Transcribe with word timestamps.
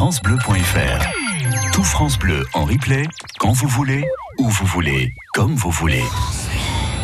FranceBleu.fr. 0.00 1.72
Tout 1.74 1.84
France 1.84 2.18
Bleu 2.18 2.42
en 2.54 2.64
replay, 2.64 3.02
quand 3.38 3.52
vous 3.52 3.68
voulez, 3.68 4.02
où 4.38 4.48
vous 4.48 4.64
voulez, 4.64 5.12
comme 5.34 5.54
vous 5.54 5.70
voulez. 5.70 6.02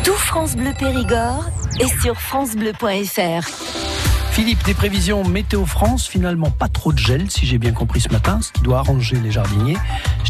Tout 0.03 0.13
France 0.13 0.55
Bleu 0.55 0.71
Périgord 0.79 1.45
est 1.79 1.95
sur 2.01 2.19
FranceBleu.fr. 2.19 3.47
Philippe, 4.31 4.63
des 4.65 4.73
prévisions 4.73 5.23
Météo 5.23 5.67
France, 5.67 6.07
finalement 6.07 6.49
pas 6.49 6.69
trop 6.69 6.91
de 6.91 6.97
gel, 6.97 7.29
si 7.29 7.45
j'ai 7.45 7.59
bien 7.59 7.71
compris 7.71 8.01
ce 8.01 8.09
matin, 8.09 8.39
ce 8.41 8.51
qui 8.51 8.61
doit 8.61 8.79
arranger 8.79 9.17
les 9.17 9.29
jardiniers. 9.29 9.77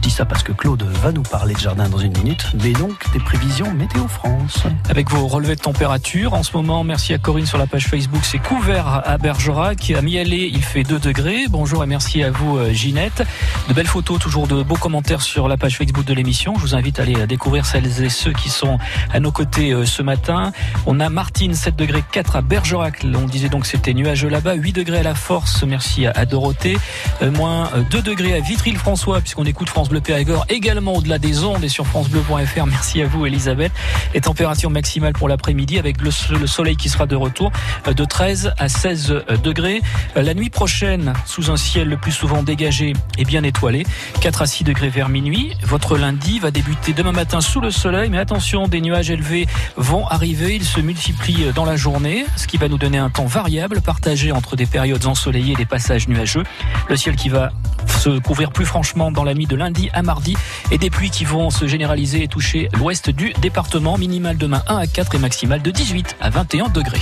Ça 0.10 0.26
parce 0.26 0.42
que 0.42 0.54
Claude 0.54 0.84
va 0.84 1.12
nous 1.12 1.22
parler 1.22 1.54
de 1.54 1.60
jardin 1.60 1.90
dans 1.90 1.98
une 1.98 2.18
minute, 2.18 2.48
mais 2.64 2.72
donc 2.72 3.12
des 3.12 3.20
prévisions 3.20 3.72
Météo 3.74 4.08
France. 4.08 4.64
Avec 4.90 5.12
vos 5.12 5.28
relevés 5.28 5.56
de 5.56 5.62
température, 5.62 6.34
en 6.34 6.44
ce 6.44 6.56
moment, 6.56 6.84
merci 6.84 7.14
à 7.14 7.18
Corinne 7.18 7.46
sur 7.46 7.58
la 7.58 7.68
page 7.68 7.88
Facebook, 7.88 8.22
c'est 8.24 8.40
couvert 8.40 9.04
à 9.06 9.18
Bergerac. 9.18 9.92
À 9.92 10.02
Mialet, 10.02 10.50
il 10.52 10.64
fait 10.64 10.84
2 10.84 10.98
degrés. 10.98 11.46
Bonjour 11.50 11.84
et 11.84 11.88
merci 11.88 12.24
à 12.24 12.32
vous, 12.32 12.58
euh, 12.58 12.72
Ginette. 12.72 13.24
De 13.68 13.74
belles 13.74 13.86
photos, 13.86 14.18
toujours 14.18 14.48
de 14.48 14.64
beaux 14.64 14.76
commentaires 14.76 15.22
sur 15.22 15.48
la 15.48 15.58
page 15.58 15.78
Facebook 15.78 16.06
de 16.06 16.14
l'émission. 16.14 16.56
Je 16.56 16.62
vous 16.62 16.76
invite 16.76 17.00
à 17.00 17.04
aller 17.04 17.28
découvrir 17.28 17.66
celles 17.66 18.02
et 18.02 18.10
ceux 18.10 18.34
qui 18.34 18.50
sont 18.50 18.80
à 19.14 19.20
nos 19.20 19.32
côtés 19.32 19.72
euh, 19.72 19.86
ce 19.86 20.02
matin. 20.02 20.52
On 20.86 21.00
a 21.00 21.10
Martine, 21.10 21.54
7 21.54 21.76
degrés 21.76 22.04
4 22.12 22.38
à 22.38 22.42
Bergerac. 22.42 23.04
On 23.04 23.26
disait 23.26 23.50
donc 23.50 23.66
c'était 23.66 23.94
nuageux 23.94 24.30
là-bas, 24.30 24.54
8 24.54 24.72
degrés 24.72 25.00
à 25.00 25.04
la 25.04 25.16
force, 25.16 25.64
merci 25.64 26.08
à, 26.08 26.26
Dorothée, 26.26 26.78
euh, 27.22 27.30
moins 27.30 27.70
2 27.92 28.02
degrés 28.02 28.36
à 28.36 28.40
Vitry-le-François, 28.40 29.20
puisqu'on 29.20 29.46
écoute 29.46 29.70
France 29.70 29.90
Bleu 29.90 29.97
Périgord 30.00 30.46
également 30.50 30.96
au-delà 30.96 31.20
des 31.20 31.44
ondes 31.44 31.64
et 31.64 31.70
sur 31.70 31.86
francebleu.fr. 31.88 32.66
Merci 32.66 33.02
à 33.02 33.08
vous 33.08 33.26
Elisabeth. 33.26 33.72
Et 34.14 34.22
température 34.22 34.70
maximale 34.70 35.14
pour 35.14 35.28
l'après-midi 35.28 35.80
avec 35.80 36.02
le, 36.02 36.12
soleil 36.12 36.76
qui 36.76 36.90
sera 36.90 37.06
de 37.06 37.16
retour 37.16 37.52
euh, 37.88 37.94
de 37.94 38.06
13 38.06 38.54
à 38.58 38.70
16 38.70 39.12
euh, 39.12 39.38
degrés. 39.38 39.82
La 40.16 40.34
nuit 40.34 40.50
prochaine, 40.50 41.14
sous 41.26 41.52
un 41.52 41.58
ciel 41.58 41.90
le 41.90 41.98
plus 41.98 42.12
souvent 42.12 42.44
dégagé 42.44 42.94
et 43.18 43.26
bien 43.26 43.44
étoilé, 43.44 43.86
4 44.22 44.42
à 44.42 44.46
6 44.46 44.64
degrés 44.64 44.90
vers 44.90 45.10
minuit. 45.10 45.54
Votre 45.64 45.98
lundi 45.98 46.40
va 46.40 46.52
débuter 46.52 46.94
demain 46.94 47.12
matin 47.12 47.42
sous 47.42 47.62
le 47.62 47.72
soleil, 47.72 48.10
mais 48.10 48.20
attention, 48.20 48.68
des 48.68 48.82
nuages 48.82 49.10
élevés 49.10 49.48
vont 49.76 50.08
arriver, 50.08 50.56
ils 50.56 50.66
se 50.66 50.80
multiplient 50.80 51.52
dans 51.54 51.66
la 51.66 51.76
journée, 51.76 52.26
ce 52.36 52.48
qui 52.48 52.58
va 52.58 52.68
nous 52.68 52.78
donner 52.78 52.98
un 52.98 53.10
temps 53.10 53.26
variable 53.26 53.82
partagé 53.82 54.32
entre 54.32 54.56
des 54.56 54.66
périodes 54.66 55.06
ensoleillées 55.06 55.54
et 55.54 55.56
des 55.56 55.66
passages 55.66 56.08
nuageux. 56.08 56.44
Le 56.90 56.96
ciel 56.96 57.16
qui 57.16 57.30
va 57.30 57.52
se 57.88 58.20
couvrir 58.20 58.52
plus 58.52 58.66
franchement 58.66 59.12
dans 59.12 59.24
la 59.24 59.34
nuit 59.34 59.48
de 59.48 59.56
lundi 59.56 59.87
à 59.94 60.02
mardi 60.02 60.36
et 60.72 60.78
des 60.78 60.90
pluies 60.90 61.10
qui 61.10 61.26
vont 61.26 61.50
se 61.50 61.68
généraliser 61.68 62.24
et 62.24 62.28
toucher 62.28 62.70
l'ouest 62.78 63.10
du 63.10 63.34
département. 63.42 63.98
Minimal 63.98 64.38
demain 64.38 64.64
1 64.68 64.78
à 64.78 64.88
4 64.88 65.16
et 65.16 65.20
maximal 65.20 65.62
de 65.62 65.72
18 65.72 66.18
à 66.20 66.30
21 66.30 66.70
degrés. 66.70 67.00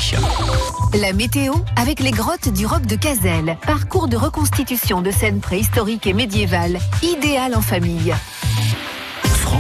La 1.00 1.14
météo 1.14 1.54
avec 1.76 2.00
les 2.00 2.12
grottes 2.12 2.50
du 2.50 2.66
Roc 2.66 2.86
de 2.86 2.96
Cazel. 2.96 3.58
Parcours 3.66 4.08
de 4.08 4.18
reconstitution 4.18 5.02
de 5.02 5.12
scènes 5.12 5.40
préhistoriques 5.40 6.08
et 6.08 6.14
médiévales. 6.14 6.80
Idéal 7.02 7.56
en 7.56 7.62
famille. 7.62 8.14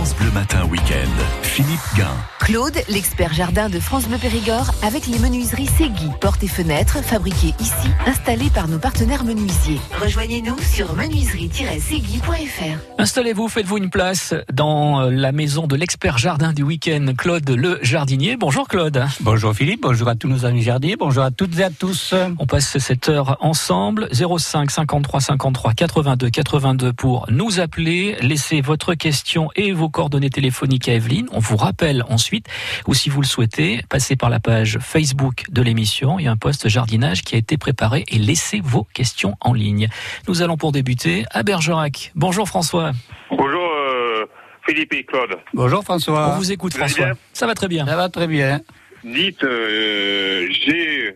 France 0.05 0.17
Bleu 0.17 0.31
Matin 0.31 0.65
Week-end. 0.65 1.09
Philippe 1.41 1.79
Gain. 1.97 2.13
Claude, 2.39 2.77
l'expert 2.89 3.33
jardin 3.33 3.69
de 3.69 3.79
France 3.79 4.07
Bleu 4.07 4.19
Périgord, 4.19 4.71
avec 4.83 5.07
les 5.07 5.17
menuiseries 5.17 5.65
Segui, 5.65 6.11
portes 6.21 6.43
et 6.43 6.47
fenêtres 6.47 7.03
fabriquées 7.03 7.55
ici, 7.59 7.89
installées 8.05 8.51
par 8.53 8.67
nos 8.67 8.77
partenaires 8.77 9.23
menuisiers. 9.23 9.79
Rejoignez-nous 9.99 10.55
sur 10.59 10.93
menuiserie-segui.fr. 10.93 12.77
Installez-vous, 12.99 13.47
faites-vous 13.47 13.77
une 13.77 13.89
place 13.89 14.35
dans 14.53 15.01
euh, 15.01 15.09
la 15.09 15.31
maison 15.31 15.65
de 15.65 15.75
l'expert 15.75 16.19
jardin 16.19 16.53
du 16.53 16.61
week-end, 16.61 17.07
Claude 17.17 17.49
le 17.49 17.79
jardinier. 17.81 18.37
Bonjour 18.37 18.67
Claude. 18.67 19.03
Bonjour 19.21 19.55
Philippe, 19.55 19.81
bonjour 19.81 20.07
à 20.07 20.13
tous 20.13 20.27
nos 20.27 20.45
amis 20.45 20.61
jardiniers, 20.61 20.97
bonjour 20.97 21.23
à 21.23 21.31
toutes 21.31 21.57
et 21.57 21.63
à 21.63 21.71
tous. 21.71 22.13
On 22.37 22.45
passe 22.45 22.77
cette 22.77 23.09
heure 23.09 23.37
ensemble. 23.39 24.07
05 24.11 24.69
53 24.69 25.19
53 25.19 25.73
82 25.73 26.29
82 26.29 26.93
pour 26.93 27.25
nous 27.31 27.59
appeler. 27.59 28.17
Laissez 28.21 28.61
votre 28.61 28.93
question 28.93 29.49
et 29.55 29.71
vos 29.71 29.89
coordonnées 29.95 30.29
téléphoniques 30.29 30.89
à 30.89 30.93
Evelyne. 30.93 31.29
On 31.31 31.39
vous 31.39 31.55
rappelle 31.55 32.03
ensuite, 32.09 32.47
ou 32.85 32.93
si 32.93 33.09
vous 33.09 33.21
le 33.21 33.25
souhaitez, 33.25 33.79
passez 33.89 34.17
par 34.17 34.29
la 34.29 34.41
page 34.41 34.77
Facebook 34.81 35.45
de 35.49 35.61
l'émission. 35.61 36.19
Il 36.19 36.25
y 36.25 36.27
a 36.27 36.31
un 36.31 36.35
poste 36.35 36.67
jardinage 36.67 37.21
qui 37.21 37.35
a 37.35 37.37
été 37.37 37.57
préparé 37.57 38.03
et 38.09 38.17
laissez 38.17 38.59
vos 38.61 38.85
questions 38.93 39.37
en 39.39 39.53
ligne. 39.53 39.87
Nous 40.27 40.41
allons 40.41 40.57
pour 40.57 40.73
débuter 40.73 41.23
à 41.31 41.43
Bergerac. 41.43 42.11
Bonjour 42.13 42.45
François. 42.45 42.91
Bonjour 43.31 43.63
euh, 43.63 44.25
Philippe 44.67 44.93
et 44.95 45.05
Claude. 45.05 45.37
Bonjour 45.53 45.81
François. 45.81 46.33
On 46.33 46.39
vous 46.39 46.51
écoute 46.51 46.73
François. 46.73 47.13
Ça 47.31 47.47
va 47.47 47.53
très 47.53 47.69
bien. 47.69 47.85
Ça 47.85 47.95
va 47.95 48.09
très 48.09 48.27
bien. 48.27 48.59
Dites, 49.05 49.45
euh, 49.45 50.45
j'ai 50.51 51.15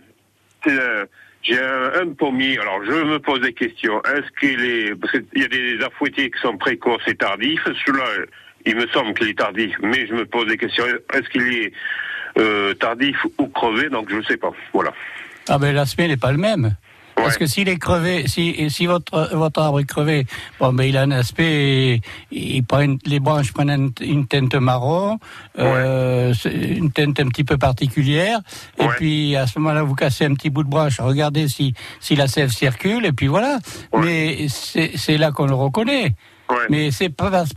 euh, 0.68 1.06
j'ai 1.42 1.60
un, 1.60 2.14
pommier, 2.18 2.58
alors 2.60 2.80
je 2.86 2.92
me 2.92 3.20
pose 3.20 3.42
des 3.42 3.54
questions. 3.54 4.02
Est-ce 4.04 4.40
qu'il 4.40 4.64
est... 4.64 4.96
Parce 4.96 5.12
qu'il 5.12 5.42
y 5.42 5.44
a 5.44 5.48
des 5.48 5.84
affouettiers 5.84 6.32
qui 6.32 6.40
sont 6.42 6.58
précoces 6.58 7.02
et 7.08 7.16
tardifs. 7.16 7.64
Celui-là, 7.86 8.06
il 8.66 8.76
me 8.76 8.88
semble 8.88 9.14
qu'il 9.14 9.30
est 9.30 9.38
tardif, 9.38 9.76
mais 9.82 10.08
je 10.08 10.14
me 10.14 10.26
pose 10.26 10.48
des 10.48 10.58
questions. 10.58 10.86
Est-ce 11.14 11.30
qu'il 11.30 11.54
est 11.54 11.72
euh, 12.38 12.74
tardif 12.76 13.18
ou 13.38 13.48
crevé? 13.48 13.90
Donc 13.90 14.10
je 14.10 14.16
ne 14.16 14.24
sais 14.24 14.38
pas. 14.38 14.52
Voilà. 14.74 14.94
Ah 15.48 15.58
ben 15.58 15.74
l'aspect 15.74 16.08
n'est 16.08 16.18
pas 16.18 16.32
le 16.32 16.38
même. 16.38 16.76
Parce 17.24 17.38
que 17.38 17.46
s'il 17.46 17.70
est 17.70 17.78
crevé, 17.78 18.28
si, 18.28 18.70
si 18.70 18.86
votre, 18.86 19.36
votre 19.36 19.62
arbre 19.62 19.80
est 19.80 19.86
crevé, 19.86 20.26
bon, 20.60 20.74
ben, 20.74 20.84
il 20.84 20.98
a 20.98 21.02
un 21.02 21.12
aspect, 21.12 22.02
il 22.32 22.64
prend 22.64 22.86
les 23.06 23.20
branches 23.20 23.52
prennent 23.52 23.92
une, 24.02 24.28
teinte 24.28 24.56
marron, 24.56 25.20
euh, 25.58 26.34
une 26.46 26.92
teinte 26.92 27.20
un 27.20 27.28
petit 27.28 27.44
peu 27.44 27.58
particulière, 27.58 28.40
et 28.80 28.88
puis 28.98 29.36
à 29.36 29.48
ce 29.48 29.60
moment-là, 29.60 29.84
vous 29.84 29.96
cassez 29.96 30.26
un 30.26 30.34
petit 30.34 30.50
bout 30.50 30.64
de 30.64 30.70
branche, 30.70 31.00
regardez 31.00 31.48
si, 31.48 31.74
si 32.00 32.16
la 32.16 32.28
sève 32.28 32.52
circule, 32.52 33.06
et 33.06 33.12
puis 33.12 33.28
voilà. 33.28 33.60
Mais 33.98 34.48
c'est 34.50 35.18
là 35.18 35.32
qu'on 35.32 35.48
le 35.48 35.56
reconnaît. 35.56 36.16
Mais 36.70 36.92
c'est 36.92 37.10
pas 37.10 37.30
parce 37.30 37.52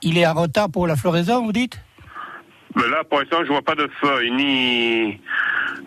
qu'il 0.00 0.18
est 0.18 0.26
en 0.26 0.34
retard 0.34 0.70
pour 0.70 0.86
la 0.86 0.96
floraison, 0.96 1.44
vous 1.44 1.52
dites? 1.52 1.78
Mais 2.74 2.88
là, 2.88 3.02
pour 3.04 3.18
l'instant, 3.20 3.38
je 3.42 3.48
vois 3.48 3.62
pas 3.62 3.74
de 3.74 3.88
feuilles, 4.00 4.30
ni. 4.32 5.20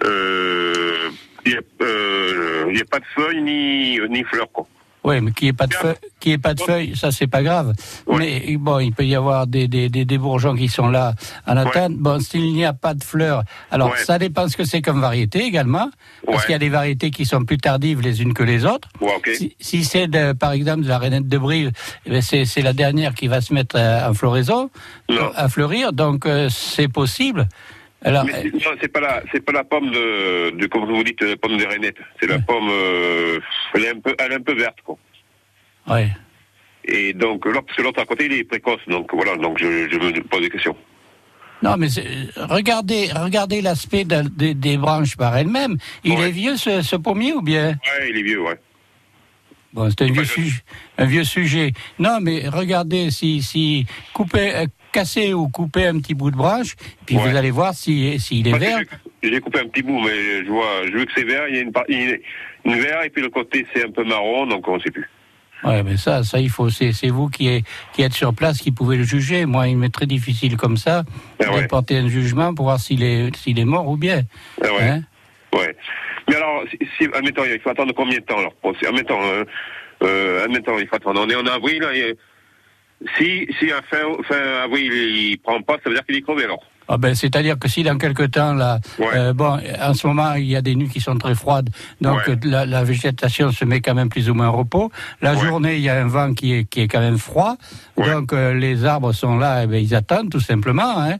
Euh, 0.03 1.09
il 1.46 1.52
n'y 1.52 1.58
a, 1.58 1.62
euh, 1.81 2.75
a, 2.75 2.86
pas 2.86 3.00
de 3.00 3.06
feuilles, 3.16 3.42
ni, 3.42 4.00
ni 4.09 4.24
fleurs, 4.24 4.52
quoi. 4.52 4.68
Oui, 5.04 5.22
mais 5.22 5.32
qui 5.32 5.46
n'y 5.46 5.50
ait 5.50 5.54
pas 5.54 5.68
de 5.68 5.74
feuilles, 5.74 5.96
qui 6.20 6.32
ait 6.32 6.38
pas 6.38 6.54
de 6.54 6.62
feuilles, 6.62 6.96
ça 6.96 7.12
c'est 7.12 7.28
pas 7.28 7.42
grave. 7.42 7.74
Mais 8.08 8.58
bon, 8.58 8.80
il 8.80 8.92
peut 8.92 9.06
y 9.06 9.16
avoir 9.16 9.48
des, 9.48 9.68
des, 9.68 9.90
des, 9.90 10.18
bourgeons 10.18 10.56
qui 10.56 10.68
sont 10.68 10.88
là 10.88 11.14
en 11.48 11.56
attente. 11.56 11.94
Bon, 11.94 12.20
s'il 12.20 12.54
n'y 12.54 12.66
a 12.66 12.74
pas 12.74 12.94
de 12.94 13.04
fleurs, 13.04 13.44
alors 13.72 13.96
ça 13.98 14.20
dépend 14.20 14.48
ce 14.50 14.58
que 14.58 14.66
c'est 14.66 14.82
comme 14.82 15.00
variété 15.00 15.44
également, 15.44 15.90
parce 16.26 16.46
qu'il 16.46 16.52
y 16.52 16.56
a 16.56 16.59
des 16.59 16.70
variétés 16.70 17.12
qui 17.12 17.26
sont 17.26 17.46
plus 17.46 17.58
tardives 17.58 18.02
les 18.02 18.22
unes 18.22 18.34
que 18.34 18.44
les 18.44 18.66
autres. 18.66 18.90
Si, 19.34 19.56
si 19.59 19.86
c'est 19.86 20.08
par 20.38 20.52
exemple 20.52 20.84
de 20.84 20.90
la 20.90 20.98
rainette 20.98 21.28
de 21.28 21.38
Brive, 21.38 21.72
eh 22.06 22.09
ben, 22.09 22.22
c'est 22.22 22.62
la 22.62 22.74
dernière 22.74 23.14
qui 23.14 23.28
va 23.28 23.42
se 23.42 23.54
mettre 23.54 23.80
en 23.80 24.14
floraison, 24.14 24.70
à 25.36 25.48
fleurir, 25.50 25.94
donc 25.94 26.26
euh, 26.26 26.50
c'est 26.50 26.88
possible. 26.88 27.48
Alors, 28.02 28.24
mais 28.26 28.44
non, 28.54 28.72
c'est 28.80 28.88
pas 28.88 29.02
la, 29.02 29.24
c'est 29.32 29.44
pas 29.44 29.52
la 29.52 29.64
pomme 29.64 29.92
de, 29.92 30.52
de, 30.52 30.68
comme 30.68 30.86
vous 30.86 31.04
dites, 31.04 31.22
la 31.22 31.36
pomme 31.36 31.58
des 31.58 31.66
rainettes. 31.66 31.98
C'est 32.20 32.28
la 32.28 32.40
pomme, 32.40 32.70
euh, 32.70 33.40
elle 33.74 33.84
est 33.84 33.90
un 33.90 34.00
peu, 34.00 34.16
elle 34.18 34.32
est 34.32 34.36
un 34.36 34.42
peu 34.42 34.54
verte, 34.54 34.78
quoi. 34.84 34.98
Ouais. 35.88 36.09
Et 36.86 37.14
donc, 37.14 37.44
parce 37.44 37.76
que 37.76 37.82
l'autre 37.82 38.02
à 38.02 38.06
côté, 38.06 38.26
il 38.26 38.34
est 38.34 38.44
précoce, 38.46 38.80
donc 38.88 39.14
voilà, 39.14 39.36
donc 39.36 39.59
je, 39.59 39.90
je 39.90 39.98
me 39.98 40.24
pose 40.24 40.42
des 40.42 40.50
questions. 40.50 40.76
Non, 41.62 41.76
mais 41.78 41.88
regardez, 42.38 43.09
regardez 43.14 43.62
l'aspect 43.62 44.06
des, 44.06 44.54
des 44.54 44.78
branches 44.78 45.18
par 45.18 45.36
elles-mêmes. 45.36 45.78
Il 46.06 46.20
est 46.20 46.32
vieux 46.32 46.56
ce, 46.56 46.82
ce, 46.82 46.96
pommier 46.96 47.34
ou 47.34 47.42
bien? 47.42 47.72
Ouais, 47.72 48.09
il 48.09 48.18
est 48.18 48.24
vieux, 48.24 48.42
ouais. 48.42 48.58
Bon, 49.74 49.90
c'est 49.90 50.04
un, 50.04 50.12
vieux 50.12 50.24
sujet, 50.24 50.62
un 50.98 51.06
vieux 51.06 51.24
sujet. 51.24 51.74
Non, 52.00 52.20
mais 52.22 52.48
regardez, 52.48 53.12
si, 53.12 53.42
si 53.44 53.86
coupez, 54.14 54.56
euh, 54.56 54.66
casser 54.92 55.34
ou 55.34 55.48
couper 55.50 55.86
un 55.86 56.00
petit 56.00 56.14
bout 56.14 56.32
de 56.32 56.38
branche, 56.38 56.76
puis 57.06 57.16
vous 57.16 57.36
allez 57.36 57.52
voir 57.52 57.74
s'il 57.74 58.20
si, 58.20 58.42
est 58.46 58.58
vert. 58.58 58.80
J'ai 59.22 59.40
coupé 59.42 59.60
un 59.60 59.68
petit 59.68 59.82
bout, 59.84 60.00
mais 60.00 60.46
je 60.46 60.50
vois, 60.50 60.86
je 60.86 60.92
veux 60.92 61.06
que 61.06 61.12
c'est 61.16 61.26
vert, 61.26 61.48
il 61.50 61.56
y 61.56 61.60
a 61.60 61.62
une, 61.62 61.72
une, 61.90 62.20
une 62.66 62.80
vert, 62.80 63.04
et 63.04 63.10
puis 63.10 63.22
le 63.22 63.30
côté 63.30 63.66
c'est 63.74 63.86
un 63.86 63.92
peu 63.92 64.04
marron, 64.04 64.48
donc 64.48 64.68
on 64.68 64.78
ne 64.78 64.82
sait 64.82 64.92
plus. 64.92 65.10
Ouais, 65.64 65.84
mais 65.84 65.98
ça, 65.98 66.24
ça, 66.24 66.40
il 66.40 66.50
faut, 66.50 66.70
c'est, 66.70 66.91
vous 67.09 67.28
qui, 67.28 67.50
est, 67.50 67.64
qui 67.94 68.02
êtes 68.02 68.14
sur 68.14 68.34
place 68.34 68.59
qui 68.59 68.72
pouvez 68.72 68.96
le 68.96 69.03
juger. 69.03 69.46
Moi, 69.46 69.68
il 69.68 69.78
m'est 69.78 69.90
très 69.90 70.06
difficile 70.06 70.56
comme 70.56 70.78
ça 70.78 71.03
ah 71.42 71.62
de 71.62 71.68
porter 71.68 71.97
un 71.97 72.08
jugement 72.08 72.53
pour 72.53 72.66
voir 72.66 72.80
s'il 72.80 73.03
est, 73.03 73.35
s'il 73.35 73.59
est 73.59 73.66
mort 73.66 73.88
ou 73.88 73.97
bien. 73.97 74.22
Ah 74.64 74.68
ouais. 74.72 74.82
Hein 74.84 75.02
ouais. 75.53 75.76
Mais 76.30 76.35
alors, 76.35 76.64
si, 76.97 77.08
admettons, 77.14 77.44
il 77.44 77.59
faut 77.59 77.70
attendre 77.70 77.94
combien 77.94 78.20
de 78.20 78.24
temps 78.24 78.38
alors 78.38 78.53
Admettons, 78.88 79.22
euh, 79.22 79.44
euh, 80.03 80.46
admettons, 80.46 80.80
il 80.80 80.88
faut 80.88 80.96
attendre. 80.96 81.22
On 81.26 81.30
est 81.30 81.35
en 81.35 81.46
avril, 81.46 81.82
là, 81.82 81.90
si, 83.17 83.47
si 83.59 83.72
à 83.72 83.81
fin, 83.81 83.97
fin 84.28 84.63
avril, 84.63 84.91
il 84.93 85.37
prend 85.40 85.61
pas, 85.61 85.78
ça 85.84 85.90
veut 85.90 85.96
dire 85.96 86.05
qu'il 86.05 86.16
est 86.16 86.22
crevé 86.22 86.43
alors. 86.46 86.63
Ah 86.91 86.97
ben, 86.97 87.13
c'est-à-dire 87.13 87.59
que 87.59 87.67
si 87.67 87.84
dans 87.84 87.99
quelque 87.99 88.23
temps, 88.23 88.53
là, 88.53 88.79
euh, 88.99 89.31
bon, 89.31 89.59
en 89.79 89.93
ce 89.93 90.07
moment, 90.07 90.34
il 90.34 90.46
y 90.46 90.55
a 90.55 90.61
des 90.63 90.73
nuits 90.73 90.90
qui 90.90 90.99
sont 90.99 91.16
très 91.19 91.35
froides, 91.35 91.69
donc 92.01 92.19
la, 92.43 92.66
la, 92.66 92.84
végétation 92.84 93.51
se 93.51 93.63
met 93.63 93.79
quand 93.79 93.93
même 93.93 94.09
plus 94.09 94.28
ou 94.28 94.34
moins 94.34 94.47
en 94.47 94.53
repos. 94.53 94.91
La 95.22 95.35
journée, 95.35 95.75
il 95.75 95.84
y 95.84 95.90
a 95.90 96.01
un 96.01 96.07
vent 96.07 96.34
qui 96.34 96.51
est, 96.51 96.66
qui 96.66 96.81
est 96.81 96.87
quand 96.87 96.99
même 96.99 97.19
froid, 97.19 97.57
donc 97.96 98.34
euh, 98.34 98.55
les 98.55 98.85
arbres 98.85 99.11
sont 99.11 99.37
là, 99.37 99.61
et 99.61 99.63
eh 99.66 99.67
ben, 99.67 99.84
ils 99.84 99.93
attendent 99.93 100.31
tout 100.31 100.40
simplement, 100.40 100.99
hein, 100.99 101.17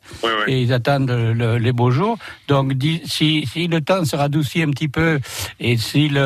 et 0.48 0.60
ils 0.60 0.74
attendent 0.74 1.12
les 1.12 1.72
beaux 1.72 1.92
jours. 1.92 2.18
Donc, 2.48 2.74
si, 3.06 3.46
si 3.46 3.68
le 3.68 3.82
temps 3.82 4.04
se 4.06 4.16
radoucit 4.16 4.64
un 4.64 4.72
petit 4.72 4.88
peu, 4.88 5.20
et 5.60 5.78
s'il 5.78 6.20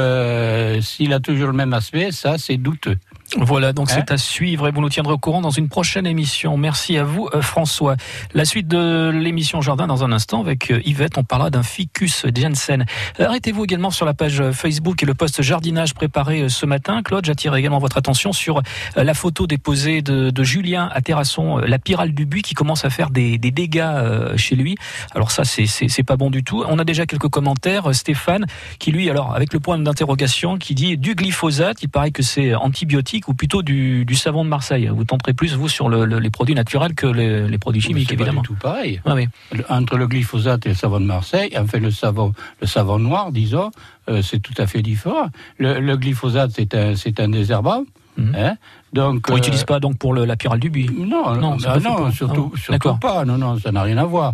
s'il 0.81 1.13
a 1.13 1.19
toujours 1.19 1.47
le 1.47 1.53
même 1.53 1.73
aspect, 1.73 2.13
ça, 2.13 2.37
c'est 2.37 2.55
douteux. 2.55 2.97
Voilà, 3.37 3.73
donc 3.73 3.89
Hein 3.91 3.95
c'est 3.95 4.11
à 4.11 4.17
suivre 4.17 4.67
et 4.67 4.71
vous 4.71 4.81
nous 4.81 4.89
tiendrez 4.89 5.13
au 5.13 5.17
courant 5.17 5.41
dans 5.41 5.49
une 5.49 5.67
prochaine 5.67 6.05
émission. 6.05 6.55
Merci 6.57 6.97
à 6.97 7.03
vous, 7.03 7.29
euh, 7.33 7.41
François. 7.41 7.95
La 8.33 8.45
suite 8.45 8.67
de 8.67 9.09
l'émission 9.13 9.59
Jardin 9.61 9.87
dans 9.87 10.03
un 10.03 10.11
instant 10.11 10.41
avec 10.41 10.69
euh, 10.71 10.81
Yvette, 10.85 11.17
on 11.17 11.23
parlera 11.23 11.49
d'un 11.49 11.63
ficus 11.63 12.25
Jensen. 12.35 12.85
Euh, 13.19 13.25
Arrêtez-vous 13.25 13.63
également 13.63 13.89
sur 13.91 14.05
la 14.05 14.13
page 14.13 14.51
Facebook 14.51 15.01
et 15.01 15.05
le 15.05 15.15
post 15.15 15.41
jardinage 15.41 15.93
préparé 15.95 16.47
ce 16.49 16.65
matin. 16.65 17.01
Claude, 17.01 17.25
j'attire 17.25 17.55
également 17.55 17.79
votre 17.79 17.97
attention 17.97 18.33
sur 18.33 18.61
la 18.95 19.13
photo 19.13 19.47
déposée 19.47 20.01
de, 20.01 20.29
de 20.29 20.43
Julien 20.43 20.89
à 20.93 21.01
Terrasson, 21.01 21.57
la 21.57 21.79
pyrale 21.79 22.13
du 22.13 22.25
buis 22.25 22.43
qui 22.43 22.53
commence 22.53 22.85
à 22.85 22.89
faire 22.89 23.09
des, 23.09 23.37
des 23.37 23.51
dégâts 23.51 24.35
chez 24.37 24.55
lui. 24.55 24.75
Alors 25.15 25.31
ça, 25.31 25.43
c'est- 25.43 26.03
pas 26.03 26.17
bon 26.17 26.29
du 26.29 26.43
tout. 26.43 26.63
On 26.67 26.79
a 26.79 26.83
déjà 26.83 27.05
quelques 27.05 27.29
commentaires. 27.29 27.95
Stéphane, 27.95 28.45
qui 28.77 28.91
lui, 28.91 29.09
alors 29.09 29.33
avec 29.35 29.53
le 29.53 29.59
point 29.61 29.77
d'interrogation, 29.79 30.57
qui 30.57 30.75
dit 30.75 30.97
du 30.97 31.15
glyphosate, 31.15 31.81
il 31.81 31.87
paraît 31.89 32.11
que 32.11 32.21
c'est 32.23 32.53
antibiotique 32.55 33.22
ou 33.27 33.33
plutôt 33.33 33.61
du, 33.63 34.05
du 34.05 34.15
savon 34.15 34.43
de 34.43 34.49
Marseille. 34.49 34.87
Vous 34.93 35.03
tenterez 35.05 35.33
plus, 35.33 35.53
vous, 35.55 35.69
sur 35.69 35.89
le- 35.89 36.05
le- 36.05 36.19
les 36.19 36.29
produits 36.29 36.55
naturels 36.55 36.93
que 36.95 37.07
les, 37.07 37.47
les 37.47 37.57
produits 37.57 37.81
chimiques, 37.81 38.07
pas 38.09 38.13
évidemment. 38.13 38.41
du 38.41 38.47
tout 38.47 38.55
pareil. 38.55 39.01
Ah 39.05 39.15
oui. 39.15 39.27
Entre 39.69 39.97
le 39.97 40.07
glyphosate 40.07 40.65
et 40.65 40.69
le 40.69 40.75
savon 40.75 40.99
de 40.99 41.05
Marseille, 41.05 41.51
enfin 41.57 41.79
le 41.79 41.91
savon, 41.91 42.33
le 42.61 42.67
savon 42.67 42.99
noir, 42.99 43.31
disons, 43.31 43.71
euh, 44.09 44.21
c'est 44.21 44.39
tout 44.39 44.53
à 44.57 44.67
fait 44.67 44.81
différent. 44.81 45.27
Le, 45.57 45.79
le 45.79 45.97
glyphosate, 45.97 46.51
c'est 46.55 46.73
un, 46.75 46.95
c'est 46.95 47.19
un 47.19 47.29
désherbant. 47.29 47.83
Mhm. 48.17 48.35
Hein 48.37 48.55
donc, 48.93 49.25
On 49.29 49.33
euh, 49.33 49.35
n'utilise 49.35 49.63
pas 49.63 49.79
donc 49.79 49.97
pour 49.97 50.13
le- 50.13 50.25
la 50.25 50.35
pyrale 50.35 50.59
du 50.59 50.69
buis. 50.69 50.89
Non, 50.95 51.35
Non, 51.35 51.57
bah 51.57 51.79
surtout, 51.79 52.03
Ah, 52.07 52.11
surtout 52.11 52.51
d'accord. 52.69 52.99
pas. 52.99 53.25
Non, 53.25 53.37
non, 53.37 53.57
ça 53.59 53.71
n'a 53.71 53.81
rien 53.83 53.97
à 53.97 54.05
voir. 54.05 54.33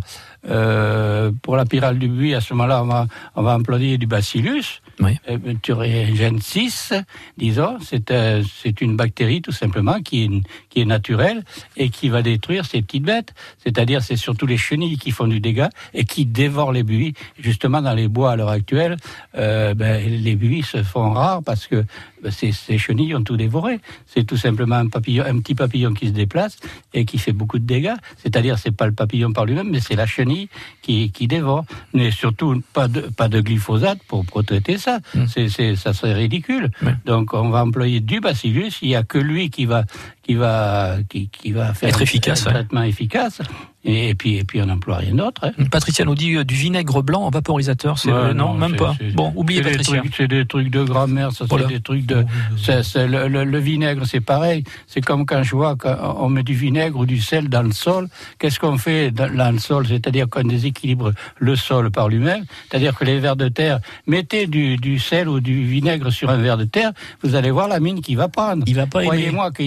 Euh, 0.50 1.32
pour 1.42 1.56
la 1.58 1.66
pyrale 1.66 2.00
du 2.00 2.08
buis, 2.08 2.34
à 2.34 2.42
ce 2.42 2.54
moment-là, 2.54 2.84
on 2.84 2.88
va, 2.88 3.08
on 3.36 3.42
va 3.44 3.56
employer 3.56 3.98
du 3.98 4.08
bacillus. 4.08 4.82
Oui. 5.02 5.18
Euh, 5.30 5.38
Thuringiensis, 5.62 6.94
disons, 7.38 7.78
c'est 7.82 8.12
euh, 8.12 8.44
c'est 8.62 8.82
une 8.82 8.96
bactérie 8.96 9.42
tout 9.42 9.52
simplement 9.52 10.00
qui 10.02 10.24
est, 10.24 10.30
qui 10.70 10.82
est 10.82 10.86
naturelle 10.86 11.44
et 11.78 11.90
qui 11.90 12.10
va 12.10 12.22
détruire 12.22 12.66
ces 12.66 12.82
petites 12.82 13.04
bêtes. 13.04 13.34
C'est-à-dire, 13.64 14.02
c'est 14.02 14.16
surtout 14.16 14.46
les 14.46 14.58
chenilles 14.58 14.98
qui 14.98 15.12
font 15.12 15.28
du 15.28 15.40
dégât 15.40 15.70
et 15.94 16.06
qui 16.06 16.26
dévorent 16.26 16.72
les 16.72 16.84
buis. 16.84 17.14
Justement, 17.40 17.82
dans 17.82 17.94
les 17.94 18.08
bois 18.08 18.32
à 18.32 18.36
l'heure 18.36 18.50
actuelle, 18.50 18.98
euh, 19.38 19.74
ben, 19.74 20.06
les 20.10 20.36
buis 20.36 20.64
se 20.64 20.84
font 20.84 21.12
rares 21.12 21.44
parce 21.44 21.68
que 21.68 21.86
ben, 22.24 22.32
ces, 22.32 22.52
ces 22.52 22.78
chenilles 22.78 23.16
ont 23.16 23.24
tout 23.24 23.38
dévoré. 23.38 23.80
C'est 24.06 24.24
tout 24.26 24.36
simplement 24.38 24.49
un 24.50 24.88
papillon, 24.88 25.24
un 25.26 25.40
petit 25.40 25.56
papillon 25.56 25.94
qui 25.94 26.08
se 26.08 26.12
déplace 26.12 26.58
et 26.94 27.06
qui 27.06 27.18
fait 27.18 27.32
beaucoup 27.32 27.60
de 27.60 27.66
dégâts. 27.66 27.96
C'est-à-dire, 28.18 28.58
c'est 28.58 28.76
pas 28.76 28.86
le 28.86 28.94
papillon 28.94 29.32
par 29.32 29.46
lui-même, 29.46 29.70
mais 29.70 29.80
c'est 29.80 29.96
la 29.96 30.06
chenille 30.06 30.50
qui, 30.82 31.12
qui 31.12 31.28
dévore. 31.28 31.66
Mais 31.94 32.12
surtout, 32.12 32.62
pas 32.74 32.88
de, 32.88 33.02
pas 33.02 33.28
de 33.28 33.42
glyphosate 33.42 34.00
pour, 34.08 34.26
pour 34.26 34.44
traiter 34.44 34.78
ça. 34.78 35.00
Mm. 35.14 35.26
C'est, 35.28 35.50
c'est, 35.50 35.76
ça 35.76 35.94
serait 35.94 36.14
ridicule. 36.14 36.72
Donc, 37.06 37.34
on 37.34 37.50
va 37.50 37.64
employer 37.64 38.00
du 38.00 38.20
bacillus. 38.20 38.80
Il 38.82 38.90
y 38.90 38.96
a 38.96 39.04
que 39.04 39.18
lui 39.18 39.50
qui 39.50 39.66
va, 39.66 39.84
qui 40.30 40.36
va, 40.36 40.98
qui, 41.10 41.28
qui 41.30 41.52
va 41.54 41.74
faire 41.74 41.90
Être 41.90 42.02
un- 42.02 42.04
efficace, 42.04 42.44
un 42.44 42.50
ouais. 42.50 42.54
traitement 42.54 42.84
efficace. 42.84 43.42
Et, 43.86 44.10
et 44.10 44.14
puis, 44.14 44.36
et 44.36 44.44
puis, 44.44 44.62
on 44.62 44.66
n'emploie 44.66 44.98
rien 44.98 45.16
d'autre. 45.16 45.42
hein. 45.46 45.52
Patricia 45.72 46.04
nous 46.06 46.14
dit 46.14 46.36
euh, 46.36 46.44
du 46.44 46.54
vinaigre 46.54 47.02
blanc 47.02 47.22
en 47.22 47.30
vaporisateur. 47.30 47.98
C'est, 47.98 48.12
Ouais, 48.12 48.16
euh, 48.18 48.34
non, 48.34 48.54
même 48.54 48.76
pas. 48.76 48.94
Bon, 49.16 49.32
oubliez 49.38 49.62
Patricia. 49.62 50.04
C'est 50.16 50.28
des 50.28 50.46
trucs 50.46 50.70
de 50.70 50.84
grand-mère, 50.84 51.32
ça, 51.32 51.46
Voilà. 51.50 51.66
c'est 51.68 51.76
des 51.76 51.80
trucs 51.82 52.06
de. 52.06 52.26
le, 52.68 53.28
le- 53.30 53.44
le 53.46 53.58
vinaigre, 53.60 54.06
c'est 54.06 54.20
pareil. 54.20 54.66
C'est 54.86 55.02
comme 55.02 55.26
quand 55.26 55.42
je 55.44 55.56
vois 55.56 55.76
qu'on 55.78 56.30
met 56.30 56.44
du 56.44 56.54
vinaigre 56.54 57.00
ou 57.00 57.06
du 57.06 57.20
sel 57.22 57.48
dans 57.50 57.64
le 57.64 57.72
sol. 57.72 58.10
Qu'est-ce 58.38 58.60
qu'on 58.60 58.78
fait 58.78 59.12
dans, 59.12 59.34
dans 59.34 59.52
le 59.52 59.60
sol? 59.60 59.88
C'est-à-dire 59.88 60.30
qu'on 60.30 60.44
déséquilibre 60.44 61.14
le 61.38 61.56
sol 61.56 61.90
par 61.90 62.10
lui-même. 62.10 62.44
C'est-à-dire 62.70 62.94
que 62.98 63.06
les 63.06 63.20
vers 63.20 63.38
de 63.38 63.48
terre, 63.48 63.80
mettez 64.06 64.46
du, 64.46 64.76
du 64.76 65.00
sel 65.00 65.30
ou 65.30 65.40
du 65.40 65.64
vinaigre 65.66 66.12
sur 66.12 66.30
un 66.30 66.38
ver 66.38 66.58
de 66.58 66.66
terre, 66.66 66.92
vous 67.24 67.34
allez 67.36 67.50
voir 67.50 67.70
la 67.70 67.80
mine 67.80 68.02
qui 68.02 68.16
va 68.16 68.28
prendre. 68.28 68.64
Il 68.68 68.76
va 68.76 68.88
pas. 68.88 69.02
Croyez-moi 69.04 69.52
que 69.52 69.64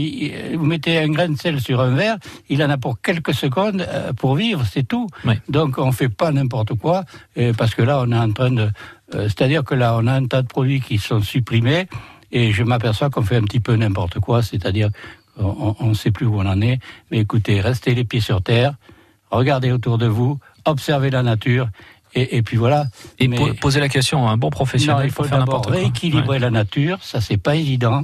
vous 0.56 0.64
mettez 0.66 0.98
un 0.98 1.08
grain 1.08 1.28
de 1.28 1.36
sel 1.38 1.60
sur 1.60 1.80
un 1.80 1.90
verre, 1.94 2.16
il 2.48 2.62
en 2.62 2.70
a 2.70 2.78
pour 2.78 3.00
quelques 3.00 3.34
secondes 3.34 3.80
euh, 3.88 4.12
pour 4.12 4.34
vivre, 4.36 4.64
c'est 4.70 4.82
tout. 4.86 5.08
Donc 5.48 5.78
on 5.78 5.92
fait 5.92 6.08
pas 6.08 6.30
n'importe 6.32 6.74
quoi, 6.74 7.04
euh, 7.38 7.52
parce 7.56 7.74
que 7.74 7.82
là 7.82 8.00
on 8.00 8.10
est 8.12 8.18
en 8.18 8.32
train 8.32 8.50
de, 8.50 8.62
euh, 9.14 9.24
c'est-à-dire 9.24 9.64
que 9.64 9.74
là 9.74 9.96
on 9.98 10.06
a 10.06 10.12
un 10.12 10.26
tas 10.26 10.42
de 10.42 10.48
produits 10.48 10.80
qui 10.80 10.98
sont 10.98 11.20
supprimés, 11.22 11.86
et 12.30 12.52
je 12.52 12.62
m'aperçois 12.62 13.10
qu'on 13.10 13.22
fait 13.22 13.36
un 13.36 13.42
petit 13.42 13.60
peu 13.60 13.74
n'importe 13.76 14.18
quoi, 14.20 14.42
c'est-à-dire 14.42 14.88
on 15.38 15.86
ne 15.88 15.94
sait 15.94 16.10
plus 16.10 16.26
où 16.26 16.36
on 16.36 16.46
en 16.46 16.60
est. 16.60 16.78
Mais 17.10 17.18
écoutez, 17.20 17.60
restez 17.60 17.94
les 17.94 18.04
pieds 18.04 18.20
sur 18.20 18.42
terre, 18.42 18.74
regardez 19.30 19.72
autour 19.72 19.96
de 19.98 20.06
vous, 20.06 20.38
observez 20.66 21.10
la 21.10 21.22
nature. 21.22 21.68
Et, 22.14 22.36
et 22.36 22.42
puis 22.42 22.58
voilà. 22.58 22.84
Et 23.18 23.26
Mais- 23.28 23.36
po- 23.38 23.54
poser 23.58 23.80
la 23.80 23.88
question 23.88 24.28
à 24.28 24.32
un 24.32 24.36
bon 24.36 24.50
professionnel 24.50 24.98
non, 25.00 25.04
il 25.06 25.10
faut 25.10 25.24
faire 25.24 25.38
d'abord 25.38 25.54
n'importe 25.60 25.66
quoi. 25.68 25.76
rééquilibrer 25.76 26.28
Ouais. 26.28 26.38
la 26.38 26.50
nature, 26.50 26.98
ça 27.02 27.22
c'est 27.22 27.38
pas 27.38 27.56
évident. 27.56 28.02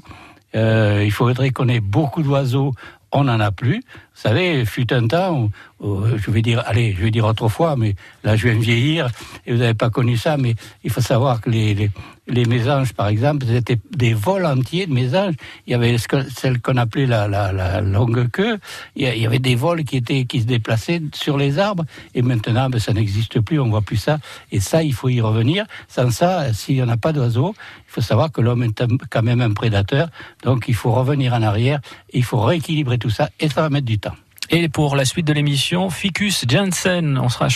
Euh, 0.55 1.03
il 1.05 1.13
faudrait 1.13 1.51
qu'on 1.51 1.69
ait 1.69 1.81
beaucoup 1.81 2.23
d'oiseaux, 2.23 2.73
on 3.13 3.25
n'en 3.25 3.41
a 3.41 3.51
plus. 3.51 3.77
Vous 3.77 4.21
savez, 4.23 4.65
fut 4.65 4.93
un 4.93 5.07
temps, 5.07 5.39
où, 5.39 5.51
où, 5.78 5.78
je 5.81 6.31
vais 6.31 6.43
dire, 6.43 6.63
allez, 6.67 6.95
je 6.97 7.05
vais 7.05 7.11
dire 7.11 7.25
autrefois, 7.25 7.77
mais 7.77 7.95
là 8.25 8.37
je 8.37 8.49
vais 8.49 8.55
me 8.55 8.61
vieillir 8.61 9.09
et 9.47 9.53
vous 9.53 9.59
n'avez 9.59 9.75
pas 9.75 9.91
connu 9.91 10.17
ça, 10.17 10.37
mais 10.37 10.55
il 10.85 10.91
faut 10.91 11.01
savoir 11.01 11.41
que 11.41 11.51
les, 11.51 11.75
les, 11.75 11.91
les 12.29 12.45
mésanges, 12.45 12.93
par 12.93 13.09
exemple, 13.09 13.47
c'était 13.47 13.79
des 13.91 14.15
vols 14.15 14.45
entiers 14.45 14.87
de 14.87 14.93
mésanges. 14.93 15.35
Il 15.67 15.73
y 15.73 15.75
avait 15.75 15.97
celle 15.99 16.61
qu'on 16.61 16.77
appelait 16.77 17.07
la, 17.07 17.27
la, 17.27 17.53
la 17.53 17.81
longue 17.81 18.29
queue. 18.31 18.59
Il 18.97 19.07
y 19.07 19.27
avait 19.27 19.39
des 19.39 19.55
vols 19.55 19.85
qui 19.85 19.97
étaient 19.97 20.25
qui 20.27 20.41
se 20.41 20.47
déplaçaient 20.47 21.03
sur 21.15 21.37
les 21.39 21.59
arbres. 21.59 21.85
Et 22.15 22.23
maintenant, 22.23 22.69
ben, 22.69 22.79
ça 22.79 22.93
n'existe 22.93 23.41
plus. 23.41 23.59
On 23.61 23.71
voit 23.71 23.83
plus 23.83 23.97
ça. 23.97 24.19
Et 24.53 24.61
ça, 24.61 24.83
il 24.83 24.93
faut 24.93 25.09
y 25.09 25.21
revenir. 25.21 25.65
Sans 25.89 26.11
ça, 26.11 26.53
s'il 26.53 26.77
n'y 26.77 26.83
en 26.83 26.89
a 26.89 26.97
pas 26.97 27.13
d'oiseaux, 27.13 27.55
il 27.89 27.93
faut 27.93 28.03
savoir 28.03 28.31
que 28.31 28.41
l'homme 28.41 28.63
est 28.63 28.85
quand 29.11 29.23
même 29.23 29.41
un 29.41 29.53
prédateur. 29.53 30.09
Donc, 30.43 30.67
il 30.69 30.75
faut 30.75 30.93
revenir 30.93 31.33
en 31.33 31.43
arrière. 31.43 31.81
Il 32.13 32.25
faut 32.25 32.41
rééquilibrer 32.41 32.99
tout 32.99 33.11
ça. 33.11 33.31
Et 33.41 33.49
ça 33.49 33.63
va 33.63 33.71
mettre 33.71 33.87
du 33.87 33.99
temps. 33.99 34.15
Et 34.51 34.69
pour 34.69 34.97
la 34.97 35.05
suite 35.05 35.27
de 35.27 35.33
l'émission, 35.33 35.91
Ficus 35.91 36.45
Janssen, 36.49 37.19
on 37.19 37.29
sera 37.29 37.47
à 37.47 37.49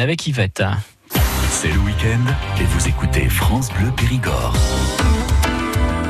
avec 0.00 0.26
Yvette. 0.26 0.62
C'est 1.50 1.72
le 1.72 1.78
week-end 1.78 2.60
et 2.60 2.64
vous 2.64 2.88
écoutez 2.88 3.28
France 3.28 3.70
Bleu 3.72 3.90
Périgord. 3.96 4.54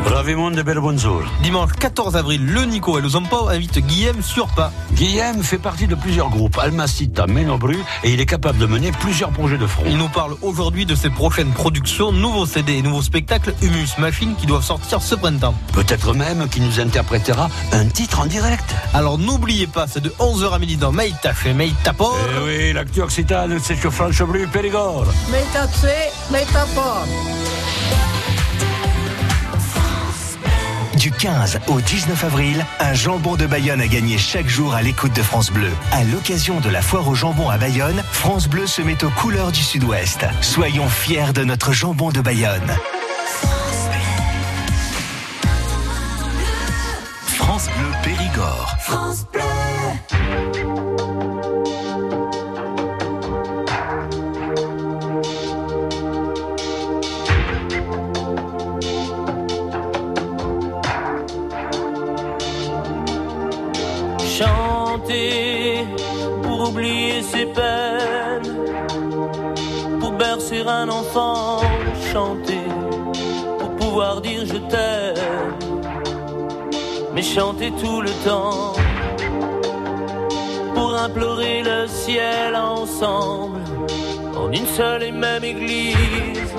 Bravement 0.07 0.53
de 0.53 0.63
bel 0.63 0.79
bonjour. 0.79 1.25
Dimanche 1.43 1.73
14 1.81 2.15
avril, 2.15 2.47
le 2.47 2.63
Nico 2.65 2.97
et 2.97 3.03
le 3.03 3.09
Zompao 3.09 3.49
invitent 3.49 3.81
Guillaume 3.81 4.23
sur 4.23 4.47
pas. 4.47 4.71
Guillaume 4.93 5.43
fait 5.43 5.59
partie 5.59 5.89
de 5.89 5.97
plusieurs 5.97 6.31
groupes, 6.31 6.57
Almacita, 6.59 7.27
Ménobru, 7.27 7.77
et 8.05 8.13
il 8.13 8.21
est 8.21 8.27
capable 8.27 8.59
de 8.59 8.67
mener 8.67 8.93
plusieurs 8.93 9.31
projets 9.31 9.59
de 9.59 9.67
front. 9.67 9.83
Il 9.85 9.99
nous 9.99 10.09
parle 10.09 10.37
aujourd'hui 10.43 10.87
de 10.87 10.95
ses 10.95 11.11
prochaines 11.11 11.51
productions, 11.51 12.13
nouveaux 12.13 12.47
CD 12.47 12.75
et 12.75 12.83
nouveaux 12.83 13.03
spectacles 13.03 13.53
Humus 13.63 13.99
Machine 13.99 14.37
qui 14.37 14.47
doivent 14.47 14.63
sortir 14.63 15.03
ce 15.03 15.17
printemps. 15.17 15.57
Peut-être 15.73 16.15
même 16.15 16.49
qu'il 16.51 16.63
nous 16.63 16.79
interprétera 16.79 17.49
un 17.73 17.87
titre 17.87 18.21
en 18.21 18.27
direct. 18.27 18.77
Alors 18.95 19.19
n'oubliez 19.19 19.67
pas, 19.67 19.89
c'est 19.89 20.03
de 20.03 20.11
11h 20.21 20.53
à 20.53 20.59
midi 20.61 20.77
dans 20.77 20.93
Meita 20.93 21.35
chez 21.35 21.53
Meita 21.53 21.93
Port. 21.93 22.17
Eh 22.37 22.45
oui, 22.45 22.73
l'actu 22.73 23.03
occitane, 23.03 23.59
c'est 23.61 23.75
sur 23.75 23.93
France 23.93 24.19
Bleu 24.19 24.47
Périgord. 24.53 25.07
Du 30.97 31.11
15 31.11 31.61
au 31.69 31.81
19 31.81 32.25
avril, 32.25 32.65
un 32.81 32.95
jambon 32.95 33.37
de 33.37 33.47
Bayonne 33.47 33.81
a 33.83 33.87
gagné 33.87 34.17
chaque 34.17 34.49
jour 34.49 34.75
à 34.75 34.81
l'écoute 34.81 35.15
de 35.15 35.23
France 35.23 35.51
Bleu. 35.51 35.71
À 35.93 36.05
l'occasion 36.05 36.59
de 36.61 36.71
la 36.71 36.81
foire 36.81 37.07
au 37.09 37.15
jambon 37.15 37.51
à 37.51 37.59
Bayonne, 37.59 38.03
France 38.13 38.49
Bleu 38.49 38.67
se 38.67 38.81
met 38.81 39.05
aux 39.05 39.11
couleurs 39.11 39.53
du 39.53 39.63
Sud-Ouest. 39.63 40.25
Soyons 40.41 40.89
fiers 40.89 41.33
de 41.35 41.45
notre 41.45 41.73
jambon 41.73 42.11
de 42.11 42.21
Bayonne. 42.21 42.77
France 47.25 47.69
Bleu 47.77 47.91
Périgord. 48.03 48.77
Chanter 77.37 77.71
tout 77.73 78.01
le 78.01 78.09
temps 78.25 78.73
pour 80.75 80.97
implorer 80.97 81.63
le 81.63 81.87
ciel 81.87 82.57
ensemble 82.57 83.61
en 84.35 84.51
une 84.51 84.65
seule 84.65 85.03
et 85.03 85.13
même 85.13 85.45
église, 85.45 86.55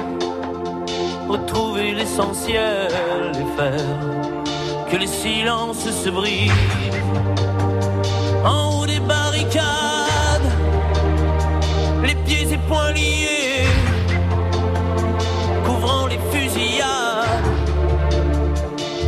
retrouver 1.27 1.93
l'essentiel 1.93 2.91
et 3.41 3.59
faire 3.59 3.97
que 4.91 4.97
les 4.97 5.07
silences 5.07 5.89
se 5.89 6.09
brisent. 6.11 6.51
En 8.45 8.77
haut 8.77 8.85
des 8.85 8.99
barricades, 8.99 10.51
les 12.03 12.15
pieds 12.23 12.53
et 12.53 12.59
poings 12.69 12.91
liés, 12.91 13.46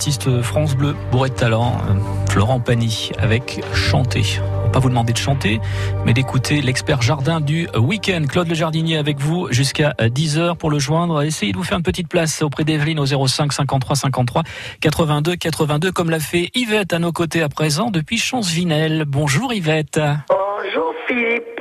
artiste 0.00 0.40
France 0.40 0.76
Bleu, 0.76 0.96
bourré 1.12 1.28
de 1.28 1.34
talent, 1.34 1.76
euh, 1.90 2.30
Florent 2.30 2.58
Pagny, 2.58 3.12
avec 3.18 3.60
Chanter. 3.74 4.22
On 4.40 4.62
va 4.62 4.70
pas 4.70 4.78
vous 4.78 4.88
demander 4.88 5.12
de 5.12 5.18
chanter, 5.18 5.60
mais 6.06 6.14
d'écouter 6.14 6.62
l'expert 6.62 7.02
jardin 7.02 7.38
du 7.38 7.68
week-end. 7.76 8.24
Claude 8.26 8.48
Le 8.48 8.54
Jardinier 8.54 8.96
avec 8.96 9.18
vous 9.18 9.48
jusqu'à 9.52 9.90
10h 9.98 10.56
pour 10.56 10.70
le 10.70 10.78
joindre. 10.78 11.22
Essayez 11.22 11.52
de 11.52 11.58
vous 11.58 11.64
faire 11.64 11.76
une 11.76 11.84
petite 11.84 12.08
place 12.08 12.40
auprès 12.40 12.64
d'Evelyne 12.64 12.98
au 12.98 13.04
05 13.04 13.52
53 13.52 13.94
53 13.94 14.42
82 14.80 15.36
82, 15.36 15.92
comme 15.92 16.08
l'a 16.08 16.18
fait 16.18 16.48
Yvette 16.54 16.94
à 16.94 16.98
nos 16.98 17.12
côtés 17.12 17.42
à 17.42 17.50
présent 17.50 17.90
depuis 17.90 18.16
Chance-Vinel. 18.16 19.04
Bonjour 19.06 19.52
Yvette. 19.52 20.00
Bonjour 20.30 20.94
Philippe 21.06 21.60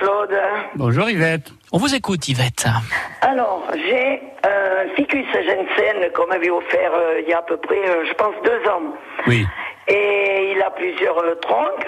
euh, 0.00 0.26
Claude. 0.26 0.38
Bonjour 0.76 1.08
Yvette. 1.08 1.50
On 1.72 1.78
vous 1.78 1.94
écoute 1.94 2.28
Yvette. 2.28 2.66
Alors, 3.20 3.64
j'ai 3.74 4.20
un 4.44 4.94
ficus 4.96 5.26
Jensen 5.32 6.10
qu'on 6.14 6.26
m'avait 6.26 6.50
offert 6.50 6.92
euh, 6.94 7.20
il 7.22 7.28
y 7.28 7.32
a 7.32 7.38
à 7.38 7.42
peu 7.42 7.56
près, 7.56 7.78
euh, 7.88 8.04
je 8.06 8.12
pense, 8.14 8.34
deux 8.44 8.68
ans. 8.70 8.82
Oui. 9.26 9.46
Et 9.88 10.52
il 10.54 10.62
a 10.62 10.70
plusieurs 10.70 11.18
euh, 11.18 11.34
troncs. 11.36 11.86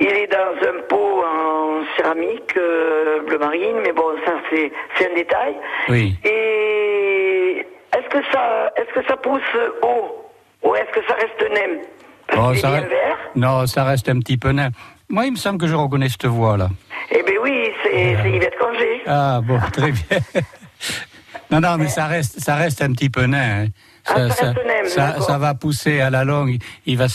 Il 0.00 0.06
est 0.08 0.28
dans 0.28 0.68
un 0.68 0.80
pot 0.88 1.22
en 1.24 1.82
céramique 1.96 2.56
euh, 2.56 3.20
bleu 3.26 3.38
marine, 3.38 3.76
mais 3.82 3.92
bon, 3.92 4.06
ça 4.24 4.32
c'est 4.50 4.72
c'est 4.96 5.10
un 5.10 5.14
détail. 5.14 5.54
Oui. 5.90 6.14
Et 6.24 7.66
est-ce 7.94 8.08
que 8.08 8.24
ça 8.32 8.72
est-ce 8.76 8.92
que 8.98 9.06
ça 9.06 9.16
pousse 9.18 9.42
haut? 9.82 10.16
Ou 10.62 10.74
est-ce 10.74 10.90
que 10.98 11.06
ça 11.06 11.14
reste 11.14 11.50
nain? 11.52 11.80
Parce 12.26 12.40
Oh, 12.42 12.50
qu'il 12.52 12.60
ça 12.60 12.68
est 12.68 12.70
bien 12.72 12.80
reste- 12.80 12.90
vert? 12.90 13.18
Non, 13.34 13.66
ça 13.66 13.84
reste 13.84 14.08
un 14.08 14.18
petit 14.20 14.36
peu 14.38 14.52
nain. 14.52 14.68
Moi, 15.10 15.26
il 15.26 15.32
me 15.32 15.36
semble 15.36 15.58
que 15.58 15.66
je 15.66 15.74
reconnais 15.74 16.08
cette 16.08 16.26
voix 16.26 16.56
là. 16.56 16.68
Eh 17.10 17.22
bien 17.22 17.34
oui, 17.42 17.68
c'est 17.82 18.16
c'est 18.22 18.30
Yvette 18.30 18.54
Congé. 18.58 19.00
Ah 19.06 19.40
bon, 19.42 19.58
très 19.72 19.90
bien. 19.92 20.18
non, 21.50 21.60
non, 21.60 21.76
mais 21.78 21.88
ça 21.88 22.06
reste, 22.06 22.38
ça 22.40 22.54
reste 22.54 22.80
un 22.82 22.92
petit 22.92 23.10
peu 23.10 23.26
nain. 23.26 23.64
hein. 23.64 23.66
Ah, 24.06 24.30
ça 24.30 24.54
ça, 24.86 25.20
ça 25.20 25.38
va 25.38 25.54
pousser 25.54 26.00
à 26.00 26.08
la 26.10 26.24
longue, 26.24 26.56
il 26.86 26.96
va 26.96 27.06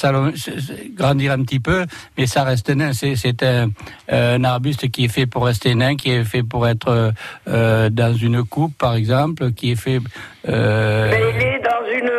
grandir 0.95 1.31
un 1.31 1.41
petit 1.43 1.59
peu, 1.59 1.85
mais 2.17 2.27
ça 2.27 2.43
reste 2.43 2.69
nain. 2.69 2.91
C'est, 2.93 3.43
un, 3.43 3.69
un 4.09 4.43
arbuste 4.43 4.89
qui 4.91 5.05
est 5.05 5.09
fait 5.09 5.25
pour 5.25 5.45
rester 5.45 5.73
nain, 5.73 5.95
qui 5.95 6.11
est 6.11 6.23
fait 6.23 6.43
pour 6.43 6.67
être 6.67 6.87
euh, 6.89 7.11
euh, 7.49 7.89
dans 7.89 8.13
une 8.13 8.43
coupe, 8.45 8.77
par 8.77 8.93
exemple, 8.95 9.51
qui 9.53 9.71
est 9.71 9.75
fait. 9.81 9.99
euh, 10.47 11.09
Mais 11.09 11.21
il 11.35 11.41
est 11.43 11.59
dans 11.59 11.85
une 11.91 12.11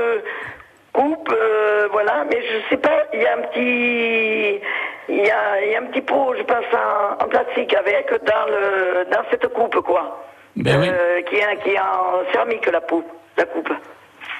coupe, 0.92 1.30
euh, 1.32 1.86
voilà, 1.92 2.24
mais 2.28 2.38
je 2.42 2.68
sais 2.68 2.80
pas, 2.80 2.98
il 3.14 3.20
y 3.20 3.26
a 3.26 3.34
un 3.38 3.42
petit. 3.48 4.60
Il 5.08 5.16
y 5.16 5.30
a, 5.30 5.64
il 5.64 5.72
y 5.72 5.74
a 5.76 5.80
un 5.80 5.86
petit 5.86 6.00
pot, 6.00 6.34
je 6.36 6.42
pense, 6.42 6.64
en, 6.74 7.24
en 7.24 7.28
plastique 7.28 7.72
avec 7.74 8.10
dans, 8.10 8.46
le, 8.48 9.10
dans 9.10 9.22
cette 9.30 9.46
coupe, 9.52 9.76
quoi. 9.84 10.24
Ben 10.56 10.80
oui. 10.80 10.88
Euh, 10.90 11.22
qui, 11.22 11.36
est, 11.36 11.62
qui 11.62 11.70
est 11.70 11.78
en 11.78 12.30
céramique, 12.32 12.66
la, 12.72 12.80
pou- 12.80 13.04
la 13.36 13.44
coupe. 13.44 13.70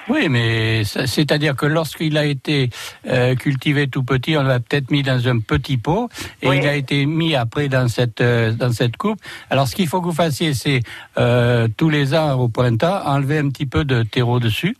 Oui, 0.09 0.29
mais 0.29 0.83
c'est-à-dire 0.85 1.55
que 1.55 1.65
lorsqu'il 1.65 2.17
a 2.17 2.23
été 2.23 2.69
euh, 3.07 3.35
cultivé 3.35 3.87
tout 3.87 4.03
petit, 4.03 4.37
on 4.37 4.43
l'a 4.43 4.59
peut-être 4.61 4.89
mis 4.89 5.03
dans 5.03 5.27
un 5.27 5.39
petit 5.39 5.75
pot 5.77 6.09
et 6.41 6.47
il 6.47 6.65
a 6.65 6.75
été 6.75 7.05
mis 7.05 7.35
après 7.35 7.67
dans 7.67 7.89
cette 7.89 8.21
euh, 8.21 8.51
dans 8.53 8.71
cette 8.71 8.95
coupe. 8.95 9.19
Alors, 9.49 9.67
ce 9.67 9.75
qu'il 9.75 9.87
faut 9.87 9.99
que 9.99 10.05
vous 10.05 10.13
fassiez, 10.13 10.53
c'est 10.53 10.79
euh, 11.17 11.67
tous 11.77 11.89
les 11.89 12.15
ans 12.15 12.39
au 12.39 12.47
printemps 12.47 13.01
enlever 13.05 13.37
un 13.39 13.49
petit 13.49 13.65
peu 13.65 13.83
de 13.83 14.03
terreau 14.03 14.39
dessus. 14.39 14.77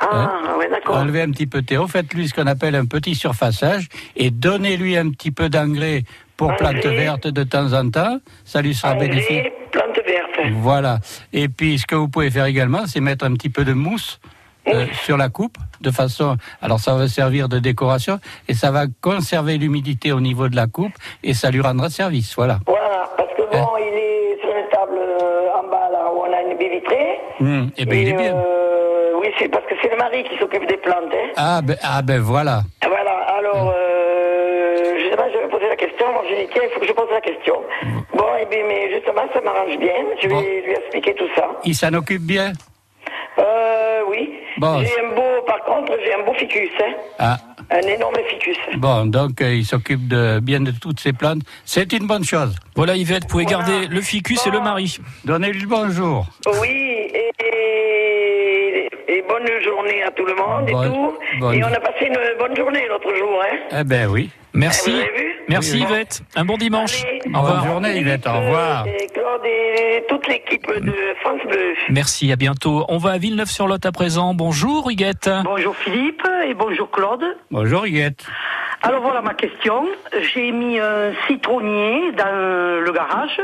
Ah, 0.00 0.56
ouais, 0.58 0.68
d'accord. 0.70 0.96
Enlever 0.96 1.22
un 1.22 1.30
petit 1.30 1.46
peu 1.46 1.60
de 1.62 1.66
terreau, 1.66 1.86
faites-lui 1.86 2.28
ce 2.28 2.34
qu'on 2.34 2.46
appelle 2.46 2.74
un 2.74 2.86
petit 2.86 3.14
surfaçage 3.14 3.88
et 4.16 4.30
donnez-lui 4.30 4.96
un 4.96 5.10
petit 5.10 5.30
peu 5.30 5.48
d'engrais 5.48 6.04
pour 6.36 6.56
plantes 6.56 6.86
vertes 6.86 7.26
de 7.28 7.42
temps 7.44 7.72
en 7.74 7.88
temps. 7.90 8.18
Ça 8.44 8.62
lui 8.62 8.74
sera 8.74 8.94
bénéfique. 8.94 9.30
Engrais, 9.38 9.52
plante 9.70 10.00
verte. 10.06 10.52
Voilà. 10.54 10.98
Et 11.34 11.48
puis, 11.48 11.78
ce 11.78 11.86
que 11.86 11.94
vous 11.94 12.08
pouvez 12.08 12.30
faire 12.30 12.46
également, 12.46 12.86
c'est 12.86 13.00
mettre 13.00 13.24
un 13.26 13.34
petit 13.34 13.50
peu 13.50 13.64
de 13.64 13.74
mousse 13.74 14.20
euh, 14.68 14.86
sur 15.04 15.18
la 15.18 15.28
coupe, 15.28 15.58
de 15.82 15.90
façon. 15.90 16.36
Alors, 16.62 16.80
ça 16.80 16.94
va 16.94 17.06
servir 17.08 17.48
de 17.50 17.58
décoration 17.58 18.18
et 18.48 18.54
ça 18.54 18.70
va 18.70 18.84
conserver 19.02 19.58
l'humidité 19.58 20.12
au 20.12 20.20
niveau 20.20 20.48
de 20.48 20.56
la 20.56 20.66
coupe 20.66 20.92
et 21.22 21.34
ça 21.34 21.50
lui 21.50 21.60
rendra 21.60 21.90
service. 21.90 22.34
Voilà. 22.36 22.58
Voilà, 22.66 23.10
parce 23.18 23.28
que 23.36 23.42
Hein 23.42 23.62
bon, 23.64 23.68
il 23.78 23.98
est 23.98 24.40
sur 24.40 24.48
une 24.50 24.68
table 24.70 24.98
euh, 24.98 25.58
en 25.58 25.68
bas, 25.68 25.88
là, 25.92 26.10
où 26.14 26.20
on 26.20 26.32
a 26.32 26.40
une 26.50 26.56
baie 26.56 26.70
vitrée. 26.70 27.18
Ben, 27.40 27.70
il 27.78 28.08
est 28.08 28.12
bien. 28.12 28.34
euh, 28.34 28.89
oui, 29.20 29.28
c'est 29.38 29.48
parce 29.48 29.64
que 29.66 29.74
c'est 29.82 29.90
le 29.90 29.96
mari 29.96 30.24
qui 30.24 30.36
s'occupe 30.38 30.66
des 30.66 30.76
plantes. 30.78 31.12
Hein. 31.12 31.28
Ah 31.36 31.60
ben, 31.62 31.76
ah 31.82 32.02
ben 32.02 32.20
voilà. 32.20 32.62
Voilà, 32.86 33.12
alors, 33.38 33.72
euh, 33.76 34.94
je 34.98 35.10
sais 35.10 35.16
pas, 35.16 35.28
je 35.30 35.38
vais 35.38 35.48
poser 35.48 35.68
la 35.68 35.76
question. 35.76 36.06
Alors 36.08 36.24
j'ai 36.28 36.44
dit, 36.44 36.50
tiens, 36.52 36.62
il 36.64 36.70
faut 36.72 36.80
que 36.80 36.86
je 36.86 36.92
pose 36.92 37.08
la 37.12 37.20
question. 37.20 37.54
Bon, 38.14 38.24
et 38.40 38.46
bien, 38.46 38.64
mais 38.66 38.90
justement, 38.94 39.22
ça 39.32 39.40
m'arrange 39.42 39.76
bien. 39.78 39.92
Je 40.22 40.28
vais 40.28 40.34
Bon. 40.34 40.40
lui 40.40 40.72
expliquer 40.72 41.14
tout 41.14 41.28
ça. 41.36 41.48
Il 41.64 41.74
s'en 41.74 41.92
occupe 41.94 42.22
bien? 42.22 42.52
Euh, 43.38 44.00
oui. 44.08 44.34
Bon. 44.58 44.80
J'ai 44.82 45.00
un 45.00 45.14
beau, 45.14 45.42
par 45.46 45.62
contre, 45.64 45.92
j'ai 46.04 46.12
un 46.14 46.22
beau 46.24 46.34
ficus, 46.34 46.70
hein. 46.80 46.92
Ah, 47.18 47.36
Un 47.70 47.80
énorme 47.82 48.16
ficus. 48.28 48.56
bon, 48.76 49.06
donc 49.06 49.40
euh, 49.40 49.54
il 49.54 49.64
s'occupe 49.64 50.08
de, 50.08 50.40
bien 50.40 50.60
de 50.60 50.72
toutes 50.72 50.98
ces 51.00 51.12
plantes. 51.12 51.42
C'est 51.64 51.92
une 51.92 52.06
bonne 52.06 52.24
chose. 52.24 52.54
Voilà 52.74 52.96
Yvette, 52.96 53.22
vous 53.22 53.28
pouvez 53.28 53.44
Voilà. 53.44 53.58
garder 53.58 53.86
le 53.86 54.00
ficus 54.00 54.44
et 54.46 54.50
le 54.50 54.60
mari. 54.60 54.98
Donnez-lui 55.24 55.60
le 55.62 55.68
bonjour. 55.68 56.26
Oui, 56.60 56.68
et, 57.14 57.30
et, 57.44 58.79
et 59.12 59.22
bonne 59.28 59.46
journée 59.62 60.02
à 60.02 60.10
tout 60.10 60.24
le 60.24 60.34
monde 60.34 60.66
Bonne- 60.70 60.84
et 60.84 60.88
tout. 60.88 61.18
bonne- 61.40 61.54
Et 61.54 61.64
on 61.64 61.68
a 61.72 61.80
passé 61.80 62.06
une 62.06 62.18
bonne 62.38 62.56
journée 62.56 62.86
l'autre 62.88 63.14
jour, 63.16 63.42
hein. 63.42 63.56
Eh 63.80 63.84
ben 63.84 64.08
oui. 64.08 64.30
Merci. 64.52 64.92
Merci 65.48 65.76
Oui. 65.76 65.82
Yvette. 65.88 66.22
Un 66.34 66.44
bon 66.44 66.56
dimanche. 66.56 67.04
Allez. 67.04 67.20
Au 67.34 67.38
revoir. 67.40 67.60
Bonne 67.60 67.70
journée 67.70 67.96
Yvette, 67.98 68.26
au 68.26 68.32
revoir. 68.32 68.84
Et 68.86 69.06
Claude 69.06 69.44
et 69.44 70.04
toute 70.08 70.26
l'équipe 70.26 70.66
de 70.80 70.92
France 71.20 71.40
Bleu. 71.48 71.74
Merci, 71.88 72.32
à 72.32 72.36
bientôt. 72.36 72.84
On 72.88 72.98
va 72.98 73.10
à 73.12 73.18
Villeneuve-sur-Lot 73.18 73.84
à 73.86 73.92
présent. 73.92 74.34
Bonjour 74.34 74.90
Huguette. 74.90 75.30
Bonjour 75.44 75.76
Philippe 75.76 76.26
et 76.48 76.54
bonjour 76.54 76.90
Claude. 76.90 77.24
Bonjour 77.52 77.86
Yvette. 77.86 78.24
Alors 78.82 79.02
voilà 79.02 79.20
ma 79.22 79.34
question. 79.34 79.86
J'ai 80.34 80.50
mis 80.50 80.78
un 80.80 81.12
citronnier 81.28 82.10
dans 82.12 82.80
le 82.84 82.90
garage. 82.92 83.40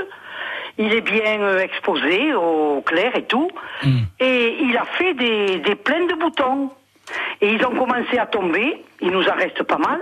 Il 0.78 0.92
est 0.92 1.00
bien 1.00 1.40
euh, 1.40 1.58
exposé 1.60 2.34
au 2.34 2.82
clair 2.82 3.14
et 3.16 3.24
tout. 3.24 3.50
Et 4.20 4.56
il 4.60 4.76
a 4.76 4.84
fait 4.84 5.14
des, 5.14 5.58
des 5.58 5.74
pleins 5.74 6.06
de 6.06 6.14
boutons. 6.14 6.70
Et 7.40 7.48
ils 7.52 7.64
ont 7.64 7.70
commencé 7.74 8.18
à 8.18 8.26
tomber. 8.26 8.82
Il 9.00 9.10
nous 9.10 9.26
en 9.28 9.34
reste 9.34 9.62
pas 9.62 9.78
mal. 9.78 10.00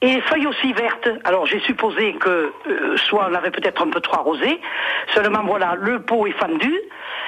Et 0.00 0.14
les 0.14 0.20
feuilles 0.22 0.46
aussi 0.46 0.72
vertes. 0.72 1.08
Alors 1.24 1.44
j'ai 1.46 1.58
supposé 1.60 2.12
que 2.14 2.52
euh, 2.68 2.96
soit 2.96 3.28
on 3.30 3.34
avait 3.34 3.50
peut-être 3.50 3.82
un 3.82 3.90
peu 3.90 4.00
trop 4.00 4.16
arrosé. 4.20 4.60
Seulement 5.14 5.42
voilà, 5.44 5.74
le 5.78 6.00
pot 6.02 6.26
est 6.26 6.38
fendu. 6.38 6.72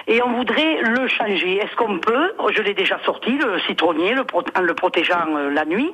Et 0.06 0.22
on 0.22 0.30
voudrait 0.32 0.80
le 0.82 1.06
changer. 1.08 1.56
Est-ce 1.56 1.74
qu'on 1.76 1.98
peut? 1.98 2.32
Je 2.54 2.62
l'ai 2.62 2.74
déjà 2.74 2.98
sorti, 3.04 3.32
le 3.36 3.58
citronnier, 3.66 4.14
le 4.14 4.24
pro- 4.24 4.44
en 4.56 4.60
le 4.62 4.74
protégeant 4.74 5.26
euh, 5.36 5.50
la 5.50 5.64
nuit, 5.64 5.92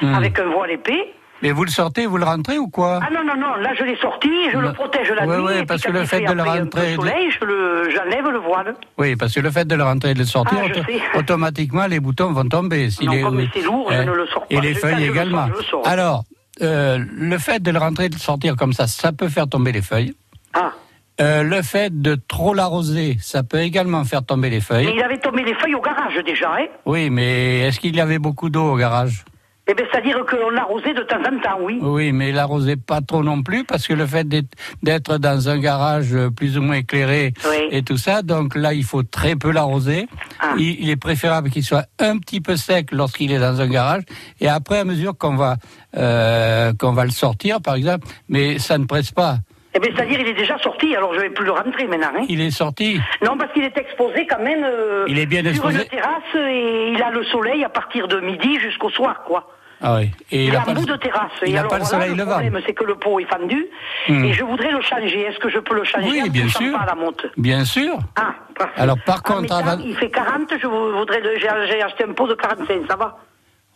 Hmm. 0.00 0.14
avec 0.14 0.38
un 0.40 0.46
voile 0.46 0.72
épais. 0.72 1.12
Mais 1.42 1.50
vous 1.52 1.64
le 1.64 1.70
sortez, 1.70 2.06
vous 2.06 2.18
le 2.18 2.24
rentrez 2.24 2.58
ou 2.58 2.68
quoi 2.68 3.00
Ah 3.02 3.08
non, 3.12 3.24
non, 3.24 3.34
non, 3.36 3.56
là 3.56 3.70
je 3.76 3.82
l'ai 3.84 3.96
sorti, 3.96 4.28
je 4.52 4.58
Le- 4.58 4.68
le 4.68 4.72
protège 4.72 5.10
la 5.10 5.26
Ouais, 5.26 5.38
nuit. 5.38 5.60
et 5.62 5.66
parce 5.66 5.82
que 5.82 5.90
le 5.90 6.04
fait 6.04 6.20
de 6.20 6.32
le 6.32 6.42
rentrer- 6.42 6.94
soleil, 6.94 7.30
je 7.40 7.44
le- 7.44 7.90
j'enlève 7.90 8.28
le 8.30 8.38
voile. 8.38 8.74
Oui, 8.98 9.16
parce 9.16 9.34
que 9.34 9.40
le 9.40 9.50
fait 9.50 9.66
de 9.66 9.74
le 9.74 9.82
rentrer 9.82 10.10
et 10.10 10.14
de 10.14 10.20
le 10.20 10.24
sortir, 10.24 10.58
Ah, 10.62 10.66
auto- 10.66 10.82
sais. 10.84 11.18
automatiquement 11.18 11.86
les 11.86 12.00
boutons 12.00 12.32
vont 12.32 12.48
tomber. 12.48 12.88
Non, 13.02 13.20
comme 13.22 13.46
c'est 13.52 13.62
lourd, 13.62 13.90
je 13.92 14.02
ne 14.02 14.12
le 14.12 14.26
sors 14.26 14.46
Et 14.50 14.54
pas. 14.56 14.60
les 14.62 14.74
Je- 14.74 14.78
feuilles 14.78 15.04
le 15.06 15.10
également. 15.12 15.48
sors, 15.68 15.82
le. 15.82 15.88
Alors, 15.88 16.24
euh, 16.62 16.98
le 17.12 17.38
fait 17.38 17.60
de 17.62 17.70
le 17.70 17.78
rentrer 17.78 18.04
et 18.04 18.08
de 18.08 18.14
le 18.14 18.20
sortir 18.20 18.54
comme 18.56 18.72
ça, 18.72 18.86
ça 18.86 19.10
peut 19.12 19.28
faire 19.28 19.48
tomber 19.48 19.72
les 19.72 19.82
feuilles. 19.82 20.14
Ah. 20.54 20.72
Euh, 21.20 21.42
le 21.42 21.60
fait 21.62 22.00
de 22.00 22.14
trop 22.28 22.54
l'arroser, 22.54 23.16
ça 23.20 23.42
peut 23.42 23.60
également 23.60 24.02
faire 24.04 24.24
tomber 24.24 24.48
les 24.48 24.60
feuilles. 24.60 24.86
Mais 24.86 24.94
il 24.96 25.02
avait 25.02 25.18
tombé 25.18 25.42
les 25.44 25.54
feuilles 25.54 25.74
au 25.74 25.80
garage 25.80 26.14
déjà, 26.24 26.50
hein 26.58 26.66
Oui, 26.86 27.10
mais 27.10 27.60
est-ce 27.60 27.78
qu'il 27.80 27.94
y 27.94 28.00
avait 28.00 28.18
beaucoup 28.18 28.48
d'eau 28.48 28.72
au 28.72 28.76
garage? 28.76 29.24
Eh 29.68 29.74
bien, 29.74 29.86
c'est-à-dire 29.92 30.24
qu'on 30.28 30.50
l'arrosait 30.50 30.92
de 30.92 31.02
temps 31.02 31.20
en 31.20 31.38
temps, 31.40 31.58
oui. 31.62 31.78
Oui, 31.80 32.10
mais 32.10 32.32
l'arrosait 32.32 32.76
pas 32.76 33.00
trop 33.00 33.22
non 33.22 33.42
plus 33.44 33.62
parce 33.64 33.86
que 33.86 33.94
le 33.94 34.06
fait 34.06 34.26
d'être- 34.28 35.18
dans 35.18 35.48
un 35.48 35.58
garage 35.58 36.16
plus 36.36 36.58
ou 36.58 36.62
moins 36.62 36.74
éclairé 36.76 37.32
Oui. 37.48 37.68
et 37.70 37.82
tout 37.84 37.96
ça, 37.96 38.22
donc 38.22 38.56
là 38.56 38.74
il 38.74 38.82
faut 38.82 39.04
très 39.04 39.36
peu 39.36 39.52
l'arroser. 39.52 40.08
Ah. 40.40 40.54
Il, 40.58 40.80
il 40.82 40.90
est 40.90 40.96
préférable 40.96 41.48
qu'il 41.50 41.62
soit 41.62 41.86
un 42.00 42.18
petit 42.18 42.40
peu 42.40 42.56
sec 42.56 42.90
lorsqu'il 42.90 43.30
est 43.30 43.38
dans 43.38 43.60
un 43.60 43.68
garage 43.68 44.02
et 44.40 44.48
après 44.48 44.80
à 44.80 44.84
mesure 44.84 45.16
qu'on 45.16 45.36
va 45.36 45.56
euh, 45.96 46.72
qu'on 46.78 46.92
va 46.92 47.04
le 47.04 47.10
sortir 47.12 47.60
par 47.60 47.76
exemple, 47.76 48.08
mais 48.28 48.58
ça 48.58 48.78
ne 48.78 48.84
presse 48.86 49.12
pas. 49.12 49.38
Eh 49.74 49.78
bien, 49.78 49.90
c'est-à-dire 49.94 50.20
il 50.20 50.28
est 50.28 50.34
déjà 50.34 50.58
sorti, 50.58 50.94
alors 50.94 51.14
je 51.14 51.20
vais 51.20 51.30
plus 51.30 51.44
le 51.46 51.52
rentrer 51.52 51.86
maintenant, 51.86 52.10
hein 52.18 52.24
Il 52.28 52.40
est 52.40 52.50
sorti. 52.50 53.00
Non, 53.24 53.36
parce 53.38 53.52
qu'il 53.52 53.64
est 53.64 53.76
exposé 53.78 54.26
quand 54.26 54.40
même 54.42 54.64
euh, 54.64 55.04
Il 55.08 55.18
est 55.18 55.26
bien 55.26 55.40
sur 55.40 55.50
exposé. 55.50 55.78
une 55.82 55.88
terrasse 55.88 56.34
et 56.36 56.90
il 56.92 57.02
a 57.02 57.10
le 57.10 57.24
soleil 57.24 57.64
à 57.64 57.68
partir 57.70 58.06
de 58.08 58.20
midi 58.20 58.58
jusqu'au 58.60 58.90
soir, 58.90 59.22
quoi. 59.26 59.48
Ah 59.84 59.96
oui. 59.96 60.10
Et 60.30 60.44
il, 60.44 60.48
il 60.50 60.56
a 60.56 60.62
un 60.64 60.74
bout 60.74 60.84
de 60.86 60.94
terrasse. 60.96 61.32
il 61.44 61.54
et 61.54 61.56
a 61.56 61.60
alors 61.60 61.70
pas 61.72 61.78
le 61.78 61.84
voilà, 61.84 62.04
soleil 62.04 62.16
le 62.16 62.24
problème, 62.24 62.60
c'est 62.64 62.72
que 62.74 62.84
le 62.84 62.94
pot 62.94 63.18
est 63.18 63.24
fendu 63.24 63.66
Hmm. 64.08 64.24
et 64.24 64.32
je 64.32 64.44
voudrais 64.44 64.70
le 64.72 64.80
changer. 64.80 65.20
Est-ce 65.22 65.38
que 65.38 65.48
je 65.48 65.58
peux 65.58 65.74
le 65.74 65.84
changer 65.84 66.08
Oui, 66.08 66.22
en 66.22 66.26
bien 66.28 66.48
sûr. 66.48 66.72
pas 66.72 66.82
à 66.84 66.86
la 66.86 66.94
monte 66.94 67.24
Bien 67.36 67.64
sûr. 67.64 67.98
Ah, 68.16 68.34
parfait. 68.58 68.80
Alors, 68.80 68.96
par 69.06 69.22
Ah, 69.24 69.32
contre, 69.32 69.80
il 69.84 69.96
fait 69.96 70.10
40, 70.10 70.52
je 70.60 70.66
vou- 70.66 70.92
voudrais 70.98 71.20
j'ai 71.38 71.48
acheté 71.82 72.04
un 72.04 72.12
pot 72.12 72.26
de 72.28 72.34
45, 72.34 72.82
ça 72.88 72.96
va 72.96 73.16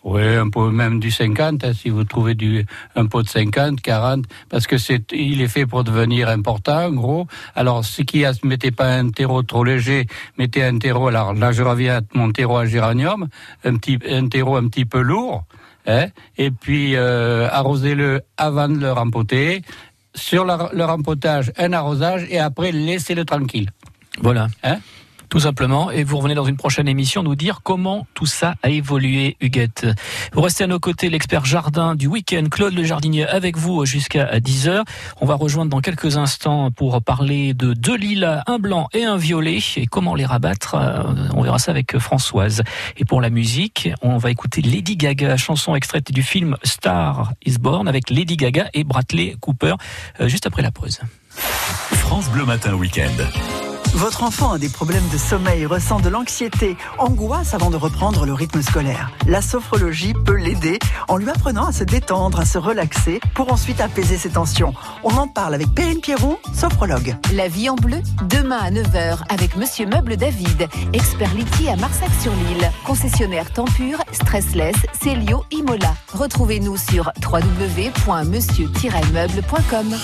Oui, 0.09 0.23
un 0.23 0.49
peu 0.51 0.71
même 0.71 1.01
du 1.01 1.11
50, 1.11 1.65
hein, 1.65 1.73
si 1.75 1.89
vous 1.91 2.05
trouvez 2.05 2.35
du, 2.37 2.65
un 2.95 3.07
pot 3.07 3.25
de 3.25 3.29
50, 3.29 3.81
40, 3.81 4.25
parce 4.49 4.69
que 4.69 4.79
c'est, 4.79 5.11
il 5.11 5.43
est 5.43 5.49
fait 5.49 5.67
pour 5.67 5.83
devenir 5.83 6.29
important, 6.29 6.93
gros. 6.93 7.27
Alors, 7.57 7.85
ce 7.85 8.03
qui 8.03 8.25
a, 8.25 8.31
mettez 8.45 8.71
pas 8.71 8.87
un 8.87 9.11
terreau 9.11 9.43
trop 9.43 9.65
léger, 9.65 10.07
mettez 10.39 10.63
un 10.63 10.79
terreau, 10.79 11.09
alors 11.09 11.35
là, 11.35 11.51
je 11.51 11.65
reviens 11.65 11.97
à 11.97 12.01
mon 12.15 12.31
terreau 12.31 12.57
à 12.59 12.67
géranium, 12.67 13.27
un 13.65 13.75
petit, 13.79 13.99
un 14.09 14.29
terreau 14.29 14.55
un 14.55 14.69
petit 14.69 14.85
peu 14.85 15.01
lourd, 15.01 15.43
hein, 15.89 16.07
et 16.39 16.53
puis, 16.53 16.95
euh, 16.95 17.49
arrosez-le 17.51 18.21
avant 18.37 18.69
de 18.69 18.79
le 18.79 18.93
rempoter. 18.93 19.63
Sur 20.15 20.45
la- 20.45 20.71
le 20.73 20.85
rempotage, 20.85 21.51
un 21.59 21.73
arrosage, 21.73 22.27
et 22.31 22.39
après, 22.39 22.71
laissez-le 22.71 23.25
tranquille. 23.25 23.71
Voilà. 24.23 24.47
Hein 24.63 24.79
Tout 25.29 25.41
simplement. 25.41 25.91
Et 25.91 26.05
vous 26.05 26.19
revenez 26.19 26.35
dans 26.35 26.45
une 26.45 26.57
prochaine 26.57 26.89
émission 26.89 27.23
nous 27.23 27.35
dire 27.35 27.61
comment 27.63 28.07
tout 28.15 28.27
ça 28.27 28.55
a 28.63 28.71
évolué, 28.71 29.37
Huguette. 29.41 29.87
Vous 30.33 30.41
restez 30.41 30.65
à 30.65 30.67
nos 30.67 30.79
côtés, 30.79 31.11
l'expert 31.11 31.45
jardin 31.45 31.95
du 31.95 32.07
week-end, 32.07 32.45
Claude 32.51 32.75
le 32.75 32.85
jardinier, 32.85 33.27
avec 33.27 33.57
vous 33.57 33.85
jusqu'à 33.85 34.39
10h. 34.39 34.85
On 35.21 35.27
va 35.27 35.35
rejoindre 35.35 35.71
dans 35.71 35.81
quelques 35.81 36.17
instants 36.17 36.71
pour 36.71 37.03
parler 37.03 37.55
de 37.55 37.75
deux 37.75 37.97
lilas, 37.97 38.43
un 38.47 38.59
blanc 38.59 38.89
et 38.93 39.05
un 39.05 39.17
violet, 39.17 39.59
et 39.77 39.87
comment 39.87 40.15
les 40.15 40.25
rabattre. 40.25 40.75
Euh, 40.75 41.03
On 41.35 41.43
verra 41.43 41.59
ça 41.59 41.73
avec 41.73 41.99
Françoise. 41.99 42.63
Et 42.97 43.05
pour 43.05 43.21
la 43.21 43.31
musique, 43.31 43.91
on 44.03 44.19
va 44.19 44.31
écouter 44.31 44.63
Lady 44.63 44.97
Gaga, 44.97 45.37
chanson 45.37 45.75
extraite 45.75 46.13
du 46.13 46.23
film 46.23 46.57
Star 46.63 47.33
is 47.45 47.59
Born 47.59 47.89
avec 47.89 48.11
Lady 48.11 48.37
Gaga 48.37 48.69
et 48.75 48.85
Bradley 48.85 49.37
Cooper, 49.41 49.75
euh, 50.21 50.29
juste 50.29 50.47
après 50.47 50.63
la 50.63 50.71
pause. 50.71 51.01
France 51.31 52.31
Bleu 52.31 52.45
Matin 52.45 52.75
Week-end. 52.75 53.76
Votre 53.97 54.23
enfant 54.25 54.53
a 54.53 54.59
des 54.59 54.69
problèmes 54.69 55.09
de 55.11 55.17
sommeil, 55.17 55.65
ressent 55.65 56.01
de 56.01 56.11
l'anxiété, 56.11 56.77
angoisse 56.99 57.55
avant 57.55 57.71
de 57.71 57.77
reprendre 57.77 58.27
le 58.27 58.35
rythme 58.35 58.61
scolaire. 58.61 59.11
La 59.27 59.41
sophrologie 59.41 60.13
peut 60.13 60.37
l'aider 60.37 60.79
en 61.09 61.17
lui 61.17 61.31
apprenant 61.31 61.65
à 61.65 61.73
se 61.73 61.83
détendre, 61.83 62.39
à 62.39 62.45
se 62.45 62.59
relaxer 62.59 63.21
pour 63.35 63.51
ensuite 63.51 63.81
apaiser 63.81 64.19
ses 64.19 64.29
tensions. 64.29 64.75
On 65.03 65.17
en 65.17 65.29
parle 65.29 65.55
avec 65.55 65.75
Perrine 65.75 66.03
Pierron, 66.03 66.37
sophrologue. 66.55 67.17
La 67.33 67.49
vie 67.49 67.71
en 67.71 67.77
bleu, 67.77 68.03
demain 68.29 68.59
à 68.59 68.71
9h 68.71 69.21
avec 69.31 69.57
Monsieur 69.57 69.87
Meuble 69.87 70.19
David, 70.19 70.69
expert 70.93 71.33
litier 71.33 71.71
à 71.71 71.77
Marsac-sur-l'Île, 71.77 72.71
concessionnaire 72.85 73.51
Tempur, 73.51 74.03
Stressless, 74.13 74.77
Célio, 75.01 75.43
Imola. 75.51 75.95
Retrouvez-nous 76.13 76.77
sur 76.77 77.11
www.monsieur-meuble.com. 77.25 79.97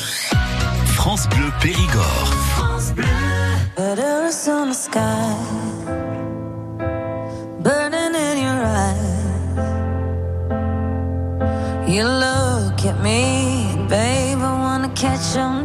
France 0.95 1.29
Bleu 1.29 1.53
Périgord. 1.61 2.33
Butter 2.97 3.22
is 3.79 4.49
on 4.49 4.69
the 4.69 4.75
sky, 4.75 5.35
burning 7.63 8.15
in 8.15 8.39
your 8.39 8.63
eyes. 8.65 9.11
You 11.89 12.05
look 12.05 12.85
at 12.85 13.01
me, 13.03 13.75
babe, 13.89 14.39
I 14.39 14.53
wanna 14.61 14.91
catch 14.95 15.37
on 15.37 15.62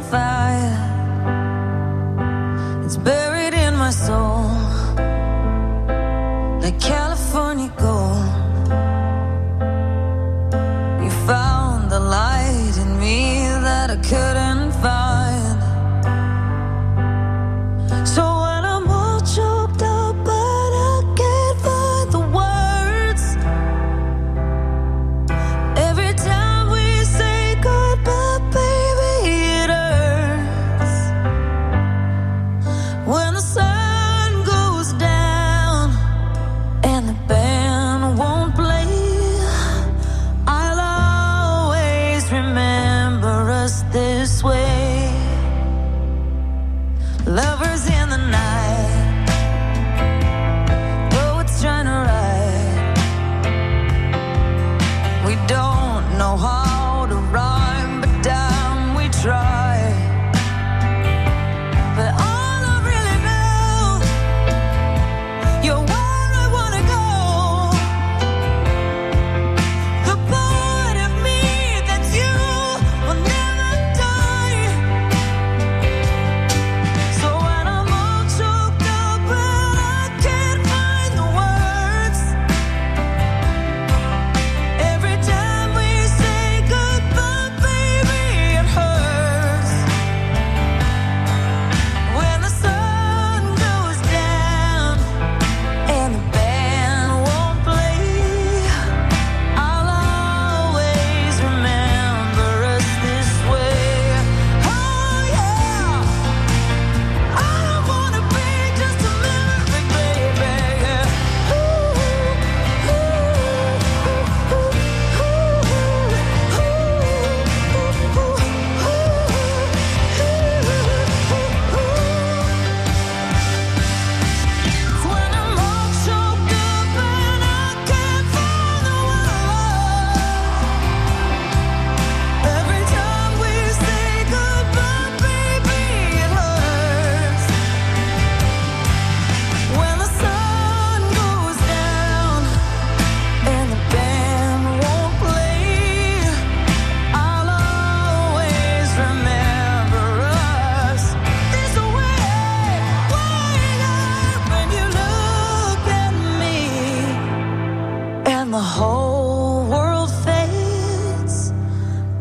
the 158.57 158.63
whole 158.63 159.69
world 159.69 160.09
fades, 160.25 161.53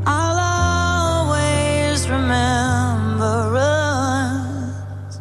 I'll 0.05 0.39
always 1.25 1.99
remember 2.11 3.57
us 3.57 5.21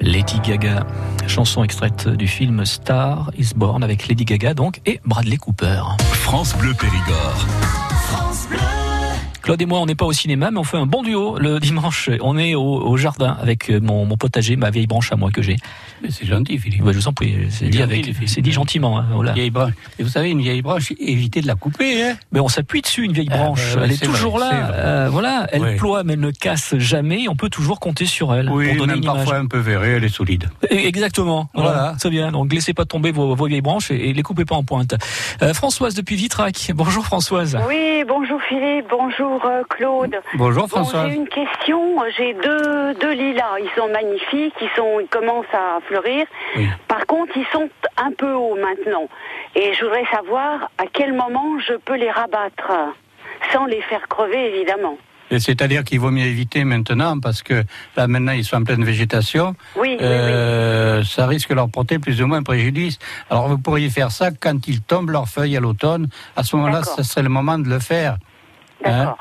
Lady 0.00 0.38
Gaga, 0.46 0.76
chanson 1.28 1.64
extraite 1.64 2.08
du 2.08 2.26
film 2.26 2.64
Star 2.64 3.30
is 3.38 3.50
Born 3.54 3.82
avec 3.82 4.08
Lady 4.08 4.24
Gaga 4.24 4.54
donc 4.54 4.80
et 4.86 5.00
Bradley 5.04 5.36
Cooper. 5.36 5.82
France 6.12 6.56
Bleu 6.56 6.72
Périgord. 6.74 7.46
Claude 9.42 9.60
et 9.60 9.66
moi, 9.66 9.80
on 9.80 9.86
n'est 9.86 9.96
pas 9.96 10.04
au 10.04 10.12
cinéma, 10.12 10.52
mais 10.52 10.58
on 10.58 10.64
fait 10.64 10.76
un 10.76 10.86
bon 10.86 11.02
duo 11.02 11.36
le 11.36 11.58
dimanche. 11.58 12.10
On 12.20 12.38
est 12.38 12.54
au, 12.54 12.62
au 12.62 12.96
jardin 12.96 13.36
avec 13.40 13.70
mon, 13.70 14.06
mon, 14.06 14.16
potager, 14.16 14.54
ma 14.54 14.70
vieille 14.70 14.86
branche 14.86 15.10
à 15.12 15.16
moi 15.16 15.30
que 15.32 15.42
j'ai. 15.42 15.56
C'est 16.10 16.26
gentil, 16.26 16.58
Philippe. 16.58 16.82
Bah, 16.82 16.92
je 16.92 16.98
vous 16.98 17.08
en 17.08 17.12
prie, 17.12 17.34
c'est 17.50 17.68
dit, 17.68 17.82
avec, 17.82 18.10
c'est 18.26 18.40
dit 18.40 18.52
gentiment. 18.52 18.98
Hein, 18.98 19.06
voilà. 19.12 19.32
Vieille 19.32 19.50
branche. 19.50 19.72
Et 19.98 20.02
vous 20.02 20.08
savez, 20.08 20.30
une 20.30 20.40
vieille 20.40 20.62
branche, 20.62 20.92
évitez 20.98 21.40
de 21.40 21.46
la 21.46 21.54
couper. 21.54 22.02
Hein 22.02 22.16
mais 22.32 22.40
on 22.40 22.48
s'appuie 22.48 22.80
dessus, 22.82 23.04
une 23.04 23.12
vieille 23.12 23.28
branche. 23.28 23.60
Ah, 23.72 23.76
bah, 23.76 23.82
elle 23.84 23.92
est, 23.92 24.02
toujours 24.02 24.38
vrai, 24.38 24.50
là. 24.50 24.70
Euh, 24.74 25.08
voilà, 25.10 25.46
elle 25.52 25.62
Oui. 25.62 25.76
ploie, 25.76 26.02
mais 26.04 26.14
elle 26.14 26.20
ne 26.20 26.30
casse 26.30 26.76
jamais. 26.78 27.28
On 27.28 27.36
peut 27.36 27.48
toujours 27.50 27.80
compter 27.80 28.06
sur 28.06 28.34
elle 28.34 28.50
Oui, 28.50 28.68
pour 28.68 28.76
donner 28.78 28.86
même 28.94 28.96
une 28.98 29.04
image. 29.04 29.16
parfois 29.16 29.36
un 29.36 29.46
peu 29.46 29.58
verrée, 29.58 29.92
elle 29.92 30.04
est 30.04 30.08
solide. 30.14 30.48
Exactement. 30.70 31.48
Voilà. 31.54 31.70
Voilà. 31.72 31.94
C'est 31.98 32.10
bien. 32.10 32.32
Donc, 32.32 32.52
laissez 32.52 32.74
pas 32.74 32.84
tomber 32.84 33.12
vos, 33.12 33.34
vos 33.34 33.46
vieilles 33.46 33.60
branches 33.60 33.90
et, 33.90 34.08
et 34.10 34.12
les 34.12 34.22
coupez 34.22 34.44
pas 34.44 34.56
en 34.56 34.64
pointe. 34.64 34.94
Euh, 35.42 35.54
Françoise 35.54 35.94
depuis 35.94 36.16
Vitrac. 36.16 36.70
Bonjour 36.74 37.04
Françoise. 37.04 37.58
Oui, 37.68 38.04
bonjour 38.08 38.40
Philippe, 38.48 38.86
bonjour 38.90 39.44
euh, 39.46 39.62
Claude. 39.68 40.14
Bonjour 40.34 40.62
Bon, 40.62 40.68
François. 40.68 41.08
j'ai 41.08 41.14
une 41.14 41.28
question. 41.28 41.80
J'ai 42.16 42.34
deux, 42.42 42.94
deux 43.00 43.12
lilas. 43.12 43.58
Ils 43.60 43.70
sont 43.76 43.88
magnifiques. 43.92 44.54
Ils 44.60 44.68
sont, 44.76 45.00
ils 45.00 45.08
commencent 45.08 45.44
à 45.52 45.78
fleurir. 45.92 46.26
Oui. 46.56 46.68
Par 46.88 47.06
contre, 47.06 47.32
ils 47.36 47.46
sont 47.52 47.68
un 47.96 48.12
peu 48.12 48.32
hauts 48.32 48.56
maintenant. 48.56 49.08
Et 49.54 49.74
je 49.74 49.84
voudrais 49.84 50.04
savoir 50.10 50.70
à 50.78 50.84
quel 50.92 51.12
moment 51.12 51.58
je 51.66 51.74
peux 51.74 51.96
les 51.96 52.10
rabattre, 52.10 52.72
sans 53.52 53.66
les 53.66 53.82
faire 53.82 54.08
crever, 54.08 54.54
évidemment. 54.56 54.96
Et 55.30 55.38
C'est-à-dire 55.38 55.82
qu'il 55.84 55.98
vaut 55.98 56.10
mieux 56.10 56.26
éviter 56.26 56.62
maintenant 56.64 57.18
parce 57.18 57.42
que 57.42 57.62
là 57.96 58.06
maintenant 58.06 58.32
ils 58.32 58.44
sont 58.44 58.56
en 58.56 58.64
pleine 58.64 58.84
végétation. 58.84 59.54
Oui, 59.76 59.90
oui, 59.92 59.96
Euh, 60.00 61.02
Ça 61.04 61.26
risque 61.26 61.48
de 61.50 61.54
leur 61.54 61.70
porter 61.70 61.98
plus 61.98 62.20
ou 62.20 62.26
moins 62.26 62.42
préjudice. 62.42 62.98
Alors 63.30 63.48
vous 63.48 63.56
pourriez 63.58 63.88
faire 63.88 64.10
ça 64.10 64.30
quand 64.30 64.66
ils 64.68 64.82
tombent 64.82 65.10
leurs 65.10 65.28
feuilles 65.28 65.56
à 65.56 65.60
l'automne. 65.60 66.08
À 66.36 66.42
ce 66.42 66.54
moment-là, 66.56 66.82
ce 66.82 67.02
serait 67.02 67.22
le 67.22 67.30
moment 67.30 67.58
de 67.58 67.68
le 67.68 67.78
faire. 67.78 68.16
Hein 68.84 69.04
D'accord. 69.04 69.18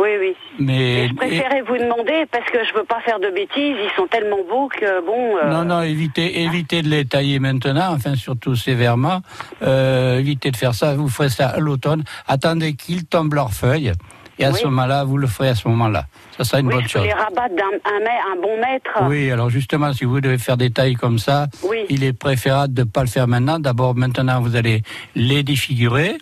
Oui, 0.00 0.08
oui. 0.18 0.36
Mais 0.58 1.08
Je 1.08 1.14
préférais 1.14 1.62
vous 1.62 1.76
demander 1.78 2.26
parce 2.30 2.48
que 2.50 2.58
je 2.64 2.74
veux 2.74 2.84
pas 2.84 3.00
faire 3.00 3.18
de 3.18 3.28
bêtises. 3.30 3.76
Ils 3.82 3.90
sont 3.96 4.06
tellement 4.06 4.38
beaux 4.48 4.68
que 4.68 5.04
bon. 5.04 5.36
euh, 5.38 5.50
Non, 5.50 5.64
non, 5.64 5.82
évitez, 5.82 6.42
évitez 6.42 6.82
de 6.82 6.88
les 6.88 7.04
tailler 7.04 7.38
maintenant, 7.40 7.92
enfin 7.92 8.14
surtout 8.14 8.54
sévèrement. 8.54 9.20
Euh, 9.62 10.18
évitez 10.20 10.50
de 10.50 10.56
faire 10.56 10.74
ça, 10.74 10.94
vous 10.94 11.08
ferez 11.08 11.28
ça 11.30 11.48
à 11.48 11.58
l'automne. 11.58 12.04
Attendez 12.28 12.74
qu'ils 12.74 13.04
tombent 13.06 13.34
leurs 13.34 13.52
feuilles. 13.52 13.92
Et 14.38 14.44
à 14.44 14.50
Oui. 14.50 14.58
ce 14.60 14.64
moment-là, 14.66 15.04
vous 15.04 15.16
le 15.16 15.28
ferez 15.28 15.50
à 15.50 15.54
ce 15.54 15.68
moment-là. 15.68 16.06
Ça 16.36 16.42
sera 16.42 16.58
une 16.58 16.66
oui, 16.66 16.74
bonne 16.74 16.88
chose. 16.88 17.04
les 17.04 17.12
rabattre 17.12 17.54
d'un 17.54 17.66
un, 17.84 18.00
mè- 18.00 18.32
un 18.36 18.40
bon 18.42 18.56
mètre. 18.58 18.90
Oui, 19.08 19.30
alors 19.30 19.48
justement, 19.48 19.92
si 19.92 20.04
vous 20.04 20.20
devez 20.20 20.38
faire 20.38 20.56
des 20.56 20.70
tailles 20.70 20.94
comme 20.96 21.20
ça, 21.20 21.46
Oui. 21.62 21.84
il 21.88 22.02
est 22.02 22.12
préférable 22.12 22.74
de 22.74 22.82
ne 22.82 22.88
pas 22.88 23.02
le 23.02 23.06
faire 23.06 23.28
maintenant. 23.28 23.60
D'abord, 23.60 23.94
maintenant, 23.94 24.40
vous 24.40 24.56
allez 24.56 24.82
les 25.14 25.44
défigurer. 25.44 26.18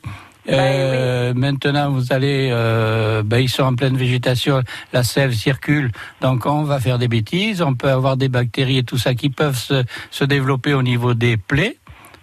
Ben 0.46 0.54
Euh, 0.58 1.32
Maintenant, 1.34 1.90
vous 1.90 2.12
allez, 2.12 2.50
euh, 2.52 3.22
ben, 3.24 3.38
ils 3.38 3.48
sont 3.48 3.62
en 3.62 3.74
pleine 3.74 3.96
végétation, 3.96 4.62
la 4.92 5.02
sève 5.02 5.32
circule, 5.32 5.90
donc 6.20 6.46
on 6.46 6.62
va 6.62 6.78
faire 6.80 6.98
des 6.98 7.08
bêtises. 7.08 7.62
On 7.62 7.74
peut 7.74 7.88
avoir 7.90 8.16
des 8.16 8.28
bactéries 8.28 8.78
et 8.78 8.82
tout 8.84 8.98
ça 8.98 9.14
qui 9.14 9.30
peuvent 9.30 9.56
se, 9.56 9.82
se 10.10 10.24
développer 10.24 10.74
au 10.74 10.82
niveau 10.82 11.14
des 11.14 11.36
plaies 11.36 11.76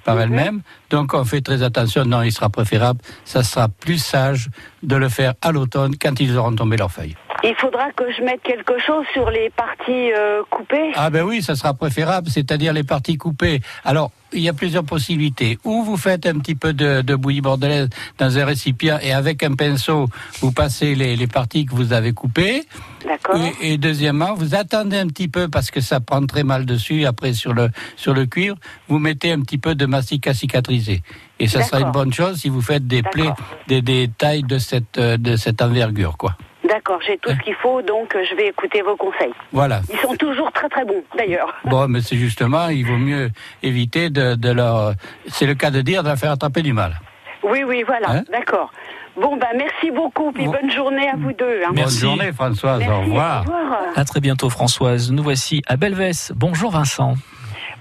par 0.05 0.15
Mhm. 0.15 0.21
elles-mêmes. 0.21 0.62
Donc 0.89 1.13
on 1.13 1.23
fait 1.25 1.41
très 1.41 1.63
attention. 1.63 2.05
Non, 2.05 2.21
il 2.21 2.32
sera 2.32 2.49
préférable, 2.49 2.99
ça 3.25 3.43
sera 3.43 3.67
plus 3.67 3.97
sage 4.03 4.49
de 4.84 4.95
le 4.95 5.10
faire 5.10 5.34
à 5.41 5.51
l'automne 5.51 5.95
quand 5.99 6.19
ils 6.19 6.38
auront 6.38 6.53
tombé 6.55 6.77
leurs 6.77 6.91
feuilles. 6.91 7.15
Il 7.43 7.55
faudra 7.55 7.89
que 7.93 8.03
je 8.12 8.21
mette 8.21 8.41
quelque 8.43 8.77
chose 8.86 9.05
sur 9.13 9.29
les 9.29 9.49
parties 9.49 10.12
euh, 10.13 10.41
coupées. 10.49 10.91
Ah 10.95 11.10
ben 11.10 11.23
oui, 11.23 11.41
ça 11.41 11.55
sera 11.55 11.73
préférable, 11.73 12.29
c'est-à-dire 12.29 12.73
les 12.73 12.84
parties 12.84 13.15
coupées. 13.17 13.62
Alors, 13.86 14.12
il 14.33 14.41
y 14.41 14.49
a 14.49 14.53
plusieurs 14.53 14.83
possibilités. 14.83 15.57
Ou 15.63 15.83
vous 15.83 15.97
faites 15.97 16.25
un 16.25 16.39
petit 16.39 16.55
peu 16.55 16.73
de, 16.73 17.01
de 17.01 17.15
bouillie 17.15 17.41
bordelaise 17.41 17.89
dans 18.17 18.37
un 18.37 18.45
récipient 18.45 18.99
et 19.01 19.11
avec 19.11 19.43
un 19.43 19.53
pinceau, 19.55 20.09
vous 20.41 20.51
passez 20.51 20.95
les, 20.95 21.15
les 21.15 21.27
parties 21.27 21.65
que 21.65 21.73
vous 21.73 21.93
avez 21.93 22.13
coupées. 22.13 22.63
D'accord. 23.05 23.39
Et, 23.61 23.73
et 23.73 23.77
deuxièmement, 23.77 24.33
vous 24.33 24.55
attendez 24.55 24.97
un 24.97 25.07
petit 25.07 25.27
peu 25.27 25.47
parce 25.47 25.71
que 25.71 25.81
ça 25.81 25.99
prend 25.99 26.25
très 26.25 26.43
mal 26.43 26.65
dessus 26.65 27.05
après 27.05 27.33
sur 27.33 27.53
le, 27.53 27.69
sur 27.95 28.13
le 28.13 28.25
cuir. 28.25 28.55
Vous 28.87 28.99
mettez 28.99 29.31
un 29.31 29.41
petit 29.41 29.57
peu 29.57 29.75
de 29.75 29.85
mastic 29.85 30.27
à 30.27 30.33
cicatriser. 30.33 31.01
Et 31.39 31.47
ça 31.47 31.63
sera 31.63 31.79
une 31.79 31.91
bonne 31.91 32.11
chose 32.11 32.39
si 32.39 32.49
vous 32.49 32.61
faites 32.61 32.85
des 32.85 33.01
plaies, 33.01 33.31
des, 33.67 33.81
des 33.81 34.09
tailles 34.17 34.43
de 34.43 34.57
cette, 34.57 34.97
euh, 34.97 35.17
de 35.17 35.37
cette 35.37 35.61
envergure, 35.61 36.17
quoi. 36.17 36.35
D'accord, 36.69 36.99
j'ai 37.05 37.17
tout 37.17 37.29
ce 37.32 37.39
qu'il 37.43 37.55
faut, 37.55 37.82
donc 37.82 38.15
euh, 38.15 38.23
je 38.29 38.36
vais 38.36 38.47
écouter 38.47 38.82
vos 38.82 38.95
conseils. 38.95 39.34
Voilà. 39.51 39.82
Ils 39.91 39.97
sont 39.99 40.15
toujours 40.15 40.51
très 40.51 40.69
très 40.69 40.86
bons, 40.86 41.03
d'ailleurs. 41.17 41.53
Bon, 41.65 41.88
mais 41.88 42.01
c'est 42.01 42.15
justement, 42.15 42.67
il 42.69 42.86
vaut 42.86 42.97
mieux 42.97 43.29
éviter 43.63 44.10
de, 44.10 44.36
de 44.36 44.51
leur. 44.51 44.93
C'est 45.27 45.45
le 45.47 45.55
cas 45.55 45.71
de 45.71 45.82
dire, 45.82 46.03
de 46.03 46.10
leur 46.10 46.17
faire 46.17 46.32
attraper 46.32 46.62
du 46.62 46.73
mal. 46.73 46.99
Oui, 47.43 47.63
oui, 47.65 47.84
voilà, 47.88 48.10
Hein 48.12 48.23
d'accord. 48.32 48.71
Bon, 49.17 49.36
ben 49.38 49.47
merci 49.58 49.91
beaucoup, 49.91 50.32
puis 50.32 50.45
Bon. 50.45 50.51
bonne 50.51 50.71
journée 50.71 51.10
à 51.10 51.15
vous 51.17 51.34
deux. 51.34 51.62
hein. 51.65 51.71
Merci. 51.73 52.01
Bonne 52.05 52.10
journée, 52.17 52.32
Françoise. 52.32 52.79
Merci, 52.79 52.93
au 52.93 53.01
revoir. 53.01 53.43
Au 53.47 53.51
revoir. 53.51 53.79
À 53.95 54.05
très 54.05 54.19
bientôt 54.19 54.49
Françoise. 54.49 55.12
Nous 55.12 55.23
voici 55.23 55.62
à 55.67 55.75
Belvès. 55.75 56.32
Bonjour 56.36 56.71
Vincent. 56.71 57.15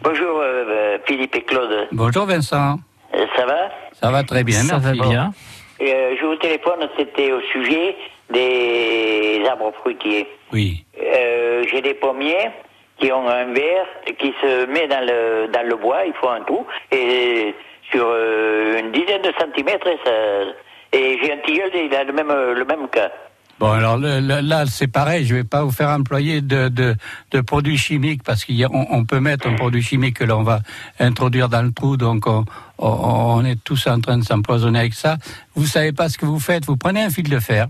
Bonjour 0.03 0.38
euh, 0.40 0.64
euh, 0.68 0.98
Philippe 1.07 1.35
et 1.37 1.42
Claude. 1.42 1.88
Bonjour, 1.92 2.24
Vincent. 2.27 2.79
Euh, 3.14 3.27
ça 3.37 3.44
va? 3.46 3.59
Ça 4.01 4.11
va 4.11 4.22
très 4.24 4.42
bien, 4.44 4.61
Ça 4.62 4.79
va 4.79 4.92
merci. 4.94 5.09
bien. 5.09 5.33
Euh, 5.81 6.14
Je 6.20 6.27
vous 6.27 6.37
téléphone, 6.37 6.88
c'était 6.96 7.33
au 7.33 7.40
sujet 7.53 7.96
des 8.32 9.42
arbres 9.48 9.72
fruitiers. 9.80 10.26
Oui. 10.52 10.84
Euh, 11.02 11.64
J'ai 11.70 11.82
des 11.82 11.94
pommiers 11.94 12.50
qui 13.00 13.12
ont 13.12 13.28
un 13.28 13.52
verre 13.52 13.86
qui 14.18 14.32
se 14.42 14.66
met 14.66 14.88
dans 14.88 15.00
le, 15.06 15.48
dans 15.52 15.66
le 15.66 15.76
bois, 15.76 16.04
il 16.06 16.12
faut 16.20 16.28
un 16.28 16.40
trou, 16.42 16.66
et 16.90 17.54
sur 17.92 18.04
euh, 18.06 18.80
une 18.80 18.90
dizaine 18.92 19.22
de 19.22 19.32
centimètres, 19.38 19.86
et, 19.86 19.98
ça- 20.04 20.52
et 20.98 21.18
j'ai 21.22 21.32
un 21.32 21.38
tilleul, 21.38 21.70
il 21.74 21.94
a 21.94 22.02
le 22.04 22.12
même, 22.12 22.28
le 22.28 22.64
même 22.64 22.88
cas. 22.88 23.10
Bon, 23.60 23.70
alors 23.72 23.96
le- 23.98 24.20
le- 24.20 24.40
là, 24.40 24.66
c'est 24.66 24.86
pareil. 24.86 25.24
Je 25.26 25.34
vais 25.34 25.42
pas 25.44 25.62
vous 25.64 25.72
faire 25.72 25.88
employer 25.88 26.40
de, 26.40 26.68
de, 26.68 26.94
de 27.32 27.40
produits 27.40 27.76
chimiques 27.76 28.22
parce 28.24 28.44
qu'on 28.44 28.86
on 28.90 29.04
peut 29.04 29.18
mettre 29.20 29.48
un 29.48 29.54
produit 29.54 29.82
chimique 29.82 30.18
que 30.18 30.24
l'on 30.24 30.44
va 30.44 30.60
introduire 31.00 31.48
dans 31.48 31.62
le 31.62 31.72
trou. 31.72 31.96
Donc, 31.96 32.26
on, 32.28 32.44
on, 32.78 32.88
on 32.88 33.44
est 33.44 33.62
tous 33.64 33.88
en 33.88 34.00
train 34.00 34.18
de 34.18 34.22
s'empoisonner 34.24 34.78
avec 34.78 34.94
ça. 34.94 35.16
Vous 35.56 35.66
savez 35.66 35.90
pas 35.92 36.08
ce 36.08 36.18
que 36.18 36.24
vous 36.26 36.38
faites. 36.38 36.66
Vous 36.66 36.76
prenez 36.76 37.02
un 37.02 37.10
fil 37.10 37.28
de 37.28 37.40
fer. 37.40 37.66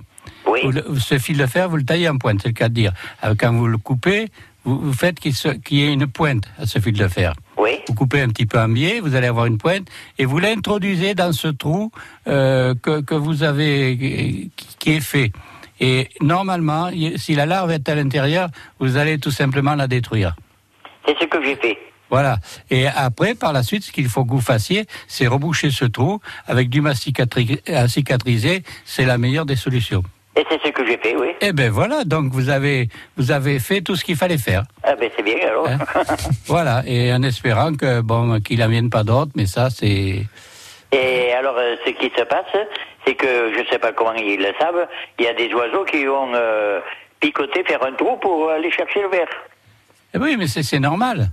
Oui. 0.48 0.61
Vous 0.88 0.98
ce 0.98 1.18
fil 1.18 1.37
de 1.37 1.46
fer, 1.46 1.68
vous 1.68 1.76
le 1.76 1.84
taillez 1.84 2.08
en 2.08 2.16
pointe, 2.16 2.40
c'est 2.42 2.48
le 2.48 2.54
cas 2.54 2.68
de 2.68 2.74
dire. 2.74 2.92
Euh, 3.24 3.34
Quand 3.38 3.52
vous 3.52 3.66
le 3.66 3.76
coupez, 3.78 4.28
vous, 4.64 4.78
vous 4.78 4.92
faites 4.92 5.20
qu'il 5.20 5.34
qu'il 5.34 5.76
y 5.78 5.82
ait 5.84 5.92
une 5.92 6.06
pointe 6.06 6.44
à 6.58 6.66
ce 6.66 6.78
fil 6.78 6.94
de 6.94 7.06
fer. 7.08 7.34
Oui. 7.58 7.78
Vous 7.87 7.94
coupez 7.94 8.20
un 8.22 8.28
petit 8.28 8.46
peu 8.46 8.58
en 8.58 8.68
biais, 8.68 9.00
vous 9.00 9.14
allez 9.14 9.26
avoir 9.26 9.46
une 9.46 9.58
pointe, 9.58 9.87
et 10.18 10.24
vous 10.24 10.38
l'introduisez 10.38 11.14
dans 11.14 11.32
ce 11.32 11.48
trou 11.48 11.90
euh, 12.26 12.74
que, 12.82 13.00
que 13.02 13.14
vous 13.14 13.42
avez, 13.42 14.50
qui, 14.78 14.90
est 14.90 15.00
fait. 15.00 15.32
Et 15.80 16.08
normalement, 16.20 16.90
si 17.16 17.34
la 17.34 17.46
larve 17.46 17.70
est 17.70 17.88
à 17.88 17.94
l'intérieur, 17.94 18.48
vous 18.80 18.96
allez 18.96 19.18
tout 19.18 19.30
simplement 19.30 19.74
la 19.74 19.87
détruire. 19.87 20.34
C'est 21.06 21.16
ce 21.20 21.24
que 21.26 21.42
j'ai 21.44 21.56
fait. 21.56 21.78
Voilà. 22.11 22.38
Et 22.70 22.87
après, 22.87 23.34
par 23.34 23.52
la 23.52 23.62
suite, 23.62 23.84
ce 23.84 23.92
qu'il 23.92 24.08
faut 24.08 24.24
que 24.24 24.30
vous 24.30 24.40
fassiez, 24.40 24.87
c'est 25.08 25.26
reboucher 25.26 25.70
ce 25.70 25.84
trou 25.84 26.20
avec 26.46 26.68
du 26.70 26.80
mastic 26.80 27.20
à 27.20 27.26
tri- 27.26 27.61
à 27.68 27.87
cicatriser. 27.87 28.62
C'est 28.87 29.04
la 29.04 29.18
meilleure 29.18 29.44
des 29.46 29.56
solutions. 29.56 30.02
Et 30.38 30.44
c'est 30.48 30.62
ce 30.64 30.70
que 30.70 30.87
j'ai 30.87 30.96
fait, 30.98 31.16
oui. 31.16 31.31
Eh 31.40 31.53
ben 31.53 31.68
voilà, 31.68 32.05
donc 32.05 32.31
vous 32.31 32.48
avez 32.48 32.88
vous 33.16 33.33
avez 33.33 33.59
fait 33.59 33.81
tout 33.81 33.96
ce 33.96 34.05
qu'il 34.05 34.14
fallait 34.14 34.38
faire. 34.38 34.62
Ah 34.85 34.94
ben 34.94 35.11
c'est 35.16 35.24
bien 35.24 35.37
alors. 35.42 35.66
Hein 35.68 35.79
Voilà, 36.46 36.83
et 36.87 37.12
en 37.12 37.24
espérant 37.24 37.74
que 37.74 38.01
bon 38.03 38.38
qu'il 38.40 38.62
en 38.62 38.68
vienne 38.68 38.88
pas 38.88 39.03
d'autres, 39.03 39.33
mais 39.35 39.46
ça 39.46 39.68
c'est 39.68 40.27
Et 40.92 41.33
alors, 41.33 41.57
euh, 41.59 41.74
ce 41.85 41.90
qui 41.90 42.12
se 42.16 42.22
passe, 42.22 42.55
c'est 43.05 43.14
que 43.16 43.53
je 43.53 43.61
ne 43.61 43.66
sais 43.66 43.81
pas 43.81 43.90
comment 43.92 44.14
ils 44.14 44.38
le 44.38 44.53
savent, 44.61 44.87
il 45.18 45.24
y 45.24 45.29
a 45.29 45.35
des 45.35 45.53
oiseaux 45.53 45.85
qui 45.85 46.07
ont 46.07 46.33
euh, 46.35 46.79
picoté, 47.18 47.64
faire 47.64 47.85
un 47.85 47.92
trou 47.92 48.16
pour 48.18 48.48
aller 48.51 48.70
chercher 48.70 49.03
le 49.03 49.09
verre. 49.09 49.29
Eh 50.14 50.18
oui, 50.18 50.37
mais 50.38 50.46
c'est 50.46 50.79
normal. 50.79 51.31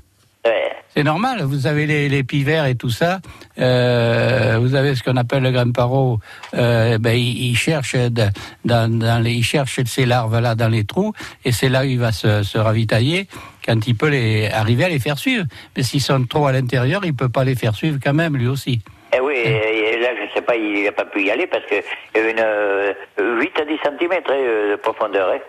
C'est 0.96 1.04
normal. 1.04 1.42
Vous 1.44 1.68
avez 1.68 1.86
les, 1.86 2.08
les 2.08 2.24
pivers 2.24 2.66
et 2.68 2.76
tout 2.76 2.90
ça. 2.90 3.20
Euh, 3.60 4.58
vous 4.60 4.76
avez 4.76 4.96
ce 4.96 5.04
qu'on 5.04 5.18
appelle 5.18 5.44
le 5.44 5.52
grain 5.52 5.70
paro. 5.72 6.20
Euh, 6.54 6.98
ben, 7.00 7.12
il, 7.18 7.50
il 7.52 7.58
cherche 7.58 7.96
de- 7.96 8.30
dans, 8.64 8.90
dans 9.00 9.22
les, 9.22 9.32
il 9.34 9.44
cherche 9.44 9.80
ces 9.86 10.06
larves 10.06 10.40
là 10.40 10.56
dans 10.56 10.70
les 10.70 10.86
trous, 10.86 11.14
et 11.44 11.52
c'est 11.52 11.68
là 11.70 11.82
où 11.82 11.86
il 11.86 12.00
va 12.00 12.12
se, 12.12 12.44
se 12.44 12.58
ravitailler 12.58 13.28
quand 13.66 13.86
il 13.88 13.96
peut 13.96 14.10
les 14.10 14.48
arriver 14.48 14.86
à 14.86 14.90
les 14.90 15.00
faire 15.00 15.18
suivre. 15.18 15.46
Mais 15.76 15.84
s'ils 15.84 16.02
sont 16.02 16.24
trop 16.26 16.48
à 16.48 16.52
l'intérieur, 16.54 17.02
il 17.04 17.14
peut 17.16 17.30
pas 17.30 17.44
les 17.44 17.56
faire 17.56 17.76
suivre 17.76 17.98
quand 18.02 18.14
même 18.14 18.38
lui 18.38 18.48
aussi. 18.48 18.82
Eh 19.16 19.20
oui, 19.20 19.34
et 19.36 19.98
là, 20.00 20.10
je 20.16 20.34
sais 20.34 20.42
pas, 20.42 20.56
il 20.56 20.84
n'a 20.84 20.92
pas 20.92 21.06
pu 21.06 21.24
y 21.26 21.32
aller 21.32 21.48
parce 21.48 21.64
que 21.66 21.76
une 22.20 22.40
euh, 22.40 22.94
8 23.20 23.52
à 23.60 23.66
10 23.66 23.72
cm 23.84 24.22
de 24.28 24.76
profondeur. 24.78 25.30
hein. 25.34 25.40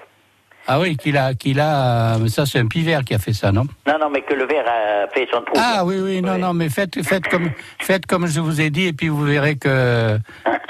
Ah 0.68 0.80
oui, 0.80 0.96
qu'il 0.96 1.16
a, 1.16 1.34
qu'il 1.34 1.60
a. 1.60 2.18
mais 2.18 2.28
Ça, 2.28 2.44
c'est 2.44 2.58
un 2.58 2.66
pivert 2.66 3.04
qui 3.04 3.14
a 3.14 3.18
fait 3.18 3.32
ça, 3.32 3.52
non? 3.52 3.66
Non, 3.86 3.98
non, 4.00 4.10
mais 4.10 4.22
que 4.22 4.34
le 4.34 4.46
verre 4.46 4.64
a 4.66 5.06
fait 5.14 5.28
son 5.32 5.40
trou. 5.42 5.54
Ah 5.56 5.84
oui, 5.84 5.96
oui, 6.00 6.20
non, 6.22 6.38
non, 6.38 6.52
mais 6.54 6.68
faites, 6.68 7.02
faites 7.04 7.28
comme, 7.28 7.50
faites 7.78 8.06
comme 8.06 8.26
je 8.26 8.40
vous 8.40 8.60
ai 8.60 8.70
dit, 8.70 8.86
et 8.88 8.92
puis 8.92 9.08
vous 9.08 9.22
verrez 9.24 9.56
que 9.56 10.18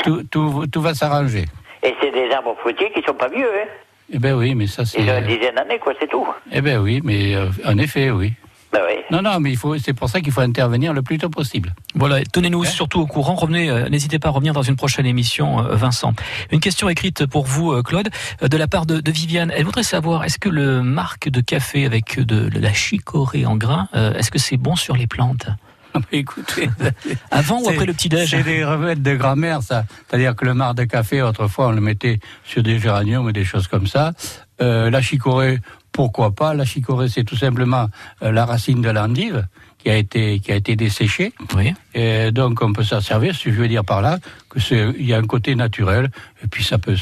tout, 0.04 0.22
tout, 0.30 0.66
tout 0.70 0.80
va 0.82 0.92
s'arranger. 0.94 1.46
Et 1.82 1.94
c'est 2.00 2.10
des 2.10 2.30
arbres 2.30 2.56
fruitiers 2.60 2.90
qui 2.92 3.02
sont 3.02 3.14
pas 3.14 3.28
vieux, 3.28 3.48
hein? 3.48 3.68
Eh 4.12 4.18
ben 4.18 4.34
oui, 4.34 4.54
mais 4.54 4.66
ça 4.68 4.84
c'est. 4.84 5.00
Ils 5.00 5.10
ont 5.10 5.18
une 5.18 5.26
dizaine 5.26 5.54
d'années, 5.56 5.78
quoi, 5.80 5.92
c'est 5.98 6.06
tout. 6.08 6.26
Eh 6.52 6.60
ben 6.60 6.78
oui, 6.78 7.00
mais 7.02 7.34
euh, 7.34 7.46
en 7.64 7.76
effet, 7.78 8.10
oui. 8.10 8.32
Oui. 8.86 8.94
Non, 9.10 9.22
non, 9.22 9.40
mais 9.40 9.50
il 9.50 9.56
faut, 9.56 9.78
c'est 9.78 9.92
pour 9.92 10.08
ça 10.08 10.20
qu'il 10.20 10.32
faut 10.32 10.40
intervenir 10.40 10.92
le 10.92 11.02
plus 11.02 11.18
tôt 11.18 11.28
possible. 11.28 11.74
Voilà, 11.94 12.22
tenez-nous 12.24 12.64
surtout 12.64 13.00
au 13.00 13.06
courant. 13.06 13.34
Revenez, 13.34 13.70
euh, 13.70 13.88
n'hésitez 13.88 14.18
pas 14.18 14.28
à 14.28 14.32
revenir 14.32 14.52
dans 14.52 14.62
une 14.62 14.76
prochaine 14.76 15.06
émission, 15.06 15.64
euh, 15.64 15.74
Vincent. 15.76 16.14
Une 16.50 16.60
question 16.60 16.88
écrite 16.88 17.26
pour 17.26 17.46
vous, 17.46 17.72
euh, 17.72 17.82
Claude, 17.82 18.08
de 18.42 18.56
la 18.56 18.66
part 18.66 18.86
de, 18.86 19.00
de 19.00 19.10
Viviane. 19.10 19.52
Elle 19.54 19.64
voudrait 19.64 19.82
savoir 19.82 20.24
est-ce 20.24 20.38
que 20.38 20.48
le 20.48 20.82
marque 20.82 21.28
de 21.28 21.40
café 21.40 21.84
avec 21.86 22.18
de, 22.18 22.48
de 22.48 22.58
la 22.58 22.72
chicorée 22.72 23.46
en 23.46 23.56
grains, 23.56 23.88
euh, 23.94 24.14
est-ce 24.14 24.30
que 24.30 24.38
c'est 24.38 24.56
bon 24.56 24.76
sur 24.76 24.96
les 24.96 25.06
plantes? 25.06 25.46
Écoutez, 26.12 26.68
Avant 27.30 27.62
ou 27.62 27.68
après 27.68 27.86
le 27.86 27.94
petit 27.94 28.10
déj? 28.10 28.30
C'est 28.30 28.42
des 28.42 28.64
remèdes 28.64 29.02
de 29.02 29.14
grand-mère, 29.14 29.62
ça. 29.62 29.84
C'est-à-dire 30.06 30.36
que 30.36 30.44
le 30.44 30.52
marc 30.52 30.74
de 30.74 30.84
café, 30.84 31.22
autrefois, 31.22 31.68
on 31.68 31.72
le 31.72 31.80
mettait 31.80 32.20
sur 32.44 32.62
des 32.62 32.78
géraniums 32.78 33.28
et 33.30 33.32
des 33.32 33.44
choses 33.44 33.66
comme 33.66 33.86
ça. 33.86 34.12
Euh, 34.60 34.90
la 34.90 35.00
chicorée, 35.00 35.58
pourquoi 35.96 36.32
pas 36.32 36.52
La 36.52 36.66
chicorée, 36.66 37.08
c'est 37.08 37.24
tout 37.24 37.36
simplement 37.36 37.88
euh, 38.22 38.30
la 38.30 38.44
racine 38.44 38.82
de 38.82 38.90
l'endive 38.90 39.46
qui 39.78 39.88
a 39.88 39.96
été 39.96 40.40
qui 40.40 40.52
a 40.52 40.56
été 40.56 40.76
desséchée. 40.76 41.32
Oui. 41.56 41.72
Et 41.94 42.30
donc 42.32 42.60
on 42.60 42.74
peut 42.74 42.84
s'en 42.84 43.00
servir. 43.00 43.34
Si 43.34 43.44
je 43.44 43.58
veux 43.62 43.66
dire 43.66 43.82
par 43.82 44.02
là 44.02 44.18
que 44.50 44.60
c'est 44.60 44.90
il 44.98 45.06
y 45.06 45.14
a 45.14 45.18
un 45.18 45.26
côté 45.26 45.54
naturel 45.54 46.10
et 46.44 46.48
puis 46.48 46.62
ça 46.62 46.76
peut. 46.76 46.96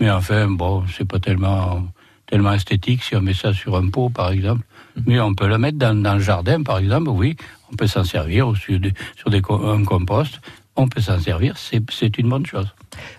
Mais 0.00 0.10
enfin, 0.10 0.48
bon, 0.48 0.82
c'est 0.96 1.04
pas 1.06 1.18
tellement 1.18 1.86
tellement 2.26 2.54
esthétique 2.54 3.02
si 3.02 3.16
on 3.16 3.20
met 3.20 3.34
ça 3.34 3.52
sur 3.52 3.76
un 3.76 3.90
pot, 3.90 4.08
par 4.08 4.30
exemple. 4.30 4.62
Mais 5.06 5.20
on 5.20 5.34
peut 5.34 5.46
le 5.46 5.58
mettre 5.58 5.76
dans, 5.76 5.94
dans 5.94 6.14
le 6.14 6.20
jardin, 6.20 6.62
par 6.62 6.78
exemple. 6.78 7.10
Oui, 7.10 7.36
on 7.70 7.76
peut 7.76 7.86
s'en 7.86 8.04
servir 8.04 8.48
ou 8.48 8.56
sur, 8.56 8.80
des, 8.80 8.94
sur 9.16 9.28
des, 9.28 9.42
un 9.50 9.84
compost. 9.84 10.40
On 10.74 10.88
peut 10.88 11.02
s'en 11.02 11.20
servir. 11.20 11.58
C'est 11.58 11.82
c'est 11.90 12.16
une 12.16 12.30
bonne 12.30 12.46
chose. 12.46 12.68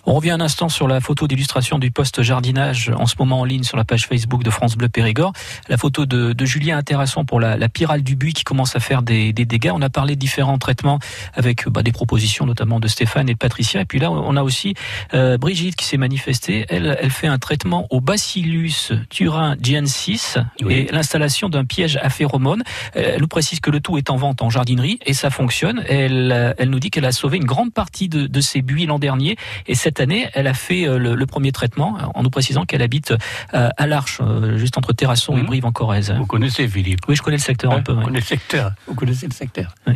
On 0.05 0.13
revient 0.13 0.31
un 0.31 0.41
instant 0.41 0.69
sur 0.69 0.87
la 0.87 1.01
photo 1.01 1.27
d'illustration 1.27 1.79
du 1.79 1.91
poste 1.91 2.21
jardinage 2.21 2.91
en 2.95 3.05
ce 3.05 3.15
moment 3.19 3.41
en 3.41 3.45
ligne 3.45 3.63
sur 3.63 3.77
la 3.77 3.83
page 3.83 4.07
Facebook 4.07 4.43
de 4.43 4.49
France 4.49 4.75
Bleu 4.75 4.89
Périgord. 4.89 5.33
La 5.67 5.77
photo 5.77 6.05
de, 6.05 6.33
de 6.33 6.45
Julien 6.45 6.77
Intéressant 6.77 7.25
pour 7.25 7.39
la, 7.39 7.57
la 7.57 7.69
pyrale 7.69 8.01
du 8.01 8.15
buis 8.15 8.33
qui 8.33 8.43
commence 8.43 8.75
à 8.75 8.79
faire 8.79 9.01
des, 9.01 9.33
des 9.33 9.45
dégâts. 9.45 9.71
On 9.73 9.81
a 9.81 9.89
parlé 9.89 10.15
de 10.15 10.19
différents 10.19 10.57
traitements 10.57 10.99
avec 11.33 11.67
bah, 11.67 11.83
des 11.83 11.91
propositions 11.91 12.45
notamment 12.45 12.79
de 12.79 12.87
Stéphane 12.87 13.29
et 13.29 13.33
de 13.33 13.37
Patricia. 13.37 13.81
Et 13.81 13.85
puis 13.85 13.99
là, 13.99 14.11
on 14.11 14.35
a 14.35 14.43
aussi 14.43 14.73
euh, 15.13 15.37
Brigitte 15.37 15.75
qui 15.75 15.85
s'est 15.85 15.97
manifestée. 15.97 16.65
Elle, 16.69 16.97
elle 17.01 17.11
fait 17.11 17.27
un 17.27 17.37
traitement 17.37 17.87
au 17.89 18.01
Bacillus 18.01 18.91
thuringiensis 19.09 20.37
et 20.67 20.87
l'installation 20.91 21.49
d'un 21.49 21.65
piège 21.65 21.97
à 22.01 22.09
phéromones. 22.09 22.63
Euh, 22.95 23.13
Elle 23.15 23.21
nous 23.21 23.27
précise 23.27 23.59
que 23.59 23.71
le 23.71 23.79
tout 23.79 23.97
est 23.97 24.09
en 24.09 24.15
vente 24.15 24.41
en 24.41 24.49
jardinerie 24.49 24.99
et 25.05 25.13
ça 25.13 25.29
fonctionne. 25.29 25.83
Elle, 25.87 26.55
elle 26.57 26.69
nous 26.69 26.79
dit 26.79 26.89
qu'elle 26.89 27.05
a 27.05 27.11
sauvé 27.11 27.37
une 27.37 27.45
grande 27.45 27.73
partie 27.73 28.09
de, 28.09 28.27
de 28.27 28.41
ses 28.41 28.61
buis 28.61 28.85
l'an 28.85 28.99
dernier 28.99 29.37
et 29.69 29.75
cette 29.75 30.01
année, 30.01 30.27
elle 30.33 30.47
a 30.47 30.53
fait 30.53 30.85
euh, 30.87 30.97
le, 30.97 31.15
le 31.15 31.25
premier 31.25 31.51
traitement 31.53 31.97
euh, 31.97 32.01
en 32.15 32.23
nous 32.23 32.29
précisant 32.29 32.65
qu'elle 32.65 32.81
habite 32.81 33.13
euh, 33.53 33.69
à 33.77 33.87
l'Arche, 33.87 34.19
juste 34.55 34.77
entre 34.77 34.91
Terrasson 34.93 35.37
et 35.37 35.43
Brive 35.43 35.65
en 35.65 35.71
Corrèze. 35.71 36.11
Vous 36.17 36.25
connaissez 36.25 36.67
Philippe? 36.67 37.01
Oui, 37.07 37.15
je 37.15 37.21
connais 37.21 37.37
le 37.37 37.41
secteur 37.41 37.71
un 37.71 37.77
Hein, 37.77 37.81
peu. 37.81 37.93
Vous 37.93 38.01
connaissez 38.01 38.35
le 38.35 38.39
secteur? 38.39 38.71
Vous 38.87 38.95
connaissez 38.95 39.27
le 39.27 39.33
secteur? 39.33 39.75
Oui. 39.87 39.93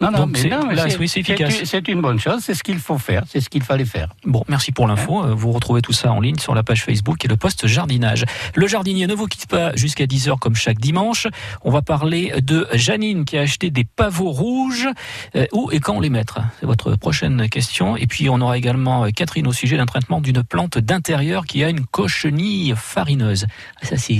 Non, 0.00 0.10
non, 0.12 0.26
mais 0.26 0.38
c'est- 0.38 1.20
efficace. 1.20 1.58
une- 1.60 1.66
C'est 1.66 1.88
une 1.88 2.00
bonne 2.00 2.20
chose. 2.20 2.40
C'est 2.40 2.54
ce 2.54 2.62
qu'il 2.62 2.78
faut 2.78 2.98
faire. 2.98 3.24
C'est 3.28 3.40
ce 3.40 3.48
qu'il 3.50 3.62
fallait 3.64 3.84
faire. 3.84 4.08
Bon, 4.24 4.44
merci 4.48 4.70
pour 4.70 4.86
l'info. 4.86 5.24
Euh, 5.24 5.34
Vous 5.34 5.50
retrouvez 5.52 5.82
tout 5.82 5.92
ça 5.92 6.12
en 6.12 6.20
ligne 6.20 6.38
sur 6.38 6.54
la 6.54 6.62
page 6.62 6.84
Facebook 6.84 7.24
et 7.24 7.28
le 7.28 7.36
poste 7.36 7.66
jardinage. 7.66 8.24
Le 8.54 8.66
jardinier 8.68 9.06
ne 9.08 9.14
vous 9.14 9.26
quitte 9.26 9.46
pas 9.48 9.74
jusqu'à 9.74 10.06
10h 10.06 10.38
comme 10.38 10.54
chaque 10.54 10.78
dimanche. 10.78 11.26
On 11.62 11.70
va 11.70 11.82
parler 11.82 12.32
de 12.40 12.68
Janine 12.74 13.24
qui 13.24 13.36
a 13.38 13.40
acheté 13.42 13.70
des 13.70 13.84
pavots 13.84 14.30
rouges. 14.30 14.88
Euh, 15.34 15.46
où 15.52 15.70
et 15.72 15.80
quand 15.80 15.98
les 16.00 16.10
mettre? 16.10 16.40
C'est 16.60 16.66
votre 16.66 16.94
prochaine 16.96 17.48
question. 17.48 17.96
Et 17.96 18.06
puis 18.06 18.28
on 18.30 18.40
aura 18.40 18.56
également 18.56 19.04
euh, 19.04 19.10
Catherine 19.10 19.46
au 19.48 19.52
sujet 19.52 19.76
d'un 19.76 19.86
traitement 19.86 20.20
d'une 20.20 20.42
plante 20.44 20.78
d'intérieur 20.78 21.44
qui 21.46 21.64
a 21.64 21.70
une 21.70 21.84
cochenille 21.84 22.74
farineuse. 22.76 23.46
Ah, 23.82 23.86
Ça 23.86 23.96
c'est 23.96 24.14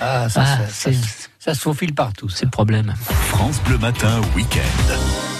Ah, 0.00 0.28
ça, 0.28 0.42
Ah, 0.44 0.66
ça, 0.68 0.92
ça, 0.92 1.29
ça 1.40 1.54
se 1.54 1.60
faufile 1.60 1.94
partout. 1.94 2.28
c'est 2.28 2.44
le 2.44 2.50
problème. 2.50 2.94
France 3.30 3.60
Bleu 3.64 3.78
Matin 3.78 4.20
Week-end. 4.36 5.39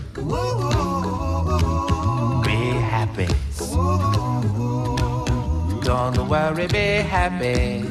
Don't 5.83 6.29
worry, 6.29 6.67
be 6.67 7.01
happy. 7.03 7.83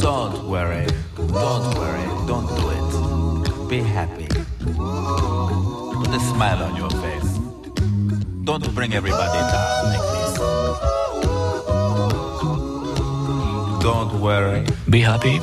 Don't 0.00 0.48
worry. 0.48 0.86
Don't 1.16 1.74
worry. 1.78 2.06
Don't 2.26 2.48
do 2.56 2.64
it. 2.76 3.68
Be 3.68 3.80
happy. 3.82 4.28
Put 5.98 6.14
a 6.14 6.20
smile 6.20 6.62
on 6.62 6.74
your 6.76 6.90
face. 6.90 7.38
Don't 8.44 8.74
bring 8.74 8.94
everybody 8.94 9.40
down 9.52 9.84
like 9.92 10.06
this. 10.14 10.38
Don't 13.82 14.20
worry. 14.20 14.64
Be 14.88 15.00
happy. 15.00 15.38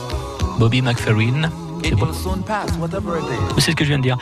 Bobby 0.60 0.82
McFerrin. 0.82 1.52
It 1.84 1.94
will 2.00 2.14
soon 2.14 2.42
pass, 2.42 2.76
whatever 2.78 3.18
it 3.20 3.26
is. 3.26 3.64
C'est 3.64 3.72
ce 3.72 3.76
que 3.76 3.86
je 3.86 3.90
viens 3.90 4.00
de 4.00 4.04
dire. 4.04 4.18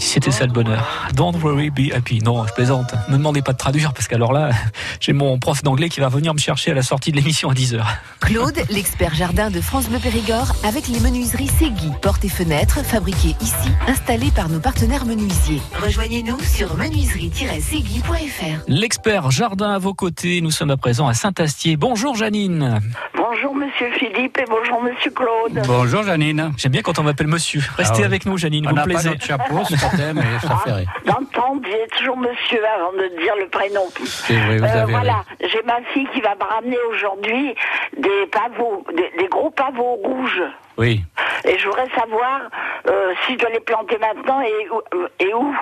C'était 0.00 0.30
ça 0.30 0.46
le 0.46 0.52
bonheur. 0.52 1.08
Don't 1.14 1.36
worry, 1.40 1.70
be 1.70 1.92
happy. 1.94 2.20
Non, 2.20 2.46
je 2.46 2.52
plaisante. 2.54 2.94
Ne 3.08 3.12
me 3.12 3.18
demandez 3.18 3.42
pas 3.42 3.52
de 3.52 3.58
traduire 3.58 3.92
parce 3.92 4.08
qu'alors 4.08 4.32
là, 4.32 4.50
j'ai 5.00 5.12
mon 5.14 5.38
prof 5.38 5.62
d'anglais 5.62 5.88
qui 5.88 6.00
va 6.00 6.08
venir 6.08 6.34
me 6.34 6.38
chercher 6.38 6.70
à 6.72 6.74
la 6.74 6.82
sortie 6.82 7.10
de 7.10 7.16
l'émission 7.16 7.48
à 7.50 7.54
10h. 7.54 7.82
Claude, 8.20 8.58
l'expert 8.68 9.14
jardin 9.14 9.50
de 9.50 9.60
France 9.62 9.88
Bleu 9.88 9.98
Périgord, 9.98 10.52
avec 10.62 10.88
les 10.88 11.00
menuiseries 11.00 11.48
Segui, 11.48 11.90
portes 12.02 12.22
et 12.24 12.28
fenêtres 12.28 12.84
fabriquées 12.84 13.34
ici, 13.40 13.70
installées 13.88 14.30
par 14.30 14.50
nos 14.50 14.60
partenaires 14.60 15.06
menuisiers. 15.06 15.62
Rejoignez-nous 15.82 16.38
sur 16.40 16.76
menuiserie-segui.fr. 16.76 18.64
L'expert 18.68 19.30
jardin 19.30 19.72
à 19.72 19.78
vos 19.78 19.94
côtés. 19.94 20.40
Nous 20.42 20.50
sommes 20.50 20.70
à 20.70 20.76
présent 20.76 21.08
à 21.08 21.14
Saint-Astier. 21.14 21.76
Bonjour 21.76 22.14
Janine. 22.14 22.80
Bonjour 23.16 23.54
Monsieur 23.54 23.90
Philippe 23.98 24.36
et 24.38 24.44
bonjour 24.48 24.82
Monsieur 24.82 25.10
Claude. 25.12 25.62
Bonjour 25.66 26.02
Janine. 26.02 26.52
J'aime 26.58 26.72
bien 26.72 26.82
quand 26.82 26.98
on 26.98 27.02
m'appelle 27.04 27.26
monsieur. 27.28 27.62
Restez 27.76 27.94
Ah 27.96 27.98
ouais. 28.00 28.04
avec 28.04 28.26
nous 28.26 28.36
Janine, 28.36 28.66
On 28.66 28.70
vous 28.70 28.76
n'a 28.76 28.82
pas 28.82 28.88
plaisez. 28.88 29.08
notre 29.10 29.24
chapeau 29.24 29.64
ce 29.64 29.72
matin, 29.74 30.12
mais 30.14 30.22
ça 30.42 30.56
fait 30.64 30.72
rire. 30.72 30.92
Dans 31.06 31.18
le 31.20 31.26
temps, 31.26 31.52
on 31.52 31.56
disait 31.56 31.86
toujours 31.96 32.16
monsieur 32.18 32.60
avant 32.76 32.92
de 32.92 33.08
dire 33.22 33.32
le 33.40 33.48
prénom. 33.48 33.82
C'est 34.04 34.34
vrai, 34.36 34.58
vous 34.58 34.64
avez 34.64 34.89
voilà, 34.90 35.24
j'ai 35.40 35.62
ma 35.62 35.80
fille 35.92 36.08
qui 36.12 36.20
va 36.20 36.34
me 36.34 36.42
ramener 36.44 36.78
aujourd'hui 36.90 37.54
des 37.96 38.26
pavots, 38.30 38.84
des, 38.94 39.10
des 39.18 39.28
gros 39.28 39.50
pavots 39.50 39.94
rouges. 40.04 40.42
Oui. 40.78 41.02
Et 41.44 41.58
je 41.58 41.66
voudrais 41.66 41.88
savoir 41.90 42.40
euh, 42.88 43.12
si 43.26 43.34
je 43.34 43.38
dois 43.38 43.50
les 43.50 43.60
planter 43.60 43.98
maintenant 43.98 44.40
et, 44.40 44.68
où- 44.70 45.06
et 45.18 45.34
où. 45.34 45.54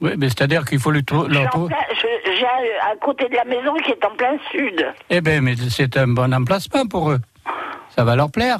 Oui, 0.00 0.10
mais 0.18 0.28
c'est-à-dire 0.28 0.64
qu'il 0.64 0.80
faut 0.80 0.90
le 0.90 1.02
trou- 1.02 1.26
Je 1.28 1.34
suis 1.34 1.34
leur 1.34 1.46
en 1.46 1.58
trou- 1.58 1.66
plein- 1.68 1.76
je- 1.94 2.32
J'ai 2.38 2.46
un- 2.46 2.90
à 2.92 2.96
côté 2.96 3.28
de 3.28 3.34
la 3.36 3.44
maison 3.44 3.74
qui 3.74 3.92
est 3.92 4.04
en 4.04 4.10
plein 4.16 4.36
sud. 4.50 4.84
Eh 5.10 5.20
bien, 5.20 5.40
mais 5.40 5.54
c'est 5.70 5.96
un 5.96 6.08
bon 6.08 6.32
emplacement 6.34 6.86
pour 6.86 7.10
eux. 7.12 7.18
Ça 7.90 8.04
va 8.04 8.16
leur 8.16 8.30
plaire. 8.30 8.58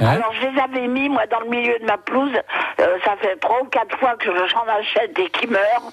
Hein 0.00 0.06
Alors 0.06 0.32
je 0.40 0.46
les 0.46 0.58
avais 0.60 0.88
mis 0.88 1.08
moi 1.08 1.22
dans 1.30 1.40
le 1.40 1.48
milieu 1.50 1.78
de 1.78 1.84
ma 1.86 1.98
pelouse. 1.98 2.32
Euh, 2.80 2.96
ça 3.04 3.12
fait 3.20 3.36
trois 3.40 3.60
ou 3.62 3.66
quatre 3.66 3.96
fois 3.98 4.14
que 4.18 4.26
j'en 4.48 4.64
achète 4.68 5.18
et 5.18 5.28
qui 5.30 5.46
meurent. 5.46 5.92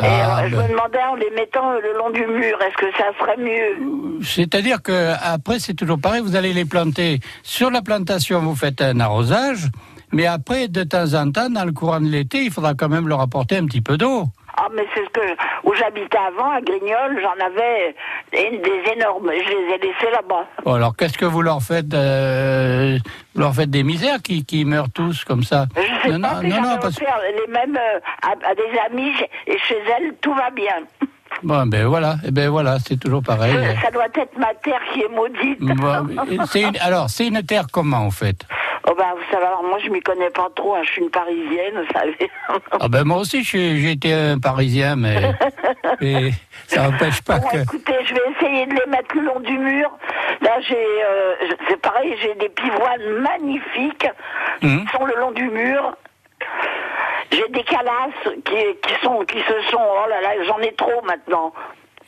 Et 0.00 0.04
Ah, 0.04 0.40
euh, 0.44 0.48
je 0.48 0.56
ben. 0.56 0.62
me 0.62 0.68
demandais 0.68 1.02
en 1.02 1.14
les 1.16 1.30
mettant 1.30 1.72
le 1.72 1.92
long 1.98 2.10
du 2.10 2.24
mur, 2.26 2.56
est-ce 2.62 2.76
que 2.76 2.90
ça 2.96 3.06
serait 3.18 3.36
mieux? 3.36 4.22
C'est-à-dire 4.24 4.80
que 4.82 5.12
après 5.22 5.58
c'est 5.58 5.74
toujours 5.74 5.98
pareil, 6.00 6.22
vous 6.22 6.36
allez 6.36 6.52
les 6.52 6.64
planter 6.64 7.20
sur 7.42 7.70
la 7.70 7.82
plantation, 7.82 8.40
vous 8.40 8.54
faites 8.56 8.80
un 8.80 9.00
arrosage, 9.00 9.66
mais 10.12 10.26
après 10.26 10.68
de 10.68 10.84
temps 10.84 11.14
en 11.14 11.30
temps, 11.32 11.50
dans 11.50 11.64
le 11.64 11.72
courant 11.72 12.00
de 12.00 12.06
l'été, 12.08 12.44
il 12.44 12.50
faudra 12.52 12.74
quand 12.74 12.88
même 12.88 13.08
leur 13.08 13.20
apporter 13.20 13.56
un 13.56 13.66
petit 13.66 13.80
peu 13.82 13.96
d'eau. 13.98 14.24
Ah 14.60 14.66
mais 14.74 14.84
c'est 14.92 15.04
ce 15.04 15.10
que 15.10 15.20
où 15.64 15.72
j'habitais 15.74 16.18
avant 16.18 16.50
à 16.50 16.60
Grignol, 16.60 17.20
j'en 17.22 17.44
avais 17.46 17.94
des 18.32 18.92
énormes. 18.92 19.30
Je 19.32 19.48
les 19.48 19.74
ai 19.74 19.78
laissés 19.78 20.10
là-bas. 20.10 20.46
Bon, 20.64 20.74
alors 20.74 20.96
qu'est-ce 20.96 21.16
que 21.16 21.24
vous 21.24 21.42
leur 21.42 21.62
faites 21.62 21.94
euh, 21.94 22.98
Vous 23.34 23.40
leur 23.40 23.54
faites 23.54 23.70
des 23.70 23.84
misères 23.84 24.20
qui, 24.20 24.44
qui 24.44 24.64
meurent 24.64 24.90
tous 24.92 25.24
comme 25.24 25.44
ça? 25.44 25.66
Je 25.76 26.08
sais 26.10 26.18
Non, 26.18 26.28
pas 26.28 26.42
non, 26.42 26.48
non, 26.48 26.62
non, 26.62 26.78
parce 26.80 26.98
les 26.98 27.52
mêmes 27.52 27.76
euh, 27.76 28.00
à, 28.22 28.30
à 28.50 28.54
des 28.54 28.78
amis 28.90 29.12
et 29.46 29.58
chez 29.58 29.78
elles 29.96 30.14
tout 30.20 30.34
va 30.34 30.50
bien. 30.50 30.74
Bon, 31.42 31.66
ben 31.66 31.86
voilà, 31.86 32.16
eh 32.26 32.30
ben 32.30 32.48
voilà, 32.50 32.78
c'est 32.78 32.98
toujours 32.98 33.22
pareil. 33.22 33.52
Ça, 33.54 33.82
ça 33.86 33.90
doit 33.90 34.06
être 34.14 34.36
ma 34.38 34.54
terre 34.54 34.80
qui 34.92 35.02
est 35.02 35.08
maudite. 35.08 35.60
Bon, 35.60 36.06
c'est 36.46 36.62
une- 36.62 36.76
alors, 36.80 37.08
c'est 37.10 37.26
une 37.28 37.42
terre 37.42 37.66
comment 37.72 37.98
en 38.06 38.10
fait? 38.10 38.36
Oh 38.90 38.94
bah 38.96 39.12
vous 39.14 39.22
savez, 39.30 39.44
alors 39.44 39.62
moi 39.64 39.78
je 39.84 39.90
m'y 39.90 40.00
connais 40.00 40.30
pas 40.30 40.48
trop, 40.54 40.74
hein, 40.76 40.80
je 40.84 40.90
suis 40.92 41.02
une 41.02 41.10
parisienne, 41.10 41.74
vous 41.74 41.92
savez. 41.92 42.30
Ah 42.80 42.88
ben 42.88 43.04
moi 43.04 43.18
aussi, 43.18 43.42
été 43.90 44.14
un 44.14 44.38
Parisien, 44.38 44.96
mais, 44.96 45.16
mais 46.00 46.30
ça 46.68 46.88
n'empêche 46.88 47.20
pas 47.22 47.38
Bon, 47.38 47.48
que. 47.48 47.58
écoutez, 47.58 47.94
je 48.06 48.14
vais 48.14 48.20
essayer 48.34 48.66
de 48.66 48.72
les 48.74 48.90
mettre 48.90 49.14
le 49.14 49.22
long 49.22 49.40
du 49.40 49.58
mur. 49.58 49.90
Là, 50.40 50.52
j'ai, 50.66 50.76
euh, 50.76 51.34
c'est 51.68 51.80
pareil, 51.82 52.14
j'ai 52.22 52.34
des 52.36 52.48
pivoines 52.48 53.20
magnifiques 53.20 54.08
Mhm. 54.62 54.86
qui 54.86 54.96
sont 54.96 55.04
le 55.04 55.14
long 55.20 55.32
du 55.32 55.48
mur. 55.50 55.94
J'ai 57.30 57.48
des 57.52 57.64
calasses 57.64 58.34
qui, 58.44 58.54
qui 58.82 58.94
sont, 59.04 59.24
qui 59.24 59.38
se 59.38 59.70
sont, 59.70 59.78
oh 59.80 60.08
là 60.08 60.20
là, 60.20 60.44
j'en 60.46 60.58
ai 60.60 60.72
trop 60.74 61.02
maintenant. 61.06 61.52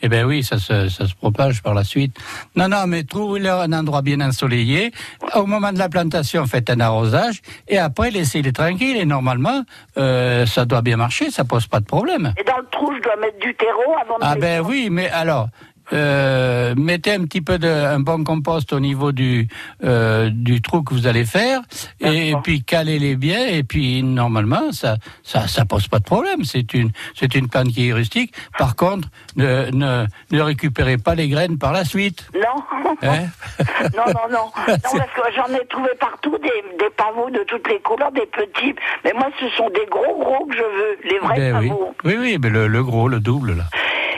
Eh 0.03 0.09
ben 0.09 0.25
oui, 0.25 0.43
ça 0.43 0.57
se, 0.59 0.89
ça 0.89 1.07
se 1.07 1.15
propage 1.15 1.63
par 1.63 1.75
la 1.75 1.85
suite. 1.85 2.17
Non, 2.57 2.69
non, 2.69 2.87
mais 2.87 3.05
trouvez-leur 3.05 3.61
un 3.61 3.73
endroit 3.75 4.01
bien 4.01 4.21
ensoleillé. 4.23 4.93
Au 5.35 5.45
moment 5.45 5.73
de 5.73 5.79
la 5.79 5.91
plantation, 5.91 6.47
faites 6.47 6.71
un 6.71 6.81
arrosage 6.81 7.43
et 7.69 7.79
après 7.79 8.11
laissez-les 8.11 8.53
tranquilles. 8.53 8.97
Et 8.97 9.05
normalement, 9.05 9.63
euh, 9.99 10.47
ça 10.47 10.65
doit 10.65 10.81
bien 10.81 10.97
marcher, 10.97 11.31
ça 11.31 11.45
pose 11.45 11.67
pas 11.67 11.81
de 11.81 11.85
problème. 11.85 12.33
Et 12.39 12.45
dans 12.45 12.57
le 12.57 12.67
trou, 12.71 12.95
je 12.97 13.03
dois 13.03 13.17
mettre 13.17 13.39
du 13.41 13.55
terreau 13.55 13.95
avant 14.01 14.19
de 14.19 14.23
Ah 14.23 14.37
ben 14.37 14.63
oui, 14.63 14.89
mais 14.91 15.11
alors. 15.11 15.49
Euh, 15.93 16.75
mettez 16.77 17.13
un 17.13 17.25
petit 17.25 17.41
peu 17.41 17.59
de 17.59 17.69
un 17.69 18.01
bon 18.01 18.25
compost 18.25 18.73
au 18.73 18.81
niveau 18.81 19.13
du 19.13 19.49
euh, 19.85 20.31
du 20.33 20.63
trou 20.63 20.83
que 20.83 20.95
vous 20.95 21.07
allez 21.07 21.25
faire 21.25 21.61
et, 22.01 22.35
puis 22.43 22.63
calez-les 22.63 23.17
bien 23.17 23.47
et 23.47 23.63
puis 23.63 24.03
normalement 24.03 24.73
ça 24.73 24.97
ça 25.23 25.49
ça 25.49 25.65
pose 25.65 25.89
pas 25.89 25.99
de 25.99 26.05
problème 26.05 26.45
c'est 26.45 26.75
une 26.75 26.91
c'est 27.15 27.35
une 27.35 27.49
plante 27.49 27.69
qui 27.69 27.89
est 27.89 27.93
rustique 27.93 28.35
par 28.59 28.77
contre 28.77 29.09
ne 29.37 29.71
ne 29.73 30.07
ne 30.31 30.41
récupérez 30.41 30.99
pas 30.99 31.15
les 31.15 31.29
graines 31.29 31.59
par 31.59 31.73
la 31.73 31.85
suite 31.85 32.29
Non. 32.35 32.63
Hein 33.03 33.27
non, 33.97 34.05
non, 34.07 34.29
non. 34.31 34.47
Non, 34.69 34.77
parce 34.77 34.93
que 34.93 35.23
j'en 35.37 35.55
ai 35.55 35.67
trouvé 35.69 35.91
partout 35.99 36.37
des, 36.39 36.77
des 36.79 36.91
pavots 36.97 37.31
de 37.31 37.45
toutes 37.45 37.69
les 37.69 37.81
couleurs, 37.81 38.11
des 38.13 38.27
petits. 38.27 38.75
Mais 39.05 39.13
moi, 39.13 39.29
ce 39.41 39.49
sont 39.51 39.71
des 39.71 39.87
gros, 39.91 40.19
gros 40.19 40.45
que 40.47 40.55
je 40.57 40.63
veux, 40.63 40.99
les 41.11 41.19
vrais 41.19 41.37
Ben 41.37 41.59
oui. 41.61 41.69
pavots. 41.69 41.95
oui 42.05 42.17
oui 42.19 42.39
mais 42.43 42.51
le, 42.51 42.67
le 42.67 42.83
gros 42.85 43.09
le 43.09 43.21
double 43.21 43.57
là 43.57 43.65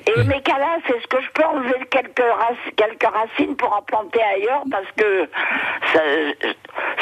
Et 0.06 0.24
mes 0.24 0.40
calasses, 0.42 0.82
est-ce 0.88 1.06
que 1.06 1.22
je 1.22 1.28
peux 1.34 1.44
enlever 1.44 1.74
quelques, 1.90 2.18
rac- 2.18 2.74
quelques 2.76 3.04
racines 3.14 3.56
pour 3.56 3.72
en 3.76 3.82
planter 3.82 4.20
ailleurs 4.36 4.62
Parce 4.70 4.86
que 4.96 5.28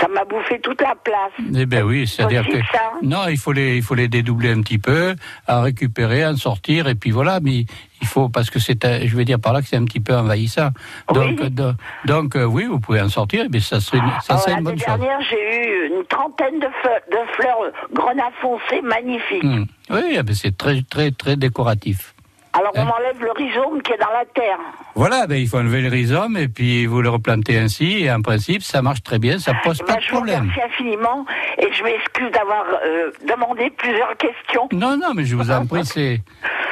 ça, 0.00 0.08
m'a 0.08 0.24
bouffé 0.24 0.60
toute 0.60 0.80
la 0.80 0.94
place. 1.02 1.32
Eh 1.56 1.66
ben 1.66 1.82
oui, 1.84 2.06
c'est-à-dire 2.06 2.46
que 2.46 2.58
ça. 2.72 2.92
non, 3.02 3.26
il 3.28 3.38
faut 3.38 3.52
les, 3.52 3.76
il 3.76 3.82
faut 3.82 3.94
les 3.94 4.08
dédoubler 4.08 4.50
un 4.52 4.60
petit 4.62 4.78
peu, 4.78 5.14
à 5.46 5.62
récupérer, 5.62 6.24
à 6.24 6.30
en 6.30 6.36
sortir, 6.36 6.88
et 6.88 6.94
puis 6.94 7.10
voilà. 7.10 7.38
Mais 7.40 7.64
il 8.02 8.06
faut 8.06 8.28
parce 8.28 8.50
que 8.50 8.58
c'est, 8.58 8.84
je 9.06 9.16
veux 9.16 9.24
dire 9.24 9.38
par 9.40 9.52
là 9.52 9.60
que 9.62 9.68
c'est 9.68 9.76
un 9.76 9.84
petit 9.84 10.00
peu 10.00 10.14
envahissant. 10.14 10.70
Donc, 11.12 11.40
do- 11.42 11.72
donc 12.06 12.36
euh, 12.36 12.44
oui, 12.44 12.64
vous 12.64 12.80
pouvez 12.80 13.00
en 13.00 13.08
sortir, 13.08 13.46
mais 13.52 13.60
ça 13.60 13.80
serait, 13.80 13.98
une- 13.98 14.10
ça 14.22 14.34
Alors, 14.34 14.42
serait 14.42 14.54
une 14.58 14.64
bonne 14.64 14.78
chose. 14.78 14.86
dernière, 14.86 15.20
j'ai 15.22 15.66
eu 15.66 15.86
une 15.94 16.04
trentaine 16.06 16.58
de, 16.58 16.66
fe- 16.66 17.10
de 17.10 17.32
fleurs 17.36 17.58
grenat 17.92 18.30
foncé 18.40 18.80
magnifiques. 18.82 19.42
Hmm. 19.44 19.64
Oui, 19.90 20.00
eh 20.18 20.22
ben 20.22 20.34
c'est 20.34 20.56
très, 20.56 20.82
très, 20.82 21.10
très 21.12 21.36
décoratif. 21.36 22.14
Alors, 22.52 22.72
Hein 22.76 22.84
on 22.86 22.90
enlève 23.00 23.20
le 23.20 23.30
rhizome 23.32 23.80
qui 23.82 23.92
est 23.92 23.98
dans 23.98 24.10
la 24.12 24.24
terre. 24.34 24.58
Voilà, 24.96 25.26
ben, 25.28 25.36
il 25.36 25.46
faut 25.48 25.58
enlever 25.58 25.80
le 25.82 25.88
rhizome 25.88 26.36
et 26.36 26.48
puis 26.48 26.84
vous 26.86 27.00
le 27.00 27.08
replantez 27.08 27.56
ainsi. 27.58 28.00
Et 28.04 28.10
en 28.12 28.22
principe, 28.22 28.62
ça 28.62 28.82
marche 28.82 29.02
très 29.02 29.18
bien, 29.20 29.38
ça 29.38 29.52
pose 29.62 29.78
Eh 29.80 29.84
pas 29.84 29.92
ben, 29.94 29.98
de 29.98 30.02
je 30.04 30.10
vous 30.10 30.16
problème. 30.16 30.40
remercie 30.40 30.60
infiniment 30.62 31.24
et 31.58 31.68
je 31.72 31.82
m'excuse 31.84 32.30
d'avoir 32.32 32.64
euh, 32.84 33.10
demandé 33.28 33.70
plusieurs 33.70 34.16
questions. 34.16 34.68
Non, 34.72 34.96
non, 34.96 35.14
mais 35.14 35.24
je 35.24 35.36
vous 35.36 35.50
en 35.50 35.64
prie, 35.64 35.84
c'est 35.84 36.20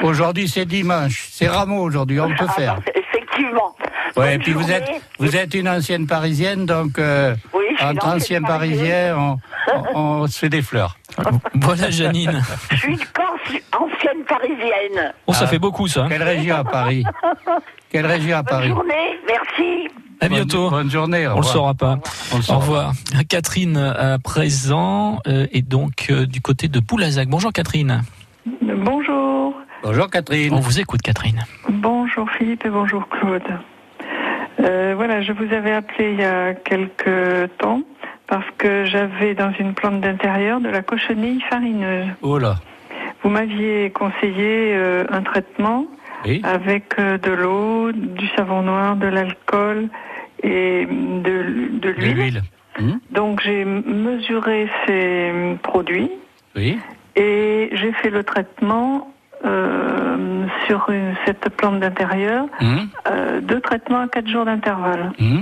aujourd'hui 0.02 0.48
c'est 0.48 0.64
dimanche, 0.66 1.28
c'est 1.30 1.48
Rameau 1.48 1.80
aujourd'hui, 1.82 2.20
on 2.20 2.28
peut 2.34 2.46
Ah, 2.48 2.52
faire. 2.52 2.74
non, 2.74 2.82
effectivement. 2.94 3.76
Ouais, 4.16 4.34
et 4.34 4.38
puis 4.38 4.52
vous 4.52 4.72
êtes, 4.72 4.88
vous 5.20 5.36
êtes 5.36 5.54
une 5.54 5.68
ancienne 5.68 6.06
parisienne, 6.08 6.66
donc 6.66 6.98
euh, 6.98 7.36
Oui, 7.54 7.64
entre 7.80 8.06
anciens 8.06 8.16
ancienne 8.16 8.42
parisiens, 8.44 9.16
on, 9.16 9.36
on, 9.94 10.00
on 10.22 10.26
se 10.26 10.38
fait 10.40 10.48
des 10.48 10.62
fleurs. 10.62 10.96
Voilà, 11.54 11.90
Janine. 11.90 12.42
Je 12.72 12.76
suis 12.76 12.98
Corse 13.12 13.27
ancienne 13.72 14.24
parisienne. 14.28 15.12
Oh, 15.26 15.32
ça 15.32 15.44
Ah. 15.44 15.46
fait 15.46 15.58
beaucoup, 15.58 15.86
ça. 15.88 16.06
Quelle 16.08 16.22
région 16.22 16.56
à 16.56 16.64
Paris 16.64 17.04
Quelle 17.90 18.06
région 18.06 18.36
à 18.36 18.42
Bonne 18.42 18.50
Paris 18.50 18.68
journée, 18.68 19.18
merci. 19.26 19.88
À 20.20 20.28
bientôt. 20.28 20.70
Bonne, 20.70 20.82
bonne 20.82 20.90
journée. 20.90 21.26
au 21.26 21.32
On 21.32 21.36
le 21.36 21.42
saura 21.42 21.74
pas. 21.74 21.98
On 22.32 22.38
le 22.38 22.52
Au 22.52 22.58
revoir. 22.58 22.92
Catherine 23.28 23.76
à 23.76 24.18
présent 24.18 25.20
euh, 25.26 25.46
et 25.52 25.62
donc 25.62 26.06
euh, 26.10 26.26
du 26.26 26.40
côté 26.40 26.68
de 26.68 26.80
Poulazac. 26.80 27.28
Bonjour 27.28 27.52
Catherine. 27.52 28.02
Bonjour. 28.62 29.54
Bonjour 29.82 30.10
Catherine. 30.10 30.52
On 30.54 30.60
vous 30.60 30.80
écoute 30.80 31.02
Catherine. 31.02 31.44
Bonjour 31.68 32.28
Philippe 32.36 32.64
et 32.64 32.70
bonjour 32.70 33.08
Claude. 33.08 33.42
Euh, 34.60 34.94
voilà, 34.96 35.22
je 35.22 35.32
vous 35.32 35.52
avais 35.54 35.72
appelé 35.72 36.12
il 36.14 36.20
y 36.20 36.24
a 36.24 36.52
quelques 36.54 37.56
temps 37.58 37.82
parce 38.26 38.44
que 38.58 38.84
j'avais 38.86 39.34
dans 39.34 39.52
une 39.58 39.72
plante 39.74 40.00
d'intérieur 40.00 40.60
de 40.60 40.68
la 40.68 40.82
cochenille 40.82 41.40
farineuse. 41.48 42.08
Oh 42.22 42.38
là. 42.38 42.56
Vous 43.22 43.30
m'aviez 43.30 43.90
conseillé 43.90 44.74
euh, 44.76 45.04
un 45.10 45.22
traitement 45.22 45.86
Oui. 46.24 46.40
avec 46.44 46.98
euh, 46.98 47.18
de 47.18 47.30
l'eau, 47.32 47.92
du 47.92 48.26
savon 48.36 48.62
noir, 48.62 48.96
de 48.96 49.06
l'alcool 49.08 49.88
et 50.42 50.86
de, 50.86 51.78
de 51.78 51.88
l'huile. 51.90 52.42
Hmm, 52.78 52.98
Donc 53.10 53.40
j'ai 53.42 53.64
mesuré 53.64 54.68
ces 54.86 55.32
produits 55.64 56.10
Oui. 56.54 56.78
et 57.16 57.70
j'ai 57.72 57.92
fait 57.94 58.10
le 58.10 58.22
traitement 58.22 59.12
euh, 59.44 60.46
sur 60.66 60.88
une- 60.90 61.14
cette 61.24 61.48
plante 61.56 61.80
d'intérieur, 61.80 62.46
Hmm, 62.60 62.76
euh, 63.10 63.40
deux 63.40 63.60
traitements 63.60 64.00
à 64.02 64.08
quatre 64.08 64.28
jours 64.28 64.44
d'intervalle. 64.44 65.12
hmm. 65.18 65.40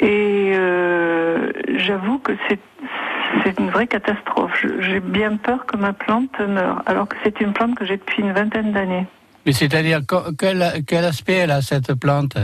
Et 0.00 0.52
euh, 0.54 1.50
j'avoue 1.76 2.18
que 2.18 2.32
c'est 3.44 3.58
une 3.58 3.70
vraie 3.70 3.86
catastrophe. 3.86 4.64
J'ai 4.80 5.00
bien 5.00 5.36
peur 5.36 5.66
que 5.66 5.76
ma 5.76 5.92
plante 5.92 6.38
meure, 6.40 6.82
alors 6.86 7.08
que 7.08 7.16
c'est 7.22 7.40
une 7.40 7.52
plante 7.52 7.74
que 7.74 7.84
j'ai 7.84 7.96
depuis 7.96 8.22
une 8.22 8.32
vingtaine 8.32 8.72
d'années. 8.72 9.06
Mais 9.44 9.52
c'est-à-dire 9.52 10.00
quel, 10.38 10.84
quel 10.86 11.04
aspect 11.04 11.34
elle 11.34 11.50
a 11.50 11.62
cette 11.62 11.94
plante? 11.94 12.36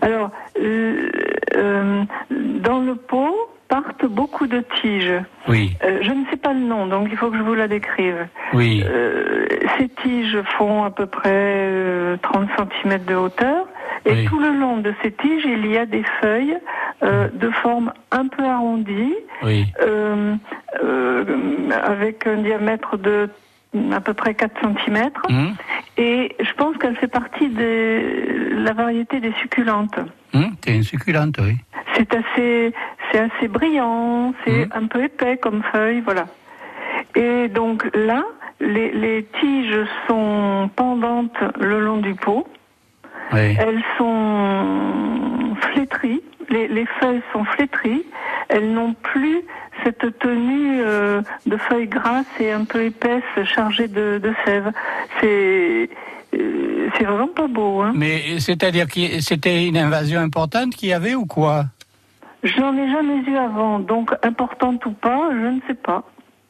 Alors, 0.00 0.30
euh, 0.60 1.10
euh, 1.56 2.04
dans 2.30 2.78
le 2.78 2.94
pot 2.94 3.34
partent 3.68 4.06
beaucoup 4.06 4.46
de 4.46 4.64
tiges. 4.80 5.12
Oui. 5.48 5.76
Euh, 5.84 5.98
je 6.02 6.10
ne 6.10 6.24
sais 6.30 6.36
pas 6.36 6.52
le 6.52 6.60
nom, 6.60 6.86
donc 6.86 7.08
il 7.10 7.16
faut 7.16 7.30
que 7.30 7.36
je 7.36 7.42
vous 7.42 7.54
la 7.54 7.68
décrive. 7.68 8.26
Oui. 8.54 8.82
Euh, 8.86 9.46
ces 9.78 9.88
tiges 10.02 10.38
font 10.56 10.84
à 10.84 10.90
peu 10.90 11.06
près 11.06 11.30
euh, 11.32 12.16
30 12.22 12.48
cm 12.82 13.04
de 13.04 13.14
hauteur. 13.14 13.66
Et 14.06 14.12
Oui. 14.12 14.24
tout 14.26 14.38
le 14.38 14.52
long 14.52 14.78
de 14.78 14.94
ces 15.02 15.12
tiges, 15.12 15.44
il 15.44 15.66
y 15.66 15.76
a 15.76 15.84
des 15.84 16.04
feuilles 16.20 16.56
euh, 17.02 17.28
de 17.32 17.50
forme 17.50 17.92
un 18.10 18.26
peu 18.28 18.44
arrondie, 18.44 19.14
Oui. 19.42 19.66
euh, 19.82 20.34
euh, 20.82 21.24
avec 21.84 22.26
un 22.26 22.36
diamètre 22.36 22.96
de 22.96 23.28
à 23.92 24.00
peu 24.00 24.14
près 24.14 24.34
4 24.34 24.52
cm. 24.62 25.10
Hmm, 25.28 25.50
Et 25.98 26.34
je 26.40 26.52
pense 26.54 26.76
qu'elle 26.78 26.96
fait 26.96 27.06
partie 27.08 27.48
de 27.50 28.54
la 28.64 28.72
variété 28.72 29.20
des 29.20 29.32
succulentes. 29.32 29.98
hmm, 30.32 30.44
C'est 30.64 30.74
une 30.74 30.82
succulente, 30.84 31.36
oui. 31.40 31.56
C'est 31.94 32.14
assez, 32.14 32.72
c'est 33.10 33.18
assez 33.18 33.48
brillant, 33.48 34.34
c'est 34.44 34.66
Mhm. 34.66 34.68
un 34.72 34.86
peu 34.86 35.04
épais 35.04 35.36
comme 35.36 35.62
feuille, 35.72 36.00
voilà. 36.00 36.26
Et 37.14 37.48
donc 37.48 37.88
là, 37.94 38.24
les, 38.60 38.90
les 38.92 39.26
tiges 39.40 39.86
sont 40.06 40.70
pendantes 40.76 41.36
le 41.60 41.80
long 41.80 41.98
du 41.98 42.14
pot. 42.14 42.46
Oui. 43.32 43.56
Elles 43.58 43.82
sont 43.98 45.54
flétries, 45.72 46.22
les, 46.48 46.68
les 46.68 46.86
feuilles 47.00 47.22
sont 47.32 47.44
flétries. 47.44 48.04
Elles 48.48 48.72
n'ont 48.72 48.94
plus 48.94 49.40
cette 49.84 50.18
tenue 50.18 50.80
euh, 50.80 51.20
de 51.46 51.56
feuilles 51.56 51.86
grasses 51.88 52.26
et 52.40 52.50
un 52.52 52.64
peu 52.64 52.84
épaisses 52.84 53.22
chargées 53.44 53.88
de, 53.88 54.18
de 54.22 54.32
sève. 54.44 54.72
C'est 55.20 55.90
euh, 56.34 56.88
c'est 56.96 57.04
vraiment 57.04 57.28
pas 57.28 57.46
beau. 57.46 57.80
Hein. 57.82 57.92
Mais 57.94 58.38
c'est-à-dire 58.40 58.86
que 58.86 59.20
c'était 59.20 59.66
une 59.66 59.76
invasion 59.78 60.20
importante 60.20 60.74
qu'il 60.74 60.88
y 60.88 60.92
avait 60.92 61.14
ou 61.14 61.26
quoi? 61.26 61.66
Je 62.42 62.60
n'en 62.60 62.76
ai 62.76 62.90
jamais 62.90 63.18
eu 63.28 63.36
avant, 63.36 63.78
donc 63.80 64.12
importante 64.22 64.84
ou 64.86 64.92
pas, 64.92 65.30
je 65.32 65.46
ne 65.46 65.60
sais 65.66 65.74
pas. 65.74 66.04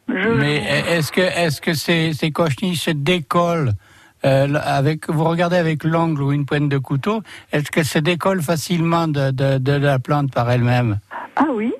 Je... 0.09 0.29
Mais 0.29 0.57
est-ce 0.57 1.13
que 1.13 1.21
est-ce 1.21 1.61
que 1.61 1.75
ces, 1.75 2.13
ces 2.13 2.31
cochenilles 2.31 2.77
se 2.77 2.91
décollent 2.91 3.73
euh, 4.25 4.49
avec 4.65 5.09
vous 5.09 5.25
regardez 5.25 5.57
avec 5.57 5.85
l'ongle 5.85 6.23
ou 6.23 6.33
une 6.33 6.45
pointe 6.45 6.69
de 6.69 6.79
couteau, 6.79 7.23
est-ce 7.53 7.71
qu'elles 7.71 7.85
se 7.85 8.01
décollent 8.01 8.43
facilement 8.43 9.07
de, 9.07 9.31
de, 9.31 9.59
de 9.59 9.73
la 9.73 9.99
plante 9.99 10.33
par 10.33 10.51
elle-même? 10.51 10.99
Ah 11.37 11.47
oui, 11.53 11.73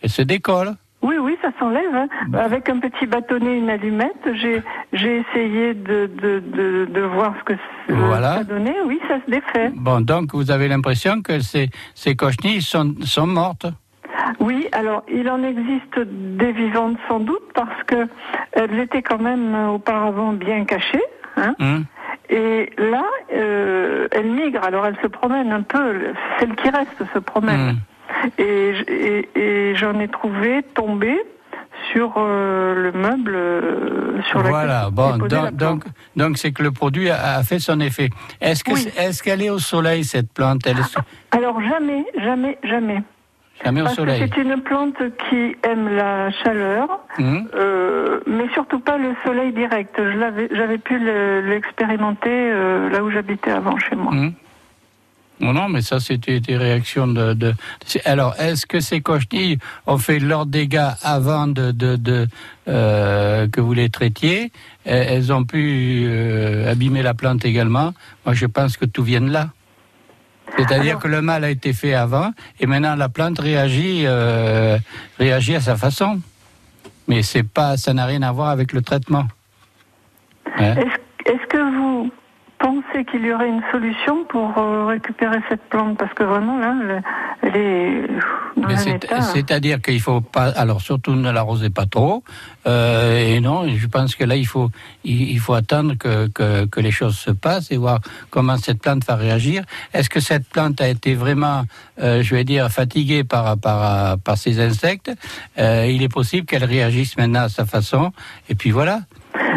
Elles 0.00 0.10
se 0.10 0.22
décollent 0.22 0.74
oui, 1.02 1.16
oui, 1.18 1.36
ça 1.42 1.50
s'enlève. 1.58 1.94
hein. 1.94 2.08
Avec 2.34 2.68
un 2.68 2.78
petit 2.80 3.06
bâtonnet, 3.06 3.58
une 3.58 3.70
allumette, 3.70 4.28
j'ai 4.34 4.62
j'ai 4.92 5.18
essayé 5.20 5.74
de, 5.74 6.06
de, 6.06 6.40
de, 6.40 6.86
de 6.90 7.00
voir 7.02 7.34
ce 7.38 7.44
que 7.44 7.58
Voilà. 7.88 8.38
ça 8.38 8.44
donnait. 8.44 8.76
Oui, 8.84 9.00
ça 9.08 9.18
se 9.24 9.30
défait. 9.30 9.70
Bon, 9.74 10.00
donc 10.00 10.34
vous 10.34 10.50
avez 10.50 10.66
l'impression 10.68 11.22
que 11.22 11.40
ces, 11.40 11.70
ces 11.94 12.16
cochenilles 12.16 12.62
sont, 12.62 12.94
sont 13.02 13.26
mortes? 13.26 13.66
Oui, 14.40 14.68
alors 14.72 15.04
il 15.12 15.28
en 15.30 15.42
existe 15.42 15.98
des 16.00 16.52
vivantes 16.52 16.98
sans 17.08 17.20
doute 17.20 17.48
parce 17.54 17.82
que 17.86 18.06
elles 18.52 18.78
étaient 18.80 19.02
quand 19.02 19.20
même 19.20 19.54
auparavant 19.70 20.32
bien 20.32 20.64
cachées. 20.64 21.02
Hein. 21.36 21.54
Hum 21.60 21.84
Et 22.28 22.70
là, 22.76 23.04
euh, 23.34 24.08
elles 24.10 24.30
migrent. 24.30 24.64
Alors 24.64 24.84
elles 24.86 24.98
se 25.02 25.06
promènent 25.06 25.52
un 25.52 25.62
peu. 25.62 26.12
Celles 26.38 26.54
qui 26.56 26.68
restent 26.68 27.04
se 27.14 27.18
promènent. 27.20 27.70
Hum. 27.70 27.76
Et, 28.38 28.74
j- 28.74 28.84
et, 28.88 29.28
et 29.40 29.74
j'en 29.76 29.98
ai 30.00 30.08
trouvé 30.08 30.62
tombé 30.74 31.18
sur 31.92 32.14
euh, 32.16 32.74
le 32.74 32.92
meuble 32.92 33.34
euh, 33.34 34.22
sur 34.28 34.40
Voilà, 34.40 34.90
bon, 34.90 35.18
posé 35.18 35.36
la 35.36 35.50
donc, 35.50 35.54
donc, 35.56 35.84
donc 36.16 36.38
c'est 36.38 36.52
que 36.52 36.62
le 36.62 36.72
produit 36.72 37.08
a, 37.10 37.36
a 37.36 37.42
fait 37.44 37.58
son 37.60 37.80
effet. 37.80 38.10
Est-ce 38.40 38.64
que 38.64 38.72
Oui. 38.72 38.88
est-ce 38.98 39.22
qu'elle 39.22 39.42
est 39.42 39.50
au 39.50 39.58
soleil 39.60 40.04
cette 40.04 40.32
plante? 40.32 40.66
Elle 40.66 40.78
est 40.78 40.96
Alors 41.30 41.60
jamais, 41.62 42.04
jamais, 42.20 42.58
jamais. 42.64 43.02
jamais 43.64 43.82
au 43.82 43.88
soleil. 43.88 44.20
c'est 44.20 44.40
une 44.42 44.60
plante 44.60 44.96
qui 45.28 45.56
aime 45.62 45.88
la 45.94 46.30
chaleur, 46.30 47.00
Hum 47.18 47.48
euh, 47.54 48.20
mais 48.26 48.48
surtout 48.54 48.80
pas 48.80 48.98
le 48.98 49.14
soleil 49.24 49.52
direct. 49.52 49.94
Je 49.98 50.18
l'avais, 50.18 50.48
j'avais 50.52 50.78
pu 50.78 50.98
le- 50.98 51.40
l'expérimenter 51.42 52.28
euh, 52.30 52.90
là 52.90 53.02
où 53.04 53.10
j'habitais 53.10 53.50
avant 53.52 53.76
chez 53.78 53.94
moi. 53.96 54.12
Hum. 54.12 54.32
Non, 55.40 55.52
non, 55.52 55.68
mais 55.68 55.82
ça, 55.82 56.00
c'était 56.00 56.40
des 56.40 56.56
réactions 56.56 57.06
de. 57.06 57.54
Alors, 58.04 58.34
est-ce 58.40 58.66
que 58.66 58.80
ces 58.80 59.00
cochenilles 59.00 59.58
ont 59.86 59.98
fait 59.98 60.18
leurs 60.18 60.46
dégâts 60.46 60.90
avant 61.02 61.46
de, 61.46 61.70
de, 61.70 61.94
de 61.96 62.26
euh, 62.66 63.46
que 63.48 63.60
vous 63.60 63.72
les 63.72 63.88
traitiez? 63.88 64.50
Euh, 64.86 65.04
Elles 65.08 65.32
ont 65.32 65.44
pu 65.44 66.06
euh, 66.06 66.70
abîmer 66.72 67.02
la 67.02 67.14
plante 67.14 67.44
également. 67.44 67.94
Moi, 68.26 68.34
je 68.34 68.46
pense 68.46 68.76
que 68.76 68.84
tout 68.84 69.04
vient 69.04 69.20
de 69.20 69.30
là. 69.30 69.50
C'est-à-dire 70.56 70.98
que 70.98 71.06
le 71.06 71.20
mal 71.22 71.44
a 71.44 71.50
été 71.50 71.72
fait 71.72 71.94
avant, 71.94 72.32
et 72.58 72.66
maintenant 72.66 72.96
la 72.96 73.08
plante 73.08 73.38
réagit, 73.38 74.04
euh, 74.06 74.78
réagit 75.18 75.54
à 75.54 75.60
sa 75.60 75.76
façon. 75.76 76.20
Mais 77.06 77.22
c'est 77.22 77.42
pas, 77.42 77.76
ça 77.76 77.92
n'a 77.94 78.06
rien 78.06 78.22
à 78.22 78.32
voir 78.32 78.48
avec 78.48 78.72
le 78.72 78.82
traitement. 78.82 79.26
Hein? 80.56 80.74
Est-ce, 80.74 81.32
est-ce 81.32 81.46
que 81.48 81.76
vous 81.76 82.10
pensez 82.58 83.04
qu'il 83.04 83.24
y 83.24 83.32
aurait 83.32 83.48
une 83.48 83.62
solution 83.70 84.24
pour 84.28 84.56
euh, 84.58 84.86
récupérer 84.86 85.38
cette 85.48 85.62
plante? 85.70 85.96
Parce 85.98 86.12
que 86.14 86.24
vraiment, 86.24 86.58
là, 86.58 86.74
elle, 87.42 87.56
est 87.56 88.08
dans 88.56 88.68
un 88.68 88.94
état... 88.94 89.20
C'est-à-dire 89.22 89.80
qu'il 89.80 90.00
faut 90.00 90.20
pas, 90.20 90.48
alors 90.50 90.80
surtout 90.80 91.14
ne 91.14 91.30
l'arrosez 91.30 91.70
pas 91.70 91.86
trop. 91.86 92.24
Euh, 92.66 93.18
et 93.18 93.40
non, 93.40 93.66
je 93.68 93.86
pense 93.86 94.14
que 94.14 94.24
là 94.24 94.36
il 94.36 94.46
faut, 94.46 94.70
il, 95.04 95.30
il 95.30 95.38
faut 95.38 95.54
attendre 95.54 95.94
que, 95.94 96.28
que, 96.28 96.66
que 96.66 96.80
les 96.80 96.90
choses 96.90 97.16
se 97.16 97.30
passent 97.30 97.70
et 97.70 97.76
voir 97.76 98.00
comment 98.30 98.56
cette 98.56 98.82
plante 98.82 99.04
va 99.06 99.16
réagir. 99.16 99.62
Est-ce 99.94 100.10
que 100.10 100.20
cette 100.20 100.48
plante 100.48 100.80
a 100.80 100.88
été 100.88 101.14
vraiment, 101.14 101.62
euh, 102.02 102.22
je 102.22 102.34
vais 102.34 102.44
dire, 102.44 102.68
fatiguée 102.70 103.24
par 103.24 103.56
par 103.58 104.18
par 104.18 104.36
ces 104.36 104.60
insectes? 104.60 105.10
Euh, 105.58 105.86
Il 105.88 106.02
est 106.02 106.12
possible 106.12 106.46
qu'elle 106.46 106.64
réagisse 106.64 107.16
maintenant 107.16 107.42
à 107.42 107.48
sa 107.48 107.64
façon. 107.64 108.12
Et 108.50 108.54
puis 108.54 108.70
voilà. 108.70 109.00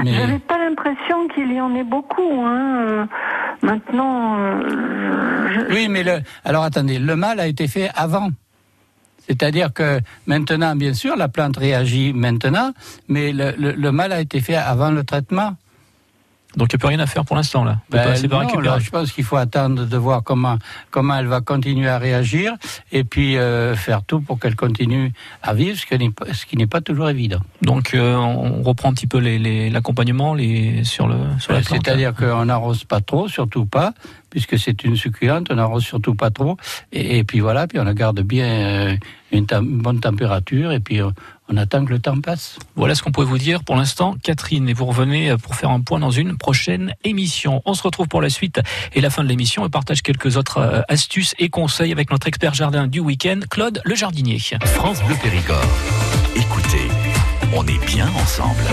Mais 0.04 0.14
J'avais 0.14 0.40
pas 0.40 0.58
l'impression 0.58 1.28
qu'il 1.34 1.52
y 1.54 1.60
en 1.62 1.74
ait 1.76 1.84
beaucoup. 1.84 2.42
Hein. 2.46 3.08
maintenant, 3.62 4.38
euh, 4.40 5.50
je- 5.54 5.74
oui, 5.74 5.88
mais 5.90 6.04
le, 6.04 6.20
alors 6.46 6.64
attendez, 6.64 6.98
le 7.00 7.16
mal 7.16 7.40
a 7.40 7.48
été 7.48 7.68
fait 7.68 7.90
avant. 7.96 8.30
C'est-à-dire 9.28 9.72
que 9.72 10.00
maintenant, 10.26 10.76
bien 10.76 10.94
sûr, 10.94 11.16
la 11.16 11.28
plante 11.28 11.58
réagit 11.58 12.12
maintenant, 12.14 12.72
mais 13.08 13.32
le, 13.32 13.54
le- 13.58 13.74
le 13.74 13.92
mal 13.92 14.12
a 14.12 14.20
été 14.20 14.42
fait 14.42 14.56
avant 14.56 14.90
le 14.92 15.04
traitement. 15.04 15.54
Donc 16.58 16.74
il 16.74 16.76
n'y 16.76 16.78
a 16.78 16.80
plus 16.80 16.88
rien 16.90 17.00
à 17.00 17.06
faire 17.06 17.24
pour 17.26 17.36
l'instant 17.38 17.64
là. 17.64 17.78
Ben, 17.90 18.14
non, 18.30 18.60
là, 18.60 18.78
je 18.80 18.90
pense 18.90 19.12
qu'il 19.12 19.24
faut 19.24 19.38
attendre 19.38 19.86
de 19.86 19.98
voir 19.98 20.22
comment 20.24 20.58
comment 20.90 21.16
elle 21.16 21.28
va 21.28 21.40
continuer 21.42 21.88
à 21.88 21.98
réagir 21.98 22.54
et 22.92 23.04
puis 23.04 23.38
euh, 23.38 23.76
faire 23.76 24.04
tout 24.04 24.20
pour 24.22 24.38
qu'elle 24.40 24.56
continue 24.56 25.14
à 25.42 25.54
vivre, 25.54 25.78
ce 25.78 25.86
qui 26.46 26.58
n'est 26.58 26.68
pas, 26.68 26.82
toujours 26.82 27.10
évident. 27.10 27.40
Donc 27.62 27.94
euh, 27.94 28.16
on 28.16 28.62
reprend 28.64 28.90
un 28.90 28.94
petit 28.94 29.08
peu 29.08 29.20
les- 29.20 29.40
les- 29.40 29.70
l'accompagnement 29.70 30.34
les, 30.34 30.84
sur, 30.84 31.08
le, 31.08 31.16
sur 31.40 31.54
la 31.54 31.60
Euh. 31.60 31.64
C'est-à-dire 31.64 32.14
qu'on 32.14 32.46
n'arrose 32.46 32.84
pas 32.84 33.00
trop, 33.02 33.28
surtout 33.30 33.66
pas, 33.66 33.94
puisque 34.30 34.58
c'est 34.60 34.84
une 34.84 34.96
succulente, 34.98 35.48
on 35.52 35.56
n'arrose 35.56 35.84
surtout 35.84 36.16
pas 36.16 36.32
trop. 36.32 36.58
Et, 36.92 37.20
et 37.20 37.24
puis 37.24 37.40
voilà, 37.40 37.68
puis 37.68 37.80
on 37.80 37.84
la 37.84 37.94
garde 37.94 38.20
bien 38.22 38.46
euh, 38.46 38.96
une, 39.32 39.46
une 39.52 39.82
bonne 39.82 40.00
température, 40.02 40.72
et 40.74 40.80
puis 40.80 41.02
on, 41.02 41.14
on 41.52 41.58
attend 41.58 41.86
que 41.86 41.92
le 41.92 42.00
temps 42.00 42.20
passe. 42.20 42.58
Voilà 42.76 42.96
ce 42.96 43.04
qu'on 43.04 43.12
pouvait 43.12 43.28
vous 43.28 43.38
dire 43.38 43.64
pour 43.64 43.76
l'instant, 43.76 44.16
Catherine. 44.24 44.70
Et 44.70 44.74
vous 44.74 44.86
revenez 44.86 45.36
pour 45.38 45.56
faire 45.56 45.70
un 45.70 45.82
point 45.82 46.00
dans 46.00 46.12
une 46.12 46.38
prochaine 46.38 46.94
émission. 47.04 47.62
On 47.66 47.74
se 47.74 47.84
retrouve 47.84 48.08
pour 48.08 48.22
la 48.22 48.30
suite 48.30 48.62
et 48.94 49.02
la 49.02 49.10
fin 49.10 49.24
de 49.24 49.30
l'émission 49.30 49.66
et 49.66 49.70
partage 49.70 50.02
quelques 50.02 50.38
autres 50.38 50.58
euh, 50.60 50.82
astuces 50.88 51.36
et 51.40 51.50
conseils 51.50 51.92
avec 51.92 52.12
notre 52.12 52.28
expert 52.28 52.54
jardin 52.54 52.88
du 52.88 53.00
week-end, 53.00 53.40
Claude 53.50 53.82
le 53.84 53.96
jardinier. 53.96 54.40
France 54.66 55.04
Bleu 55.04 55.16
Périgord. 55.22 55.66
Écoutez, 56.36 56.88
on 57.54 57.66
est 57.68 57.86
bien 57.86 58.08
ensemble. 58.22 58.64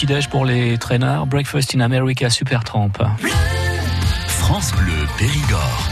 Petit-déj 0.00 0.28
pour 0.30 0.46
les 0.46 0.78
traînards, 0.78 1.26
Breakfast 1.26 1.74
in 1.74 1.80
America 1.80 2.30
Super 2.30 2.64
Tramp. 2.64 2.92
France 4.28 4.72
Bleu 4.72 4.94
Périgord. 5.18 5.88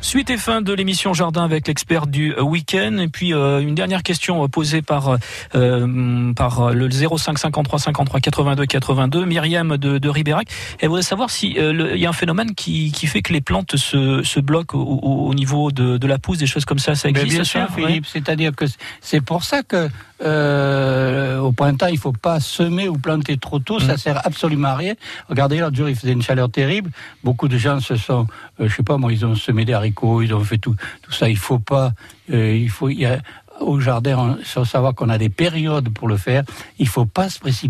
Suite 0.00 0.30
et 0.30 0.36
fin 0.38 0.60
de 0.62 0.72
l'émission 0.74 1.12
Jardin 1.14 1.44
avec 1.44 1.68
l'expert 1.68 2.06
du 2.06 2.34
euh, 2.34 2.42
week-end. 2.42 2.96
Et 2.98 3.08
puis 3.08 3.32
euh, 3.34 3.60
une 3.60 3.74
dernière 3.74 4.02
question 4.02 4.44
euh, 4.44 4.48
posée 4.48 4.82
par 4.82 5.16
euh, 5.54 6.32
par 6.34 6.70
le 6.74 6.90
05 6.90 7.38
53 7.38 7.78
53 7.78 8.20
82 8.20 8.66
82, 8.66 9.24
Myriam 9.26 9.76
de, 9.76 9.98
de 9.98 10.08
Ribérac. 10.08 10.48
Elle 10.80 10.88
voudrait 10.88 11.02
savoir 11.02 11.30
si 11.30 11.56
euh, 11.58 11.92
il 11.94 12.00
y 12.00 12.04
a 12.06 12.10
un 12.10 12.14
phénomène 12.14 12.54
qui, 12.54 12.92
qui 12.92 13.06
fait 13.06 13.22
que 13.22 13.32
les 13.32 13.40
plantes 13.42 13.76
se, 13.76 14.22
se 14.22 14.40
bloquent 14.40 14.76
au, 14.78 15.00
au- 15.02 15.28
au 15.28 15.34
niveau 15.34 15.70
de, 15.70 15.96
de 15.98 16.06
la 16.06 16.18
pousse, 16.18 16.38
des 16.38 16.46
choses 16.46 16.64
comme 16.66 16.78
ça. 16.78 16.94
Ça 16.94 17.08
Mais 17.10 17.20
existe 17.20 17.34
bien 17.36 17.44
ça 17.44 17.50
sûr, 17.68 17.76
Ouais. 17.76 17.86
Philippe. 17.88 18.06
C'est-à-dire 18.06 18.52
que 18.56 18.64
c'est 19.00 19.20
pour 19.22 19.44
ça 19.44 19.62
que 19.62 19.88
euh, 20.24 21.38
au 21.38 21.52
printemps, 21.52 21.86
il 21.86 21.98
faut 21.98 22.12
pas 22.12 22.40
semer 22.40 22.88
ou 22.88 22.96
planter 22.98 23.36
trop 23.36 23.58
tôt. 23.58 23.76
Mm. 23.76 23.80
Ça 23.80 23.96
sert 23.96 24.26
absolument 24.26 24.68
à 24.68 24.76
rien. 24.76 24.94
Regardez, 25.28 25.58
l'autre 25.58 25.76
jour, 25.76 25.88
il 25.88 25.96
faisait 25.96 26.12
une 26.12 26.22
chaleur 26.22 26.50
terrible. 26.50 26.90
Beaucoup 27.24 27.48
de 27.48 27.58
gens 27.58 27.80
se 27.80 27.96
sont, 27.96 28.26
euh, 28.60 28.68
je 28.68 28.74
sais 28.74 28.82
pas 28.82 28.96
moi, 28.96 29.12
ils 29.12 29.24
ont 29.26 29.34
semé 29.34 29.64
des 29.64 29.72
haricots, 29.72 30.22
ils 30.22 30.34
ont 30.34 30.44
fait 30.44 30.58
tout, 30.58 30.76
tout 31.02 31.12
ça. 31.12 31.28
Il 31.28 31.38
faut 31.38 31.58
pas. 31.58 31.92
euh, 32.32 32.54
il 32.56 32.70
faut. 32.70 32.88
Il 32.88 33.00
y 33.00 33.06
a, 33.06 33.18
au 33.60 33.78
jardin, 33.80 34.36
il 34.38 34.44
faut 34.44 34.64
savoir 34.64 34.94
qu'on 34.94 35.08
a 35.08 35.18
des 35.18 35.28
périodes 35.28 35.88
pour 35.90 36.08
le 36.08 36.16
faire. 36.16 36.42
Il 36.78 36.88
faut 36.88 37.04
pas 37.04 37.28
se 37.28 37.38
précipiter. 37.38 37.52